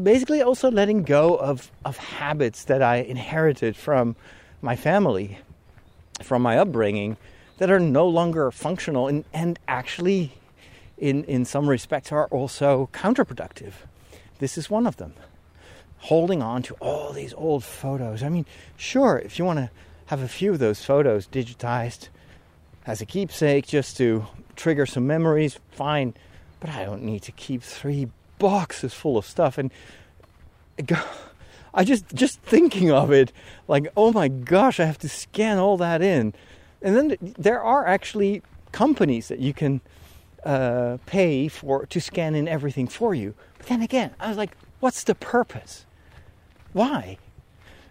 basically 0.00 0.42
also 0.42 0.70
letting 0.70 1.02
go 1.02 1.36
of 1.36 1.70
of 1.84 1.96
habits 1.96 2.64
that 2.64 2.82
I 2.82 2.96
inherited 2.96 3.76
from 3.76 4.16
my 4.62 4.76
family, 4.76 5.38
from 6.22 6.42
my 6.42 6.58
upbringing, 6.58 7.16
that 7.58 7.70
are 7.70 7.80
no 7.80 8.06
longer 8.08 8.50
functional 8.50 9.08
and 9.08 9.24
and 9.32 9.58
actually. 9.68 10.32
In, 11.04 11.24
in 11.24 11.44
some 11.44 11.68
respects, 11.68 12.10
are 12.12 12.28
also 12.28 12.88
counterproductive. 12.94 13.74
This 14.38 14.56
is 14.56 14.70
one 14.70 14.86
of 14.86 14.96
them. 14.96 15.12
Holding 15.98 16.40
on 16.40 16.62
to 16.62 16.74
all 16.80 17.12
these 17.12 17.34
old 17.34 17.62
photos. 17.62 18.22
I 18.22 18.30
mean, 18.30 18.46
sure, 18.78 19.18
if 19.18 19.38
you 19.38 19.44
want 19.44 19.58
to 19.58 19.70
have 20.06 20.22
a 20.22 20.28
few 20.28 20.52
of 20.52 20.60
those 20.60 20.82
photos 20.82 21.26
digitized 21.28 22.08
as 22.86 23.02
a 23.02 23.04
keepsake 23.04 23.66
just 23.66 23.98
to 23.98 24.24
trigger 24.56 24.86
some 24.86 25.06
memories, 25.06 25.58
fine. 25.72 26.14
But 26.58 26.70
I 26.70 26.86
don't 26.86 27.02
need 27.02 27.20
to 27.24 27.32
keep 27.32 27.62
three 27.62 28.08
boxes 28.38 28.94
full 28.94 29.18
of 29.18 29.26
stuff. 29.26 29.58
And 29.58 29.70
I 31.74 31.84
just 31.84 32.14
just 32.14 32.40
thinking 32.40 32.90
of 32.90 33.12
it, 33.12 33.30
like, 33.68 33.88
oh 33.94 34.10
my 34.10 34.28
gosh, 34.28 34.80
I 34.80 34.86
have 34.86 35.00
to 35.00 35.10
scan 35.10 35.58
all 35.58 35.76
that 35.76 36.00
in. 36.00 36.32
And 36.80 36.96
then 36.96 37.34
there 37.36 37.62
are 37.62 37.86
actually 37.86 38.40
companies 38.72 39.28
that 39.28 39.38
you 39.38 39.52
can 39.52 39.82
uh, 40.44 40.98
pay 41.06 41.48
for 41.48 41.86
to 41.86 42.00
scan 42.00 42.34
in 42.34 42.46
everything 42.46 42.86
for 42.86 43.14
you. 43.14 43.34
But 43.58 43.66
then 43.66 43.82
again, 43.82 44.10
I 44.20 44.28
was 44.28 44.36
like, 44.36 44.56
what's 44.80 45.04
the 45.04 45.14
purpose? 45.14 45.86
Why? 46.72 47.18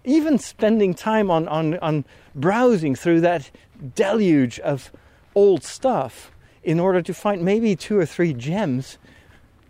Even 0.05 0.37
spending 0.37 0.93
time 0.93 1.31
on, 1.31 1.47
on, 1.47 1.79
on 1.79 2.05
browsing 2.35 2.95
through 2.95 3.21
that 3.21 3.49
deluge 3.95 4.59
of 4.59 4.91
old 5.35 5.63
stuff 5.63 6.31
in 6.63 6.79
order 6.79 7.01
to 7.01 7.13
find 7.13 7.43
maybe 7.43 7.75
two 7.75 7.97
or 7.97 8.05
three 8.05 8.33
gems 8.33 8.97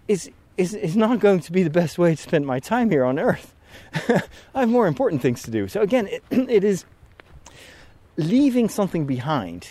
is, 0.08 0.30
is, 0.58 0.74
is 0.74 0.96
not 0.96 1.20
going 1.20 1.40
to 1.40 1.52
be 1.52 1.64
the 1.64 1.70
best 1.70 1.98
way 1.98 2.16
to 2.16 2.22
spend 2.22 2.46
my 2.46 2.60
time 2.60 2.90
here 2.90 3.06
on 3.06 3.18
earth. 3.18 3.54
I 4.54 4.62
have 4.62 4.70
more 4.70 4.88
important 4.88 5.22
things 5.22 5.42
to 5.44 5.52
do. 5.52 5.68
So, 5.68 5.82
again, 5.82 6.08
it, 6.08 6.24
it 6.32 6.64
is 6.64 6.86
leaving 8.18 8.70
something 8.70 9.06
behind, 9.06 9.70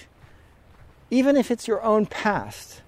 even 1.11 1.37
if 1.37 1.51
it's 1.51 1.69
your 1.69 1.83
own 1.83 2.07
past, 2.07 2.83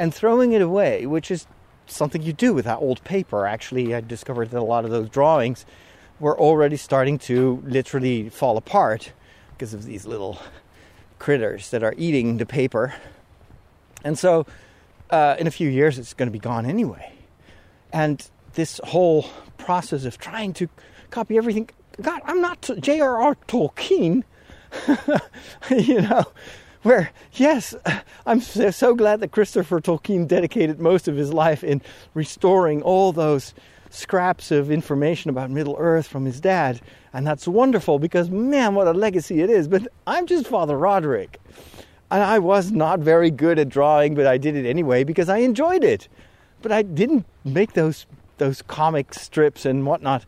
and 0.00 0.14
throwing 0.14 0.52
it 0.52 0.62
away, 0.62 1.04
which 1.04 1.30
is 1.30 1.46
something 1.86 2.22
you 2.22 2.32
do 2.32 2.54
with 2.54 2.64
that 2.64 2.78
old 2.78 3.04
paper. 3.04 3.46
Actually, 3.46 3.94
I 3.94 4.00
discovered 4.00 4.50
that 4.50 4.58
a 4.58 4.64
lot 4.64 4.86
of 4.86 4.90
those 4.90 5.10
drawings 5.10 5.66
were 6.18 6.40
already 6.40 6.78
starting 6.78 7.18
to 7.18 7.62
literally 7.66 8.30
fall 8.30 8.56
apart 8.56 9.12
because 9.52 9.74
of 9.74 9.84
these 9.84 10.06
little 10.06 10.40
critters 11.18 11.68
that 11.68 11.82
are 11.82 11.94
eating 11.98 12.38
the 12.38 12.46
paper. 12.46 12.94
And 14.02 14.18
so, 14.18 14.46
uh, 15.10 15.36
in 15.38 15.46
a 15.46 15.50
few 15.50 15.68
years, 15.68 15.98
it's 15.98 16.14
going 16.14 16.28
to 16.28 16.32
be 16.32 16.38
gone 16.38 16.64
anyway. 16.64 17.12
And 17.92 18.26
this 18.54 18.80
whole 18.82 19.26
process 19.58 20.06
of 20.06 20.16
trying 20.16 20.54
to 20.54 20.70
copy 21.10 21.36
everything. 21.36 21.68
God, 22.00 22.22
I'm 22.24 22.40
not 22.40 22.70
J.R.R. 22.80 23.36
Tolkien. 23.46 24.22
you 25.70 26.00
know, 26.00 26.24
where, 26.82 27.10
yes, 27.34 27.74
I'm 28.26 28.40
so 28.40 28.94
glad 28.94 29.20
that 29.20 29.32
Christopher 29.32 29.80
Tolkien 29.80 30.26
dedicated 30.26 30.80
most 30.80 31.08
of 31.08 31.16
his 31.16 31.32
life 31.32 31.62
in 31.62 31.82
restoring 32.14 32.82
all 32.82 33.12
those 33.12 33.54
scraps 33.90 34.50
of 34.50 34.70
information 34.70 35.30
about 35.30 35.50
Middle 35.50 35.76
Earth 35.78 36.06
from 36.06 36.24
his 36.24 36.40
dad. 36.40 36.80
And 37.12 37.26
that's 37.26 37.46
wonderful 37.46 37.98
because, 37.98 38.30
man, 38.30 38.74
what 38.74 38.86
a 38.86 38.92
legacy 38.92 39.42
it 39.42 39.50
is. 39.50 39.68
But 39.68 39.88
I'm 40.06 40.26
just 40.26 40.46
Father 40.46 40.78
Roderick. 40.78 41.38
And 42.10 42.22
I 42.22 42.38
was 42.38 42.72
not 42.72 43.00
very 43.00 43.30
good 43.30 43.58
at 43.58 43.68
drawing, 43.68 44.14
but 44.14 44.26
I 44.26 44.38
did 44.38 44.56
it 44.56 44.68
anyway 44.68 45.04
because 45.04 45.28
I 45.28 45.38
enjoyed 45.38 45.84
it. 45.84 46.08
But 46.62 46.72
I 46.72 46.82
didn't 46.82 47.26
make 47.44 47.72
those 47.74 48.06
those 48.38 48.62
comic 48.62 49.12
strips 49.12 49.66
and 49.66 49.84
whatnot 49.84 50.24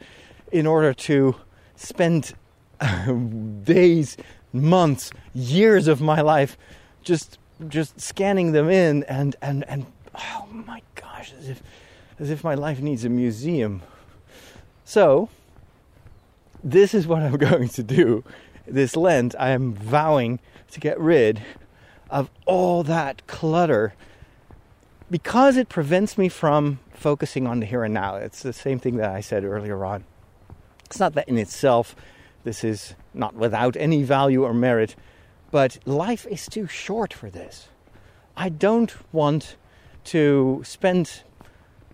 in 0.53 0.67
order 0.67 0.93
to 0.93 1.35
spend 1.77 2.35
days, 3.65 4.17
months, 4.53 5.11
years 5.35 5.89
of 5.89 6.01
my 6.01 6.21
life 6.21 6.57
just 7.03 7.39
just 7.69 8.01
scanning 8.01 8.53
them 8.53 8.69
in 8.69 9.05
and 9.05 9.37
and 9.41 9.65
and 9.69 9.87
oh 10.15 10.47
my 10.53 10.83
gosh, 10.95 11.33
as 11.39 11.49
if 11.49 11.63
as 12.19 12.31
if 12.31 12.45
my 12.45 12.55
life 12.55 12.81
needs 12.81 13.05
a 13.05 13.09
museum. 13.09 13.83
So, 14.85 15.29
this 16.63 16.95
is 16.95 17.07
what 17.07 17.23
I'm 17.23 17.37
going 17.49 17.69
to 17.71 17.83
do 17.83 18.25
this 18.67 18.97
Lent. 18.97 19.35
I 19.39 19.51
am 19.51 19.75
vowing 19.75 20.39
to 20.71 20.81
get 20.81 20.99
rid 21.01 21.43
of 22.11 22.31
all 22.47 22.83
that 22.85 23.27
clutter 23.27 23.95
because 25.11 25.57
it 25.57 25.69
prevents 25.69 26.17
me 26.17 26.29
from 26.29 26.79
focusing 26.95 27.47
on 27.47 27.61
the 27.61 27.67
here 27.67 27.85
and 27.85 27.95
now. 27.95 28.17
It's 28.17 28.43
the 28.43 28.53
same 28.53 28.79
thing 28.79 28.97
that 28.97 29.11
I 29.11 29.21
said 29.21 29.45
earlier 29.45 29.85
on. 29.85 30.05
It's 30.87 31.01
not 31.01 31.15
that 31.15 31.29
in 31.29 31.39
itself 31.39 31.97
this 32.45 32.65
is 32.65 32.95
not 33.15 33.35
without 33.35 33.77
any 33.77 34.03
value 34.03 34.45
or 34.45 34.55
merit, 34.55 34.97
but 35.51 35.79
life 35.87 36.27
is 36.27 36.47
too 36.47 36.67
short 36.67 37.13
for 37.13 37.31
this. 37.31 37.69
I 38.37 38.49
don't 38.49 38.95
want 39.13 39.57
to 40.05 40.63
spend 40.65 41.23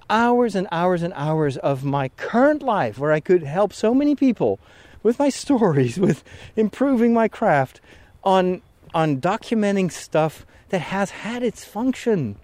hours 0.08 0.54
and 0.54 0.66
hours 0.70 1.02
and 1.02 1.12
hours 1.14 1.56
of 1.58 1.84
my 1.84 2.08
current 2.10 2.62
life 2.62 2.98
where 2.98 3.12
I 3.12 3.20
could 3.20 3.42
help 3.42 3.72
so 3.72 3.94
many 3.94 4.14
people 4.14 4.58
with 5.02 5.18
my 5.18 5.28
stories, 5.42 5.98
with 5.98 6.24
improving 6.56 7.12
my 7.12 7.28
craft 7.28 7.80
on 8.24 8.62
on 8.94 9.20
documenting 9.20 9.92
stuff 9.92 10.46
that 10.70 10.80
has 10.80 11.10
had 11.10 11.42
its 11.42 11.64
function. 11.64 12.36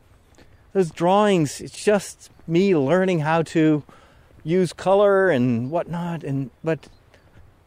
Those 0.75 0.91
drawings, 0.91 1.61
it's 1.61 1.83
just 1.83 2.31
me 2.47 2.77
learning 2.77 3.21
how 3.21 3.43
to 3.43 3.83
use 4.43 4.73
color 4.73 5.31
and 5.31 5.71
whatnot, 5.71 6.23
and 6.23 6.51
but 6.63 6.89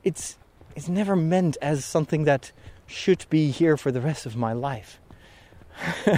it's 0.03 0.37
it's 0.77 0.87
never 0.87 1.15
meant 1.15 1.57
as 1.59 1.83
something 1.83 2.25
that 2.25 2.51
should 2.85 3.25
be 3.31 3.49
here 3.49 3.77
for 3.77 3.91
the 3.91 3.99
rest 3.99 4.27
of 4.27 4.35
my 4.35 4.53
life. 4.53 4.99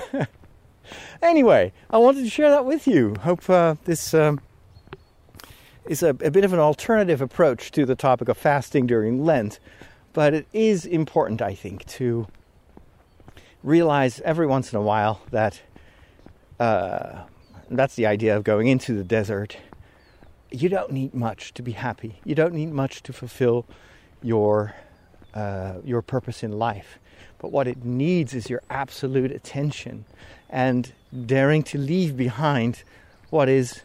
anyway, 1.22 1.72
I 1.90 1.98
wanted 1.98 2.26
to 2.26 2.30
share 2.30 2.50
that 2.50 2.66
with 2.66 2.86
you. 2.86 3.16
Hope 3.22 3.50
uh, 3.50 3.76
this 3.86 4.14
um, 4.14 4.42
is 5.86 6.04
a, 6.04 6.10
a 6.10 6.30
bit 6.30 6.44
of 6.44 6.52
an 6.52 6.60
alternative 6.60 7.22
approach 7.22 7.72
to 7.72 7.86
the 7.86 7.96
topic 7.96 8.28
of 8.28 8.38
fasting 8.38 8.86
during 8.86 9.24
Lent, 9.24 9.62
but 10.12 10.34
it 10.34 10.46
is 10.52 10.86
important, 10.86 11.42
I 11.42 11.56
think, 11.56 11.86
to 11.86 12.28
realize 13.64 14.20
every 14.26 14.46
once 14.46 14.74
in 14.74 14.78
a 14.78 14.82
while 14.82 15.22
that 15.32 15.62
uh, 16.60 17.24
that's 17.72 17.96
the 17.96 18.08
idea 18.08 18.36
of 18.36 18.44
going 18.44 18.68
into 18.68 18.94
the 18.94 19.06
desert. 19.06 19.56
You 20.52 20.68
don't 20.68 20.92
need 20.92 21.14
much 21.14 21.54
to 21.54 21.62
be 21.62 21.72
happy. 21.72 22.20
You 22.26 22.36
don't 22.36 22.54
need 22.54 22.74
much 22.74 23.02
to 23.04 23.14
fulfill 23.14 23.66
your 24.22 24.74
uh, 25.34 25.76
your 25.84 26.02
purpose 26.02 26.44
in 26.44 26.52
life. 26.52 27.00
But 27.38 27.52
what 27.52 27.68
it 27.68 27.86
needs 27.86 28.34
is 28.34 28.50
your 28.50 28.62
absolute 28.70 29.32
attention 29.32 30.06
and 30.50 30.92
daring 31.26 31.64
to 31.64 31.78
leave 31.78 32.18
behind 32.18 32.84
what 33.30 33.48
is 33.48 33.82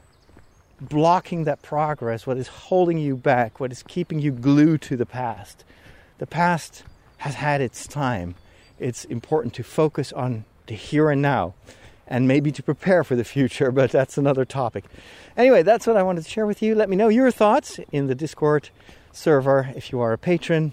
blocking 0.81 1.45
that 1.45 1.63
progress, 1.63 2.27
what 2.27 2.37
is 2.37 2.49
holding 2.49 2.99
you 2.99 3.17
back, 3.17 3.61
what 3.61 3.71
is 3.71 3.83
keeping 3.83 4.19
you 4.19 4.33
glued 4.33 4.83
to 4.83 4.97
the 4.97 5.07
past. 5.07 5.65
The 6.19 6.27
past 6.27 6.85
has 7.19 7.35
had 7.35 7.61
its 7.61 7.87
time. 7.87 8.35
It's 8.79 9.05
important 9.05 9.55
to 9.55 9.63
focus 9.63 10.13
on 10.13 10.45
the 10.67 10.75
here 10.75 11.11
and 11.11 11.23
now 11.23 11.55
and 12.07 12.29
maybe 12.29 12.53
to 12.53 12.63
prepare 12.63 13.03
for 13.03 13.17
the 13.17 13.25
future, 13.25 13.71
but 13.71 13.91
that's 13.91 14.19
another 14.19 14.45
topic. 14.45 14.85
Anyway, 15.37 15.63
that's 15.63 15.87
what 15.87 15.97
I 15.97 16.03
wanted 16.03 16.25
to 16.25 16.31
share 16.31 16.47
with 16.47 16.61
you. 16.61 16.75
Let 16.75 16.91
me 16.91 16.97
know 16.97 17.09
your 17.09 17.31
thoughts 17.31 17.81
in 17.93 18.09
the 18.09 18.15
Discord 18.15 18.71
server 19.17 19.71
if 19.75 19.93
you 19.93 20.01
are 20.01 20.13
a 20.13 20.19
patron. 20.19 20.73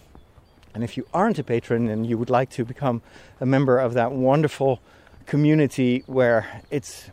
And 0.74 0.84
if 0.84 0.96
you 0.98 1.06
aren't 1.14 1.40
a 1.40 1.44
patron 1.44 1.90
and 1.90 2.08
you 2.08 2.18
would 2.18 2.30
like 2.30 2.50
to 2.52 2.66
become 2.66 3.02
a 3.40 3.46
member 3.46 3.78
of 3.78 3.94
that 3.94 4.12
wonderful 4.12 4.82
community 5.26 6.04
where 6.08 6.62
it's 6.70 7.10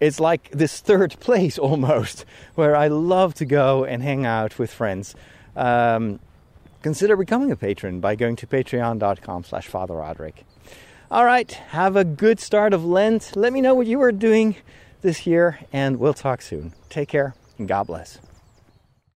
it's 0.00 0.18
like 0.18 0.50
this 0.50 0.80
third 0.80 1.18
place 1.20 1.58
almost, 1.68 2.24
where 2.56 2.74
I 2.74 2.88
love 2.88 3.34
to 3.34 3.44
go 3.44 3.84
and 3.84 4.02
hang 4.02 4.26
out 4.26 4.58
with 4.58 4.72
friends. 4.72 5.14
Um, 5.54 6.18
consider 6.82 7.16
becoming 7.16 7.52
a 7.52 7.56
patron 7.56 8.00
by 8.00 8.16
going 8.16 8.34
to 8.36 8.46
patreon.com 8.46 9.44
slash 9.44 9.68
Father 9.68 9.94
Roderick. 9.94 10.44
All 11.10 11.24
right, 11.24 11.50
have 11.52 11.94
a 11.94 12.04
good 12.04 12.40
start 12.40 12.72
of 12.72 12.84
Lent. 12.84 13.36
Let 13.36 13.52
me 13.52 13.60
know 13.60 13.74
what 13.74 13.86
you 13.86 14.00
are 14.02 14.12
doing 14.12 14.56
this 15.02 15.26
year, 15.26 15.60
and 15.72 15.98
we'll 15.98 16.14
talk 16.14 16.42
soon. 16.42 16.72
Take 16.88 17.08
care, 17.08 17.34
and 17.58 17.68
God 17.68 17.86
bless. 17.86 18.18